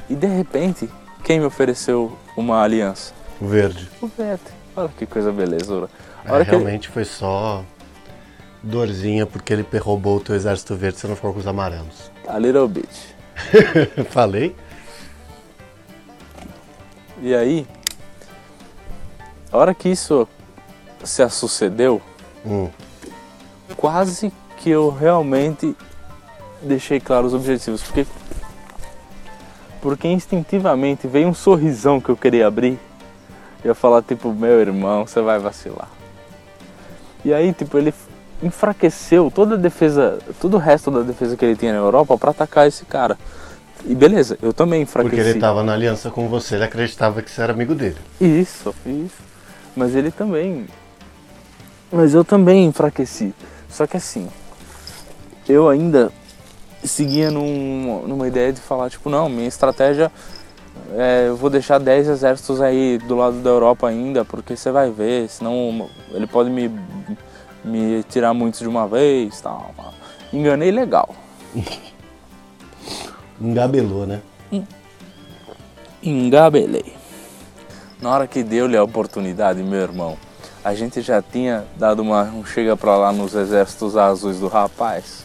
e 0.08 0.14
de 0.14 0.26
repente, 0.26 0.88
quem 1.24 1.38
me 1.40 1.46
ofereceu 1.46 2.16
uma 2.40 2.62
aliança? 2.62 3.12
O 3.40 3.46
verde. 3.46 3.88
O 4.02 4.06
Verde. 4.06 4.42
Olha 4.76 4.88
que 4.96 5.06
coisa 5.06 5.30
belezura. 5.32 5.88
A 6.24 6.38
É, 6.38 6.44
que 6.44 6.50
ele- 6.50 6.58
realmente 6.58 6.88
foi 6.88 7.04
só 7.04 7.64
dorzinha 8.62 9.24
porque 9.26 9.52
ele 9.52 9.66
roubou 9.78 10.16
o 10.18 10.20
teu 10.20 10.34
exército 10.34 10.74
verde 10.76 10.98
e 10.98 11.00
você 11.00 11.06
não 11.08 11.16
ficou 11.16 11.32
com 11.32 11.38
os 11.40 11.46
amarelos. 11.46 12.10
A 12.28 12.38
little 12.38 12.68
bit. 12.68 12.88
Falei? 14.10 14.54
E 17.22 17.34
aí, 17.34 17.66
a 19.52 19.56
hora 19.58 19.74
que 19.74 19.88
isso 19.88 20.26
se 21.04 21.26
sucedeu, 21.30 22.00
Hum. 22.44 22.68
quase 23.76 24.32
que 24.58 24.70
eu 24.70 24.90
realmente 24.90 25.74
deixei 26.62 27.00
claro 27.00 27.26
os 27.26 27.34
objetivos. 27.34 27.82
Porque, 27.82 28.06
porque 29.80 30.08
instintivamente 30.08 31.06
veio 31.06 31.28
um 31.28 31.34
sorrisão 31.34 32.00
que 32.00 32.08
eu 32.10 32.16
queria 32.16 32.46
abrir. 32.46 32.78
Eu 33.64 33.70
ia 33.70 33.74
falar, 33.74 34.02
tipo, 34.02 34.32
meu 34.32 34.60
irmão, 34.60 35.06
você 35.06 35.20
vai 35.20 35.38
vacilar. 35.38 35.88
E 37.24 37.32
aí, 37.32 37.52
tipo, 37.52 37.76
ele 37.76 37.92
enfraqueceu 38.42 39.30
toda 39.30 39.54
a 39.54 39.58
defesa, 39.58 40.18
todo 40.40 40.54
o 40.54 40.58
resto 40.58 40.90
da 40.90 41.00
defesa 41.00 41.36
que 41.36 41.44
ele 41.44 41.56
tinha 41.56 41.72
na 41.72 41.78
Europa 41.78 42.16
para 42.16 42.30
atacar 42.30 42.66
esse 42.66 42.84
cara. 42.84 43.18
E 43.84 43.94
beleza, 43.94 44.38
eu 44.42 44.52
também 44.52 44.82
enfraqueci. 44.82 45.16
Porque 45.16 45.28
ele 45.28 45.38
estava 45.38 45.62
na 45.62 45.72
aliança 45.72 46.10
com 46.10 46.28
você, 46.28 46.54
ele 46.54 46.64
acreditava 46.64 47.22
que 47.22 47.30
você 47.30 47.40
era 47.40 47.52
amigo 47.52 47.74
dele. 47.74 47.96
Isso, 48.20 48.74
isso. 48.84 49.22
Mas 49.74 49.94
ele 49.94 50.10
também. 50.10 50.66
Mas 51.90 52.14
eu 52.14 52.24
também 52.24 52.66
enfraqueci. 52.66 53.34
Só 53.68 53.86
que 53.86 53.96
assim, 53.96 54.28
eu 55.48 55.68
ainda 55.68 56.12
seguia 56.84 57.30
num, 57.30 58.06
numa 58.06 58.26
ideia 58.28 58.52
de 58.52 58.60
falar, 58.60 58.90
tipo, 58.90 59.08
não, 59.10 59.28
minha 59.28 59.48
estratégia 59.48 60.10
é, 60.92 61.26
eu 61.28 61.36
vou 61.36 61.50
deixar 61.50 61.78
10 61.78 62.08
exércitos 62.08 62.60
aí 62.60 62.98
do 62.98 63.16
lado 63.16 63.36
da 63.38 63.50
Europa 63.50 63.88
ainda, 63.88 64.24
porque 64.24 64.56
você 64.56 64.70
vai 64.70 64.90
ver, 64.90 65.28
senão 65.28 65.88
ele 66.12 66.26
pode 66.26 66.50
me, 66.50 66.70
me 67.64 68.02
tirar 68.04 68.34
muitos 68.34 68.60
de 68.60 68.68
uma 68.68 68.86
vez 68.88 69.40
tal. 69.40 69.74
Enganei 70.32 70.70
legal. 70.70 71.14
Engabelou, 73.40 74.06
né? 74.06 74.20
Engabelei. 76.02 76.94
Na 78.00 78.10
hora 78.10 78.26
que 78.26 78.42
deu-lhe 78.42 78.76
a 78.76 78.82
oportunidade, 78.82 79.62
meu 79.62 79.80
irmão, 79.80 80.16
a 80.64 80.74
gente 80.74 81.00
já 81.02 81.22
tinha 81.22 81.64
dado 81.76 82.00
uma 82.00 82.24
um 82.24 82.44
chega 82.44 82.76
pra 82.76 82.96
lá 82.96 83.12
nos 83.12 83.34
exércitos 83.34 83.96
azuis 83.96 84.40
do 84.40 84.48
rapaz. 84.48 85.24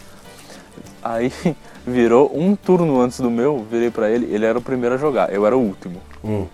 Aí 1.03 1.31
virou 1.85 2.31
um 2.35 2.55
turno 2.55 2.99
antes 3.01 3.19
do 3.19 3.29
meu, 3.29 3.65
virei 3.69 3.91
pra 3.91 4.09
ele, 4.09 4.33
ele 4.33 4.45
era 4.45 4.57
o 4.57 4.61
primeiro 4.61 4.95
a 4.95 4.97
jogar, 4.97 5.31
eu 5.31 5.45
era 5.45 5.55
o 5.55 5.61
último. 5.61 6.01
Hum. 6.23 6.47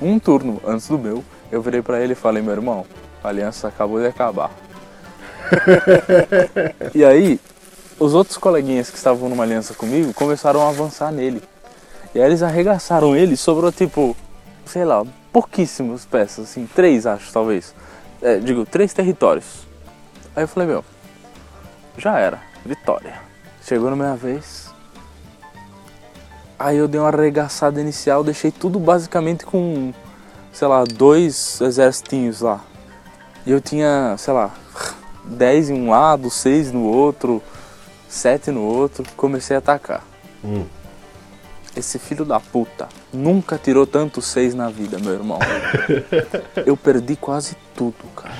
Um 0.00 0.18
turno 0.18 0.60
antes 0.66 0.88
do 0.88 0.98
meu, 0.98 1.24
eu 1.50 1.60
virei 1.62 1.82
pra 1.82 2.00
ele 2.00 2.12
e 2.12 2.16
falei, 2.16 2.42
meu 2.42 2.52
irmão, 2.52 2.86
a 3.22 3.28
aliança 3.28 3.68
acabou 3.68 4.00
de 4.00 4.06
acabar. 4.06 4.50
e 6.94 7.04
aí, 7.04 7.40
os 7.98 8.14
outros 8.14 8.36
coleguinhas 8.36 8.90
que 8.90 8.96
estavam 8.96 9.28
numa 9.28 9.42
aliança 9.42 9.74
comigo 9.74 10.12
começaram 10.12 10.62
a 10.62 10.68
avançar 10.68 11.10
nele. 11.10 11.42
E 12.14 12.20
aí 12.20 12.26
eles 12.26 12.42
arregaçaram 12.42 13.16
ele, 13.16 13.36
sobrou 13.36 13.72
tipo, 13.72 14.16
sei 14.64 14.84
lá, 14.84 15.04
pouquíssimas 15.32 16.04
peças, 16.04 16.50
assim, 16.50 16.68
três 16.74 17.06
acho 17.06 17.32
talvez. 17.32 17.74
É, 18.22 18.38
digo, 18.38 18.64
três 18.64 18.92
territórios. 18.92 19.66
Aí 20.34 20.44
eu 20.44 20.48
falei, 20.48 20.68
meu, 20.68 20.84
já 21.98 22.18
era, 22.18 22.40
vitória. 22.66 23.14
Chegou 23.62 23.90
na 23.90 23.96
minha 23.96 24.14
vez. 24.14 24.66
Aí 26.58 26.78
eu 26.78 26.88
dei 26.88 27.00
uma 27.00 27.08
arregaçada 27.08 27.80
inicial, 27.80 28.24
deixei 28.24 28.50
tudo 28.50 28.78
basicamente 28.78 29.44
com, 29.44 29.92
sei 30.52 30.66
lá, 30.68 30.84
dois 30.84 31.60
exércitinhos 31.60 32.40
lá. 32.40 32.60
E 33.44 33.50
eu 33.50 33.60
tinha, 33.60 34.16
sei 34.18 34.32
lá, 34.32 34.52
10 35.24 35.70
em 35.70 35.74
um 35.74 35.90
lado, 35.90 36.30
6 36.30 36.72
no 36.72 36.84
outro, 36.84 37.42
7 38.08 38.50
no 38.50 38.62
outro. 38.62 39.04
Comecei 39.16 39.54
a 39.54 39.58
atacar. 39.58 40.02
Hum. 40.44 40.64
Esse 41.76 41.98
filho 41.98 42.24
da 42.24 42.40
puta 42.40 42.88
nunca 43.12 43.58
tirou 43.58 43.86
tanto 43.86 44.22
6 44.22 44.54
na 44.54 44.70
vida, 44.70 44.98
meu 44.98 45.12
irmão. 45.12 45.38
eu 46.64 46.76
perdi 46.76 47.16
quase 47.16 47.56
tudo, 47.74 47.96
cara. 48.16 48.34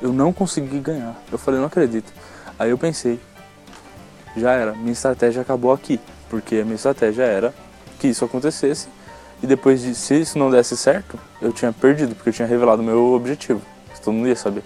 Eu 0.00 0.12
não 0.12 0.32
consegui 0.32 0.78
ganhar. 0.78 1.14
Eu 1.30 1.36
falei, 1.36 1.60
não 1.60 1.66
acredito. 1.66 2.12
Aí 2.58 2.70
eu 2.70 2.78
pensei, 2.78 3.20
já 4.38 4.52
era, 4.52 4.72
minha 4.72 4.92
estratégia 4.92 5.42
acabou 5.42 5.72
aqui. 5.72 6.00
Porque 6.28 6.56
a 6.56 6.64
minha 6.64 6.76
estratégia 6.76 7.22
era 7.22 7.54
que 7.98 8.08
isso 8.08 8.24
acontecesse. 8.24 8.88
E 9.42 9.46
depois 9.46 9.80
de, 9.80 9.94
se 9.94 10.20
isso 10.20 10.38
não 10.38 10.50
desse 10.50 10.76
certo, 10.76 11.18
eu 11.40 11.52
tinha 11.52 11.72
perdido, 11.72 12.14
porque 12.14 12.30
eu 12.30 12.32
tinha 12.32 12.48
revelado 12.48 12.82
meu 12.82 13.12
objetivo. 13.14 13.62
Todo 14.02 14.14
mundo 14.14 14.28
ia 14.28 14.36
saber. 14.36 14.62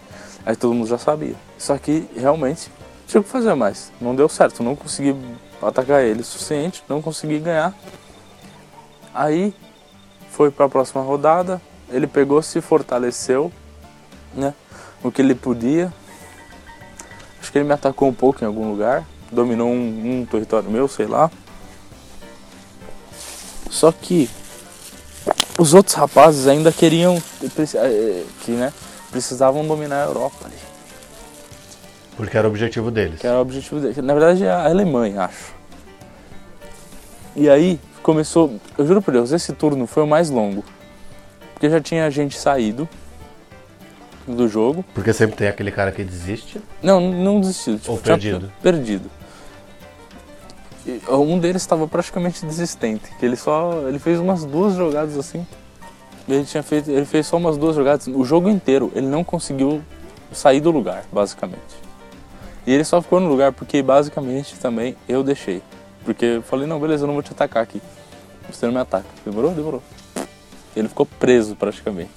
Aí 0.46 0.54
todo 0.54 0.72
mundo 0.72 0.86
já 0.86 0.98
sabia. 0.98 1.34
Só 1.58 1.76
que 1.76 2.08
realmente 2.16 2.70
tinha 3.06 3.22
que 3.22 3.28
fazer 3.28 3.54
mais. 3.54 3.92
Não 4.00 4.14
deu 4.14 4.28
certo, 4.28 4.62
não 4.62 4.76
consegui 4.76 5.16
atacar 5.60 6.02
ele 6.02 6.20
o 6.20 6.24
suficiente, 6.24 6.84
não 6.88 7.02
consegui 7.02 7.38
ganhar. 7.38 7.74
Aí 9.14 9.54
foi 10.30 10.50
para 10.50 10.66
a 10.66 10.68
próxima 10.68 11.02
rodada, 11.02 11.60
ele 11.90 12.06
pegou, 12.06 12.40
se 12.40 12.60
fortaleceu, 12.60 13.52
né? 14.34 14.54
O 15.02 15.10
que 15.10 15.20
ele 15.20 15.34
podia. 15.34 15.92
Acho 17.40 17.50
que 17.50 17.58
ele 17.58 17.66
me 17.66 17.74
atacou 17.74 18.08
um 18.08 18.14
pouco 18.14 18.42
em 18.44 18.46
algum 18.46 18.70
lugar, 18.70 19.04
dominou 19.32 19.70
um, 19.70 20.20
um 20.20 20.26
território 20.26 20.70
meu, 20.70 20.86
sei 20.86 21.06
lá. 21.06 21.30
Só 23.70 23.90
que 23.90 24.28
os 25.58 25.74
outros 25.74 25.94
rapazes 25.94 26.46
ainda 26.46 26.70
queriam 26.70 27.20
eh, 27.42 28.24
que, 28.44 28.52
né, 28.52 28.72
precisavam 29.10 29.66
dominar 29.66 30.02
a 30.02 30.06
Europa 30.06 30.44
ali. 30.44 30.54
Porque 32.16 32.36
era 32.36 32.46
o 32.46 32.50
objetivo 32.50 32.90
deles. 32.90 33.20
Que 33.20 33.26
era 33.26 33.38
o 33.38 33.40
objetivo 33.40 33.80
deles. 33.80 33.96
Na 33.96 34.12
verdade 34.12 34.44
é 34.44 34.50
a 34.50 34.66
Alemanha, 34.66 35.22
acho. 35.22 35.54
E 37.34 37.48
aí 37.48 37.80
começou, 38.02 38.60
eu 38.76 38.86
juro 38.86 39.00
por 39.00 39.12
Deus, 39.12 39.32
esse 39.32 39.52
turno 39.52 39.86
foi 39.86 40.02
o 40.02 40.06
mais 40.06 40.28
longo. 40.28 40.62
Porque 41.54 41.70
já 41.70 41.80
tinha 41.80 42.10
gente 42.10 42.36
saído 42.36 42.88
do 44.26 44.48
jogo. 44.48 44.84
Porque 44.94 45.12
sempre 45.12 45.36
tem 45.36 45.48
aquele 45.48 45.70
cara 45.70 45.90
que 45.92 46.04
desiste. 46.04 46.60
Não, 46.82 47.00
não 47.00 47.40
desistiu. 47.40 47.78
Tipo, 47.78 47.92
Ou 47.92 47.98
perdido. 47.98 48.52
Perdido. 48.62 49.10
Um 51.08 51.38
deles 51.38 51.62
estava 51.62 51.86
praticamente 51.86 52.44
desistente, 52.44 53.08
que 53.18 53.24
ele 53.24 53.36
só 53.36 53.88
ele 53.88 53.98
fez 53.98 54.18
umas 54.18 54.44
duas 54.44 54.74
jogadas 54.74 55.16
assim. 55.16 55.46
Ele 56.28 56.44
tinha 56.44 56.62
feito, 56.62 56.90
ele 56.90 57.04
fez 57.04 57.26
só 57.26 57.36
umas 57.36 57.56
duas 57.56 57.76
jogadas, 57.76 58.06
o 58.06 58.24
jogo 58.24 58.48
inteiro 58.48 58.90
ele 58.94 59.06
não 59.06 59.22
conseguiu 59.22 59.82
sair 60.32 60.60
do 60.60 60.70
lugar, 60.70 61.04
basicamente. 61.12 61.82
E 62.66 62.72
ele 62.72 62.84
só 62.84 63.02
ficou 63.02 63.20
no 63.20 63.28
lugar 63.28 63.52
porque 63.52 63.82
basicamente 63.82 64.56
também 64.56 64.96
eu 65.08 65.22
deixei. 65.22 65.62
Porque 66.04 66.24
eu 66.24 66.42
falei, 66.42 66.66
não, 66.66 66.80
beleza, 66.80 67.04
eu 67.04 67.06
não 67.06 67.14
vou 67.14 67.22
te 67.22 67.32
atacar 67.32 67.62
aqui. 67.62 67.80
Você 68.50 68.66
não 68.66 68.72
me 68.72 68.80
ataca. 68.80 69.06
Demorou? 69.24 69.52
Demorou. 69.52 69.82
Ele 70.74 70.88
ficou 70.88 71.06
preso 71.06 71.54
praticamente. 71.54 72.10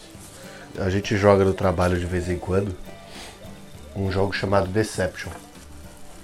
A 0.77 0.89
gente 0.89 1.15
joga 1.17 1.43
no 1.45 1.53
trabalho 1.53 1.99
de 1.99 2.05
vez 2.05 2.29
em 2.29 2.37
quando 2.37 2.75
um 3.95 4.11
jogo 4.11 4.33
chamado 4.33 4.67
Deception. 4.67 5.31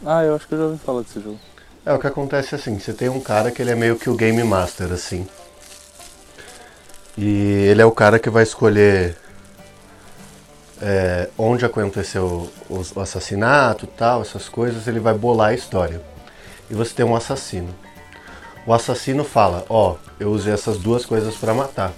Ah, 0.06 0.24
eu 0.24 0.36
acho 0.36 0.48
que 0.48 0.54
eu 0.54 0.58
já 0.58 0.66
ouvi 0.66 0.78
falar 0.80 1.02
desse 1.02 1.20
jogo. 1.20 1.40
É, 1.84 1.92
o 1.92 1.98
que 1.98 2.06
acontece 2.06 2.54
é 2.54 2.58
assim, 2.60 2.78
você 2.78 2.94
tem 2.94 3.10
um 3.10 3.20
cara 3.20 3.50
que 3.50 3.60
ele 3.60 3.72
é 3.72 3.76
meio 3.76 3.96
que 3.96 4.08
o 4.08 4.16
Game 4.16 4.44
Master, 4.44 4.92
assim. 4.92 5.28
E 7.18 7.66
ele 7.70 7.82
é 7.82 7.86
o 7.86 7.92
cara 7.92 8.20
que 8.20 8.30
vai 8.30 8.44
escolher 8.44 9.18
é, 10.80 11.28
onde 11.36 11.66
aconteceu 11.66 12.52
o, 12.70 12.84
o 12.96 13.00
assassinato 13.00 13.88
tal, 13.88 14.22
essas 14.22 14.48
coisas, 14.48 14.88
ele 14.88 15.00
vai 15.00 15.16
bolar 15.16 15.50
a 15.50 15.54
história. 15.56 16.02
E 16.70 16.76
você 16.76 16.94
tem 16.94 17.06
um 17.06 17.16
assassino. 17.16 17.74
O 18.68 18.74
assassino 18.74 19.24
fala, 19.24 19.66
ó, 19.68 19.96
eu 20.20 20.30
usei 20.30 20.54
essas 20.54 20.78
duas 20.78 21.04
coisas 21.04 21.36
para 21.36 21.52
matar. 21.52 21.92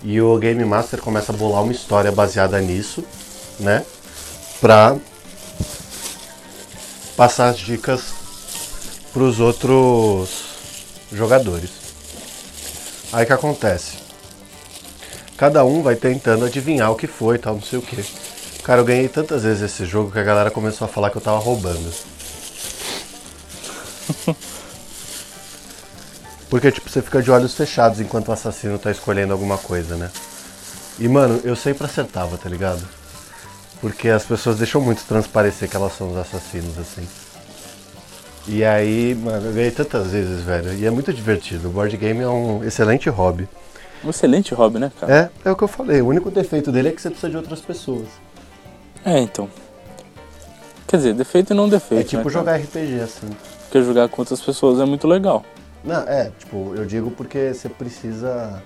E 0.00 0.20
o 0.20 0.38
Game 0.38 0.64
Master 0.64 1.00
começa 1.00 1.32
a 1.32 1.36
bolar 1.36 1.64
uma 1.64 1.72
história 1.72 2.12
baseada 2.12 2.60
nisso, 2.60 3.04
né? 3.58 3.84
Pra 4.60 4.96
passar 7.16 7.48
as 7.48 7.58
dicas 7.58 8.17
para 9.12 9.22
os 9.22 9.40
outros 9.40 10.30
jogadores. 11.12 11.70
Aí 13.12 13.24
que 13.24 13.32
acontece? 13.32 13.98
Cada 15.36 15.64
um 15.64 15.82
vai 15.82 15.96
tentando 15.96 16.44
adivinhar 16.44 16.90
o 16.90 16.96
que 16.96 17.06
foi 17.06 17.36
e 17.36 17.38
tal, 17.38 17.54
não 17.54 17.62
sei 17.62 17.78
o 17.78 17.82
que. 17.82 18.04
Cara, 18.62 18.80
eu 18.80 18.84
ganhei 18.84 19.08
tantas 19.08 19.44
vezes 19.44 19.62
esse 19.62 19.86
jogo 19.86 20.10
que 20.10 20.18
a 20.18 20.22
galera 20.22 20.50
começou 20.50 20.84
a 20.84 20.88
falar 20.88 21.10
que 21.10 21.16
eu 21.16 21.22
tava 21.22 21.38
roubando. 21.38 21.92
Porque, 26.50 26.72
tipo, 26.72 26.88
você 26.88 27.00
fica 27.02 27.22
de 27.22 27.30
olhos 27.30 27.54
fechados 27.54 28.00
enquanto 28.00 28.28
o 28.28 28.32
assassino 28.32 28.78
tá 28.78 28.90
escolhendo 28.90 29.32
alguma 29.32 29.58
coisa, 29.58 29.96
né? 29.96 30.10
E, 30.98 31.06
mano, 31.06 31.40
eu 31.44 31.54
sempre 31.54 31.84
acertava, 31.86 32.36
tá 32.36 32.48
ligado? 32.48 32.82
Porque 33.80 34.08
as 34.08 34.24
pessoas 34.24 34.58
deixam 34.58 34.80
muito 34.80 35.04
transparecer 35.04 35.68
que 35.68 35.76
elas 35.76 35.96
são 35.96 36.10
os 36.10 36.16
assassinos, 36.16 36.76
assim. 36.78 37.06
E 38.50 38.64
aí, 38.64 39.14
mano, 39.14 39.46
eu 39.46 39.52
ganhei 39.52 39.70
tantas 39.70 40.06
vezes, 40.06 40.40
velho. 40.40 40.72
E 40.72 40.86
é 40.86 40.90
muito 40.90 41.12
divertido. 41.12 41.68
O 41.68 41.70
board 41.70 41.94
game 41.98 42.22
é 42.22 42.28
um 42.28 42.64
excelente 42.64 43.10
hobby. 43.10 43.46
Um 44.02 44.08
excelente 44.08 44.54
hobby, 44.54 44.78
né, 44.78 44.90
cara? 44.98 45.30
É, 45.44 45.48
é 45.48 45.52
o 45.52 45.56
que 45.56 45.64
eu 45.64 45.68
falei. 45.68 46.00
O 46.00 46.06
único 46.06 46.30
defeito 46.30 46.72
dele 46.72 46.88
é 46.88 46.92
que 46.92 47.02
você 47.02 47.10
precisa 47.10 47.30
de 47.30 47.36
outras 47.36 47.60
pessoas. 47.60 48.06
É, 49.04 49.18
então. 49.18 49.50
Quer 50.86 50.96
dizer, 50.96 51.14
defeito 51.14 51.52
e 51.52 51.56
não 51.56 51.68
defeito. 51.68 52.00
É 52.00 52.04
tipo 52.04 52.24
né, 52.24 52.30
jogar 52.30 52.56
RPG, 52.56 53.00
assim. 53.02 53.28
Porque 53.64 53.82
jogar 53.82 54.08
com 54.08 54.22
outras 54.22 54.40
pessoas 54.40 54.80
é 54.80 54.86
muito 54.86 55.06
legal. 55.06 55.44
Não, 55.84 56.00
é, 56.08 56.32
tipo, 56.38 56.72
eu 56.74 56.86
digo 56.86 57.10
porque 57.10 57.52
você 57.52 57.68
precisa 57.68 58.62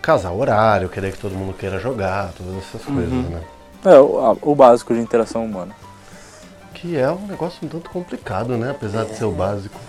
casar 0.00 0.32
horário, 0.32 0.88
querer 0.88 1.12
que 1.12 1.18
todo 1.18 1.34
mundo 1.34 1.52
queira 1.54 1.80
jogar, 1.80 2.32
todas 2.36 2.56
essas 2.58 2.84
coisas, 2.84 3.10
né? 3.10 3.42
É, 3.84 3.98
o, 3.98 4.38
o 4.40 4.54
básico 4.54 4.94
de 4.94 5.00
interação 5.00 5.44
humana. 5.44 5.74
Que 6.84 6.98
é 6.98 7.10
um 7.10 7.26
negócio 7.26 7.64
um 7.64 7.68
tanto 7.70 7.88
complicado, 7.88 8.58
né? 8.58 8.72
Apesar 8.72 9.06
de 9.06 9.16
ser 9.16 9.24
o 9.24 9.32
básico. 9.32 9.80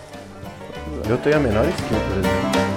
Eu 1.09 1.17
tenho 1.17 1.35
a 1.35 1.39
menor 1.41 1.67
skill, 1.67 1.97
por 1.99 2.17
exemplo. 2.19 2.74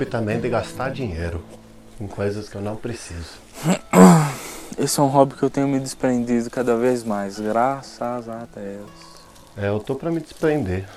Hobby 0.00 0.06
também 0.06 0.40
de 0.40 0.48
gastar 0.48 0.90
dinheiro 0.90 1.44
em 2.00 2.06
coisas 2.06 2.48
que 2.48 2.56
eu 2.56 2.62
não 2.62 2.74
preciso. 2.74 3.34
Esse 4.78 4.98
é 4.98 5.02
um 5.02 5.08
hobby 5.08 5.34
que 5.34 5.42
eu 5.42 5.50
tenho 5.50 5.68
me 5.68 5.78
desprendido 5.78 6.48
cada 6.48 6.74
vez 6.76 7.04
mais, 7.04 7.38
graças 7.38 8.26
a 8.28 8.46
Deus. 8.54 8.90
É, 9.58 9.68
eu 9.68 9.78
tô 9.78 9.94
pra 9.94 10.10
me 10.10 10.20
desprender. 10.20 10.88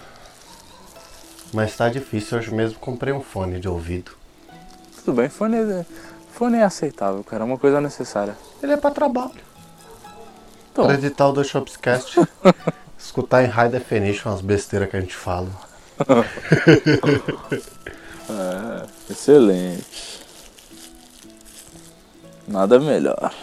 Mas 1.54 1.76
tá 1.76 1.90
difícil, 1.90 2.38
hoje 2.38 2.54
mesmo 2.54 2.80
comprei 2.80 3.14
um 3.14 3.22
fone 3.22 3.60
de 3.60 3.68
ouvido. 3.68 4.12
Tudo 5.04 5.18
bem, 5.18 5.28
fone, 5.28 5.58
é- 5.58 5.86
fone 6.32 6.58
é 6.60 6.64
aceitável, 6.64 7.22
cara, 7.26 7.44
é 7.44 7.46
uma 7.46 7.58
coisa 7.58 7.82
necessária. 7.82 8.38
Ele 8.62 8.72
é 8.72 8.78
pra 8.78 8.92
trabalho. 8.92 9.32
Então, 10.72 10.86
Pra 10.86 10.94
editar 10.94 11.28
o 11.28 11.34
do 11.34 11.44
Shopscast. 11.44 12.22
escutar 12.98 13.44
em 13.44 13.48
high 13.48 13.70
definition 13.70 14.34
as 14.34 14.40
besteiras 14.40 14.90
que 14.90 14.96
a 14.96 15.02
gente 15.02 15.16
fala. 15.16 15.50
é, 18.30 19.12
excelente. 19.12 20.22
Nada 22.48 22.80
melhor. 22.80 23.34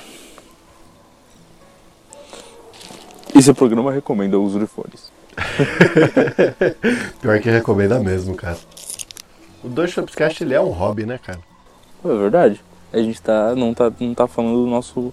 Esse 3.35 3.53
programa 3.55 3.93
recomenda 3.93 4.39
o 4.39 4.43
uso 4.43 4.59
de 4.59 4.67
fones. 4.67 5.11
Pior 7.21 7.41
que 7.41 7.49
recomenda 7.49 7.99
mesmo, 7.99 8.35
cara. 8.35 8.59
O 9.63 9.69
do 9.69 9.87
Shopscast 9.87 10.43
ele 10.43 10.55
é 10.55 10.61
um 10.61 10.71
hobby, 10.71 11.07
né, 11.07 11.19
cara? 11.19 11.41
É 12.05 12.09
verdade. 12.09 12.61
A 12.93 12.99
gente 12.99 13.21
tá, 13.23 13.55
não, 13.55 13.73
tá, 13.73 13.93
não 14.01 14.15
tá 14.15 14.27
falando 14.27 14.65
do 14.65 14.71
nosso. 14.71 15.13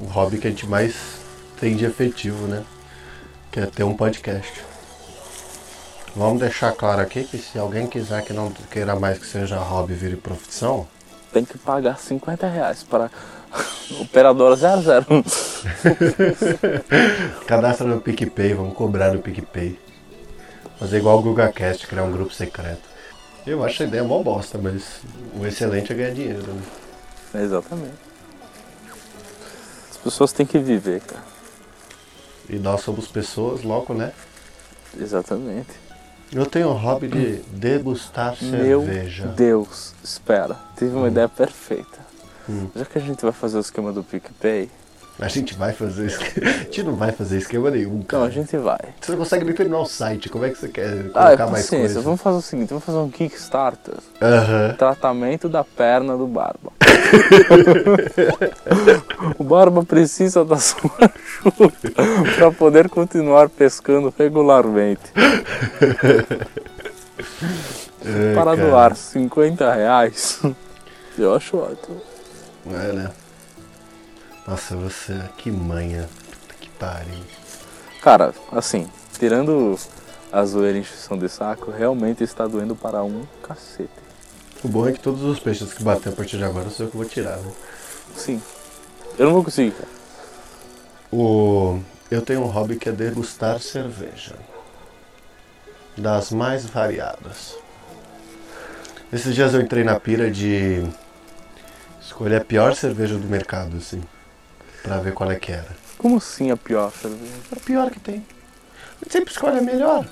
O 0.00 0.06
hobby 0.06 0.38
que 0.38 0.46
a 0.46 0.50
gente 0.50 0.66
mais 0.66 1.20
tem 1.60 1.76
de 1.76 1.84
efetivo, 1.84 2.46
né? 2.46 2.64
Que 3.50 3.60
é 3.60 3.66
ter 3.66 3.84
um 3.84 3.94
podcast. 3.94 4.71
Vamos 6.14 6.40
deixar 6.40 6.72
claro 6.72 7.00
aqui 7.00 7.24
que 7.24 7.38
se 7.38 7.58
alguém 7.58 7.86
quiser 7.86 8.22
que 8.22 8.34
não 8.34 8.50
queira 8.70 8.94
mais 8.94 9.18
que 9.18 9.26
seja 9.26 9.56
hobby 9.56 9.94
vire 9.94 10.16
profissão, 10.16 10.86
Tem 11.32 11.42
que 11.42 11.56
pagar 11.56 11.98
50 11.98 12.46
reais 12.46 12.82
para 12.82 13.10
operadora 13.98 14.54
00. 14.54 15.06
cadastra 17.46 17.86
no 17.86 18.00
PicPay, 18.00 18.52
vamos 18.52 18.74
cobrar 18.74 19.14
no 19.14 19.22
PicPay. 19.22 19.78
Fazer 20.78 20.98
igual 20.98 21.18
o 21.18 21.22
GugaCast, 21.22 21.86
criar 21.86 22.02
um 22.02 22.12
grupo 22.12 22.34
secreto. 22.34 22.82
Eu 23.46 23.64
acho 23.64 23.82
a 23.82 23.86
ideia 23.86 24.04
mó 24.04 24.22
bosta, 24.22 24.58
mas 24.58 25.00
o 25.34 25.46
excelente 25.46 25.92
é 25.92 25.96
ganhar 25.96 26.12
dinheiro, 26.12 26.52
né? 26.52 27.42
Exatamente. 27.42 27.96
As 29.90 29.96
pessoas 29.96 30.32
têm 30.32 30.44
que 30.44 30.58
viver, 30.58 31.00
cara. 31.00 31.24
E 32.50 32.58
nós 32.58 32.82
somos 32.82 33.08
pessoas, 33.08 33.62
logo, 33.62 33.94
né? 33.94 34.12
Exatamente. 34.98 35.70
Eu 36.34 36.46
tenho 36.46 36.68
o 36.68 36.72
hobby 36.72 37.08
de 37.08 37.36
degustar 37.52 38.34
cerveja. 38.36 39.26
Meu 39.26 39.34
Deus, 39.34 39.94
espera. 40.02 40.56
Tive 40.78 40.96
uma 40.96 41.08
ideia 41.08 41.28
perfeita. 41.28 41.98
Hum. 42.48 42.68
Já 42.74 42.86
que 42.86 42.96
a 42.96 43.00
gente 43.00 43.22
vai 43.22 43.32
fazer 43.32 43.58
o 43.58 43.60
esquema 43.60 43.92
do 43.92 44.02
PicPay, 44.02 44.70
A 45.20 45.28
gente 45.28 45.54
vai 45.54 45.72
fazer 45.72 46.06
esquema. 46.06 46.50
A 46.62 46.62
gente 46.64 46.82
não 46.82 46.96
vai 46.96 47.12
fazer 47.12 47.38
esquema 47.38 47.70
nenhum, 47.70 48.02
cara. 48.02 48.24
a 48.24 48.30
gente 48.30 48.56
vai. 48.56 48.78
Você 49.00 49.12
não 49.12 49.18
consegue 49.18 49.44
nem 49.44 49.54
terminar 49.54 49.78
o 49.80 49.84
site, 49.86 50.28
como 50.30 50.44
é 50.44 50.50
que 50.50 50.58
você 50.58 50.68
quer 50.68 50.88
Ah, 51.14 51.32
é 51.32 51.36
colocar 51.36 51.46
mais 51.46 51.64
paciência. 51.64 51.78
coisa? 51.78 52.00
Vamos 52.00 52.20
fazer 52.20 52.38
o 52.38 52.42
seguinte, 52.42 52.68
vamos 52.70 52.84
fazer 52.84 52.98
um 52.98 53.10
Kickstarter. 53.10 53.94
Aham. 54.20 54.74
Tratamento 54.78 55.48
da 55.50 55.62
perna 55.62 56.16
do 56.16 56.26
Barba. 56.26 56.72
o 59.38 59.44
Barba 59.44 59.84
precisa 59.84 60.44
da 60.44 60.56
sua 60.56 60.90
ajuda 60.98 61.72
para 62.36 62.50
poder 62.50 62.88
continuar 62.88 63.48
pescando 63.50 64.12
regularmente. 64.18 65.02
É, 68.04 68.34
Para 68.34 68.56
cara. 68.56 68.68
doar 68.68 68.96
50 68.96 69.72
reais, 69.74 70.40
eu 71.18 71.34
acho 71.34 71.56
ótimo. 71.58 72.00
É, 72.66 72.92
né? 72.92 73.10
Nossa, 74.46 74.76
você, 74.76 75.22
que 75.36 75.50
manha. 75.50 76.08
Puta 76.30 76.54
que 76.60 76.68
pariu. 76.70 77.24
Cara, 78.02 78.34
assim, 78.50 78.90
tirando 79.18 79.78
a 80.32 80.44
zoeira 80.44 80.78
e 80.78 80.80
encheção 80.80 81.16
de 81.16 81.28
saco, 81.28 81.70
realmente 81.70 82.24
está 82.24 82.46
doendo 82.46 82.74
para 82.74 83.04
um 83.04 83.24
cacete. 83.42 83.90
O 84.64 84.68
bom 84.68 84.88
é 84.88 84.92
que 84.92 85.00
todos 85.00 85.22
os 85.22 85.38
peixes 85.38 85.72
que 85.72 85.82
bater 85.82 86.08
a 86.08 86.12
partir 86.12 86.38
de 86.38 86.44
agora 86.44 86.70
sou 86.70 86.86
eu 86.86 86.90
que 86.90 86.96
vou 86.96 87.06
tirar, 87.06 87.36
né? 87.36 87.52
Sim. 88.16 88.42
Eu 89.18 89.26
não 89.26 89.34
vou 89.34 89.44
conseguir, 89.44 89.72
cara. 89.72 89.88
O... 91.12 91.80
Eu 92.10 92.22
tenho 92.22 92.40
um 92.40 92.46
hobby 92.46 92.76
que 92.76 92.88
é 92.88 92.92
degustar 92.92 93.60
cerveja. 93.60 94.34
Das 95.96 96.30
mais 96.30 96.64
variadas. 96.64 97.56
Esses 99.12 99.34
dias 99.34 99.52
eu 99.52 99.60
entrei 99.60 99.84
na 99.84 100.00
pira 100.00 100.30
de 100.30 100.82
escolher 102.00 102.36
a 102.36 102.44
pior 102.44 102.74
cerveja 102.74 103.16
do 103.16 103.26
mercado, 103.28 103.76
assim. 103.76 104.02
Pra 104.82 104.98
ver 104.98 105.12
qual 105.14 105.30
é 105.30 105.36
que 105.36 105.52
era. 105.52 105.68
Como 105.98 106.16
assim 106.16 106.50
a 106.50 106.56
pior 106.56 106.90
cerveja? 106.92 107.32
A 107.54 107.60
pior 107.60 107.90
que 107.90 108.00
tem. 108.00 108.16
A 108.16 109.04
gente 109.04 109.12
sempre 109.12 109.30
escolhe 109.32 109.58
a 109.58 109.62
melhor. 109.62 110.04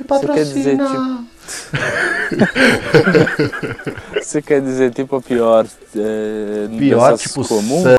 E 0.00 0.04
Você 0.06 0.26
quer 0.26 0.44
dizer, 0.44 0.76
patrocina. 0.78 1.26
Você 4.22 4.42
quer 4.42 4.60
dizer 4.62 4.92
tipo 4.92 5.16
a 5.16 5.20
pior. 5.20 5.66
É, 5.96 6.68
Pior, 6.78 7.18
tipo, 7.18 7.46
comum? 7.46 7.82
san-. 7.82 7.96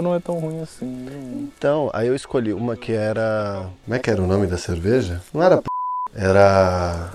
Não 0.00 0.14
é 0.14 0.20
tão 0.20 0.38
ruim 0.38 0.60
assim. 0.60 0.84
né? 0.86 1.12
Então, 1.56 1.90
aí 1.94 2.08
eu 2.08 2.14
escolhi 2.14 2.52
uma 2.52 2.76
que 2.76 2.92
era. 2.92 3.68
Como 3.84 3.94
é 3.94 3.98
que 3.98 4.10
era 4.10 4.20
o 4.20 4.26
nome 4.26 4.46
da 4.46 4.58
cerveja? 4.58 5.22
Não 5.32 5.42
era 5.42 5.58
p. 5.58 5.64
Era. 6.14 7.10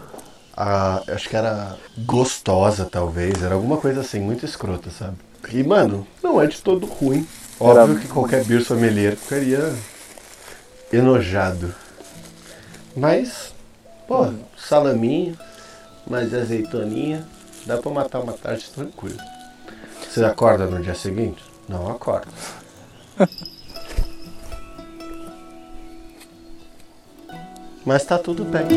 A, 0.56 1.02
acho 1.14 1.30
que 1.30 1.36
era 1.36 1.78
gostosa, 2.00 2.86
talvez. 2.86 3.42
Era 3.44 3.56
alguma 3.56 3.78
coisa 3.78 4.02
assim, 4.02 4.20
muito 4.20 4.46
escrota, 4.46 4.90
sabe? 4.90 5.16
E, 5.52 5.64
mano, 5.64 6.06
não 6.24 6.40
é 6.42 6.48
de 6.48 6.62
todo 6.62 6.86
ruim. 6.86 7.28
Era- 7.60 7.84
Óbvio 7.84 8.00
que 8.00 8.08
qualquer 8.08 8.44
beer 8.46 8.64
sommelier 8.64 9.16
ficaria 9.16 9.74
enojado. 10.94 11.74
Mas, 12.96 13.54
pô, 14.08 14.32
salaminho, 14.58 15.38
mais 16.08 16.34
azeitoninha, 16.34 17.26
dá 17.66 17.78
pra 17.78 17.92
matar 17.92 18.20
uma 18.20 18.34
tarde 18.34 18.70
tranquilo. 18.74 19.18
Você 20.10 20.24
acorda 20.24 20.66
no 20.66 20.82
dia 20.82 20.96
seguinte? 20.96 21.44
Não 21.68 21.90
acorda. 21.90 22.28
Mas 27.86 28.06
tá 28.06 28.18
tudo 28.18 28.44
bem. 28.46 28.68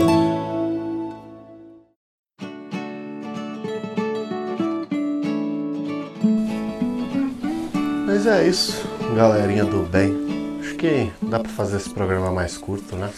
Mas 8.12 8.26
é 8.26 8.46
isso, 8.46 8.86
galerinha 9.16 9.64
do 9.64 9.84
bem. 9.84 10.14
Acho 10.60 10.74
que 10.74 11.10
dá 11.22 11.40
pra 11.40 11.48
fazer 11.48 11.78
esse 11.78 11.88
programa 11.88 12.30
mais 12.30 12.58
curto, 12.58 12.94
né? 12.94 13.10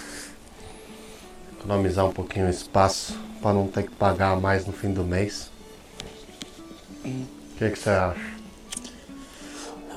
Economizar 1.59 2.07
um 2.07 2.13
pouquinho 2.13 2.47
o 2.47 2.49
espaço 2.49 3.19
pra 3.43 3.53
não 3.53 3.67
ter 3.67 3.83
que 3.83 3.91
pagar 3.91 4.41
mais 4.41 4.65
no 4.65 4.73
fim 4.73 4.93
do 4.93 5.03
mês. 5.03 5.51
O 7.05 7.11
que, 7.59 7.71
que 7.71 7.77
você 7.77 7.91
acha? 7.91 8.21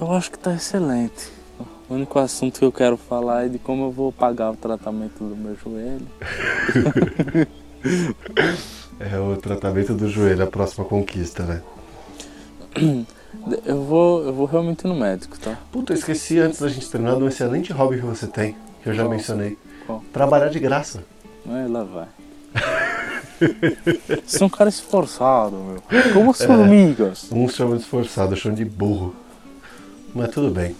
Eu 0.02 0.12
acho 0.14 0.32
que 0.32 0.39
tá 0.39 0.56
excelente. 0.56 1.32
O 1.88 1.93
único 1.93 2.18
assunto 2.18 2.58
que 2.58 2.66
eu 2.66 2.72
quero 2.72 2.98
falar 2.98 3.45
é 3.45 3.50
de 3.50 3.60
como 3.60 3.84
eu 3.84 3.91
vou 3.91 4.12
pagar 4.12 4.50
o 4.50 4.56
tratamento 4.56 5.24
do 5.24 5.36
meu 5.36 5.56
joelho. 5.56 6.08
É 9.00 9.20
o 9.20 9.38
tratamento 9.38 9.93
do 9.93 10.10
joelho, 10.10 10.43
a 10.43 10.48
próxima 10.48 10.84
conquista, 10.84 11.43
né? 11.43 11.62
Eu 13.66 13.84
vou, 13.84 14.24
eu 14.26 14.34
vou 14.34 14.46
realmente 14.46 14.86
no 14.88 14.96
médico, 14.96 15.38
tá? 15.40 15.58
Puta, 15.72 15.94
eu 15.94 15.98
esqueci 15.98 16.40
antes 16.40 16.60
da 16.60 16.68
gente 16.68 16.90
terminar 16.90 17.16
de 17.16 17.24
um 17.24 17.28
excelente 17.28 17.72
hobby 17.72 17.98
que 17.98 18.06
você 18.06 18.28
tem, 18.28 18.56
que 18.84 18.90
eu 18.90 18.94
já 18.94 19.08
mencionei. 19.08 19.58
Qual? 19.86 20.04
Trabalhar 20.12 20.50
de 20.50 20.60
graça. 20.60 21.04
É, 21.48 21.68
lá 21.68 21.84
vai. 21.84 22.08
Você 24.26 24.42
é 24.42 24.46
um 24.46 24.50
cara 24.50 24.70
esforçado, 24.70 25.56
meu. 25.58 25.84
Como 26.12 26.32
as 26.32 26.42
formigas. 26.42 27.28
Uns 27.32 27.54
chamam 27.54 27.78
de 27.78 27.84
esforçado, 27.84 28.36
chamam 28.36 28.56
de 28.56 28.66
burro. 28.66 29.16
Mas 30.14 30.30
tudo 30.30 30.50
bem. 30.50 30.76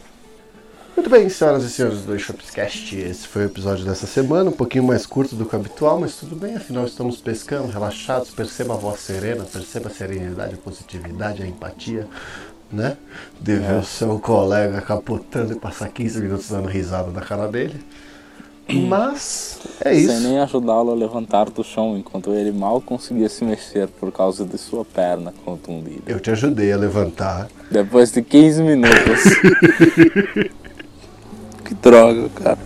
Muito 0.98 1.12
bem, 1.12 1.30
senhoras 1.30 1.64
e 1.64 1.70
senhores 1.70 2.02
do 2.02 2.18
Shopscast, 2.18 2.98
esse 2.98 3.28
foi 3.28 3.44
o 3.44 3.46
episódio 3.46 3.86
dessa 3.86 4.08
semana, 4.08 4.50
um 4.50 4.54
pouquinho 4.54 4.84
mais 4.84 5.06
curto 5.06 5.36
do 5.36 5.46
que 5.46 5.56
o 5.56 5.60
habitual, 5.60 6.00
mas 6.00 6.16
tudo 6.16 6.36
bem, 6.36 6.56
afinal 6.56 6.86
estamos 6.86 7.22
pescando, 7.22 7.72
relaxados, 7.72 8.32
perceba 8.32 8.74
a 8.74 8.78
voz 8.78 9.00
serena, 9.02 9.46
perceba 9.46 9.90
a 9.90 9.92
serenidade, 9.92 10.56
a 10.56 10.58
positividade, 10.58 11.44
a 11.44 11.48
empatia, 11.48 12.08
né? 12.72 12.98
De 13.40 13.58
ver 13.58 13.76
o 13.76 13.84
seu 13.84 14.18
colega 14.18 14.82
capotando 14.82 15.54
e 15.54 15.56
passar 15.56 15.88
15 15.90 16.20
minutos 16.20 16.50
dando 16.50 16.68
risada 16.68 17.12
na 17.12 17.22
cara 17.22 17.48
dele. 17.48 17.80
Mas 18.68 19.60
é 19.80 19.94
Sem 19.94 20.04
isso. 20.04 20.20
nem 20.22 20.40
ajudá-lo 20.40 20.92
a 20.92 20.96
levantar 20.96 21.52
do 21.52 21.64
chão 21.64 21.96
enquanto 21.96 22.34
ele 22.34 22.52
mal 22.52 22.82
conseguia 22.82 23.30
se 23.30 23.46
mexer 23.46 23.88
por 23.88 24.12
causa 24.12 24.44
de 24.44 24.58
sua 24.58 24.84
perna 24.84 25.32
contundida. 25.46 26.02
Eu 26.08 26.20
te 26.20 26.32
ajudei 26.32 26.74
a 26.74 26.76
levantar. 26.76 27.48
Depois 27.70 28.12
de 28.12 28.24
15 28.24 28.64
minutos. 28.64 29.24
que 31.68 31.76
droga, 31.76 32.30
cara. 32.30 32.58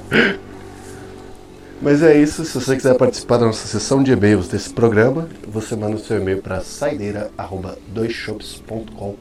Mas 1.81 2.01
é 2.03 2.15
isso, 2.15 2.45
se 2.45 2.53
você 2.53 2.75
quiser 2.75 2.95
participar 2.95 3.37
da 3.37 3.47
nossa 3.47 3.65
sessão 3.65 4.03
de 4.03 4.11
e-mails 4.11 4.47
desse 4.47 4.69
programa, 4.69 5.27
você 5.47 5.75
manda 5.75 5.95
o 5.95 5.99
seu 5.99 6.21
e-mail 6.21 6.39
para 6.39 6.61
saideira.doisshops.com. 6.61 9.15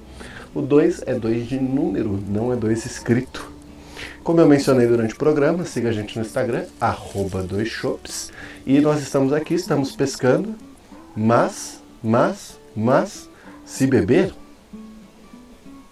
O 0.55 0.61
2 0.61 1.05
é 1.07 1.14
2 1.14 1.49
de 1.49 1.59
número, 1.59 2.22
não 2.28 2.53
é 2.53 2.57
2 2.57 2.85
escrito. 2.85 3.51
Como 4.22 4.39
eu 4.39 4.47
mencionei 4.47 4.87
durante 4.87 5.14
o 5.14 5.16
programa, 5.16 5.64
siga 5.64 5.89
a 5.89 5.93
gente 5.93 6.18
no 6.18 6.24
Instagram, 6.24 6.66
arroba 6.78 7.43
doisshops. 7.43 8.31
E 8.66 8.78
nós 8.78 9.01
estamos 9.01 9.33
aqui, 9.33 9.55
estamos 9.55 9.97
pescando, 9.97 10.55
mas, 11.16 11.81
mas, 12.03 12.59
mas, 12.76 13.31
se 13.64 13.87
beber, 13.87 14.35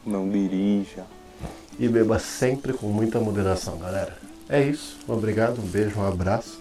Não 0.05 0.29
dirija. 0.29 1.07
E 1.79 1.89
beba 1.89 2.19
sempre 2.19 2.73
com 2.73 2.87
muita 2.89 3.21
moderação, 3.21 3.79
galera. 3.79 4.17
É 4.49 4.63
isso. 4.63 4.97
Obrigado, 5.07 5.61
um 5.61 5.67
beijo, 5.67 6.01
um 6.01 6.07
abraço. 6.07 6.59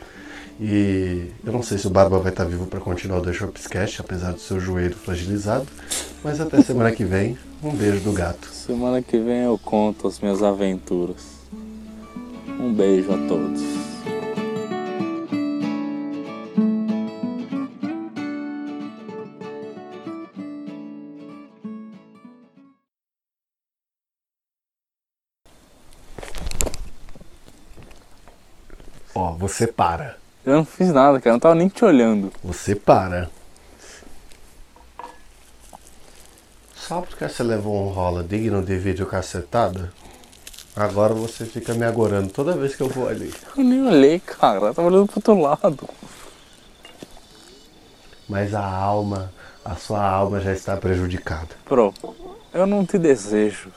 E 0.60 1.32
eu 1.46 1.54
não 1.54 1.62
sei 1.62 1.78
se 1.78 1.88
o 1.88 1.90
Barba 1.90 2.18
vai 2.18 2.32
estar 2.32 2.44
vivo 2.44 2.66
para 2.66 2.80
continuar 2.80 3.20
o 3.20 3.22
The 3.22 3.32
Shopscast, 3.32 4.02
apesar 4.02 4.34
do 4.34 4.40
seu 4.40 4.60
joelho 4.60 4.96
fragilizado. 4.96 5.68
Mas 6.24 6.42
até 6.42 6.62
semana 6.62 6.92
que 6.92 7.04
vem. 7.04 7.38
Um 7.64 7.72
beijo 7.72 8.02
do 8.02 8.12
gato. 8.12 8.48
Semana 8.50 9.02
que 9.02 9.18
vem 9.20 9.44
eu 9.44 9.58
conto 9.58 10.08
as 10.08 10.20
minhas 10.20 10.44
aventuras. 10.44 11.38
Um 12.60 12.74
beijo 12.74 13.12
a 13.12 13.28
todos. 13.28 13.87
Você 29.48 29.66
para. 29.66 30.18
Eu 30.46 30.56
não 30.56 30.66
fiz 30.66 30.92
nada, 30.92 31.20
cara. 31.20 31.30
Eu 31.30 31.34
não 31.34 31.40
tava 31.40 31.56
nem 31.56 31.68
te 31.68 31.84
olhando. 31.84 32.32
Você 32.44 32.76
para. 32.76 33.30
Só 36.76 37.02
porque 37.02 37.28
você 37.28 37.44
levou 37.44 37.86
um 37.86 37.90
rola 37.90 38.24
digno 38.24 38.64
de 38.64 38.78
vídeo 38.78 39.06
cacetada, 39.06 39.92
agora 40.74 41.14
você 41.14 41.46
fica 41.46 41.74
me 41.74 41.86
agorando 41.86 42.30
toda 42.30 42.56
vez 42.56 42.76
que 42.76 42.82
eu 42.82 42.88
vou 42.88 43.10
ali. 43.10 43.34
Eu 43.58 43.64
nem 43.64 43.86
olhei, 43.86 44.20
cara. 44.20 44.68
Eu 44.68 44.74
tava 44.74 44.88
olhando 44.88 45.08
pro 45.08 45.18
outro 45.18 45.42
lado. 45.42 45.90
Mas 48.30 48.54
a 48.54 48.66
alma, 48.66 49.34
a 49.66 49.76
sua 49.76 50.02
alma 50.02 50.40
já 50.40 50.54
está 50.54 50.78
prejudicada. 50.78 51.50
Pro, 51.66 51.94
eu 52.54 52.66
não 52.66 52.86
te 52.86 52.98
desejo 52.98 53.70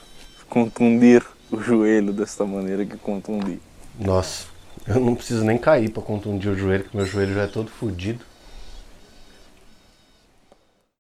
contundir 0.49 1.25
o 1.51 1.61
joelho 1.61 2.13
desta 2.13 2.45
maneira 2.45 2.85
que 2.85 2.97
contundi. 2.97 3.61
Nossa, 3.99 4.47
eu 4.95 5.01
não 5.01 5.15
preciso 5.15 5.45
nem 5.45 5.59
cair 5.59 5.91
pra 5.91 6.03
contundir 6.03 6.51
o 6.51 6.57
joelho, 6.57 6.85
que 6.85 6.97
meu 6.97 7.07
joelho 7.07 7.35
já 7.35 7.43
é 7.43 7.47
todo 7.47 7.71
fudido. 7.71 8.25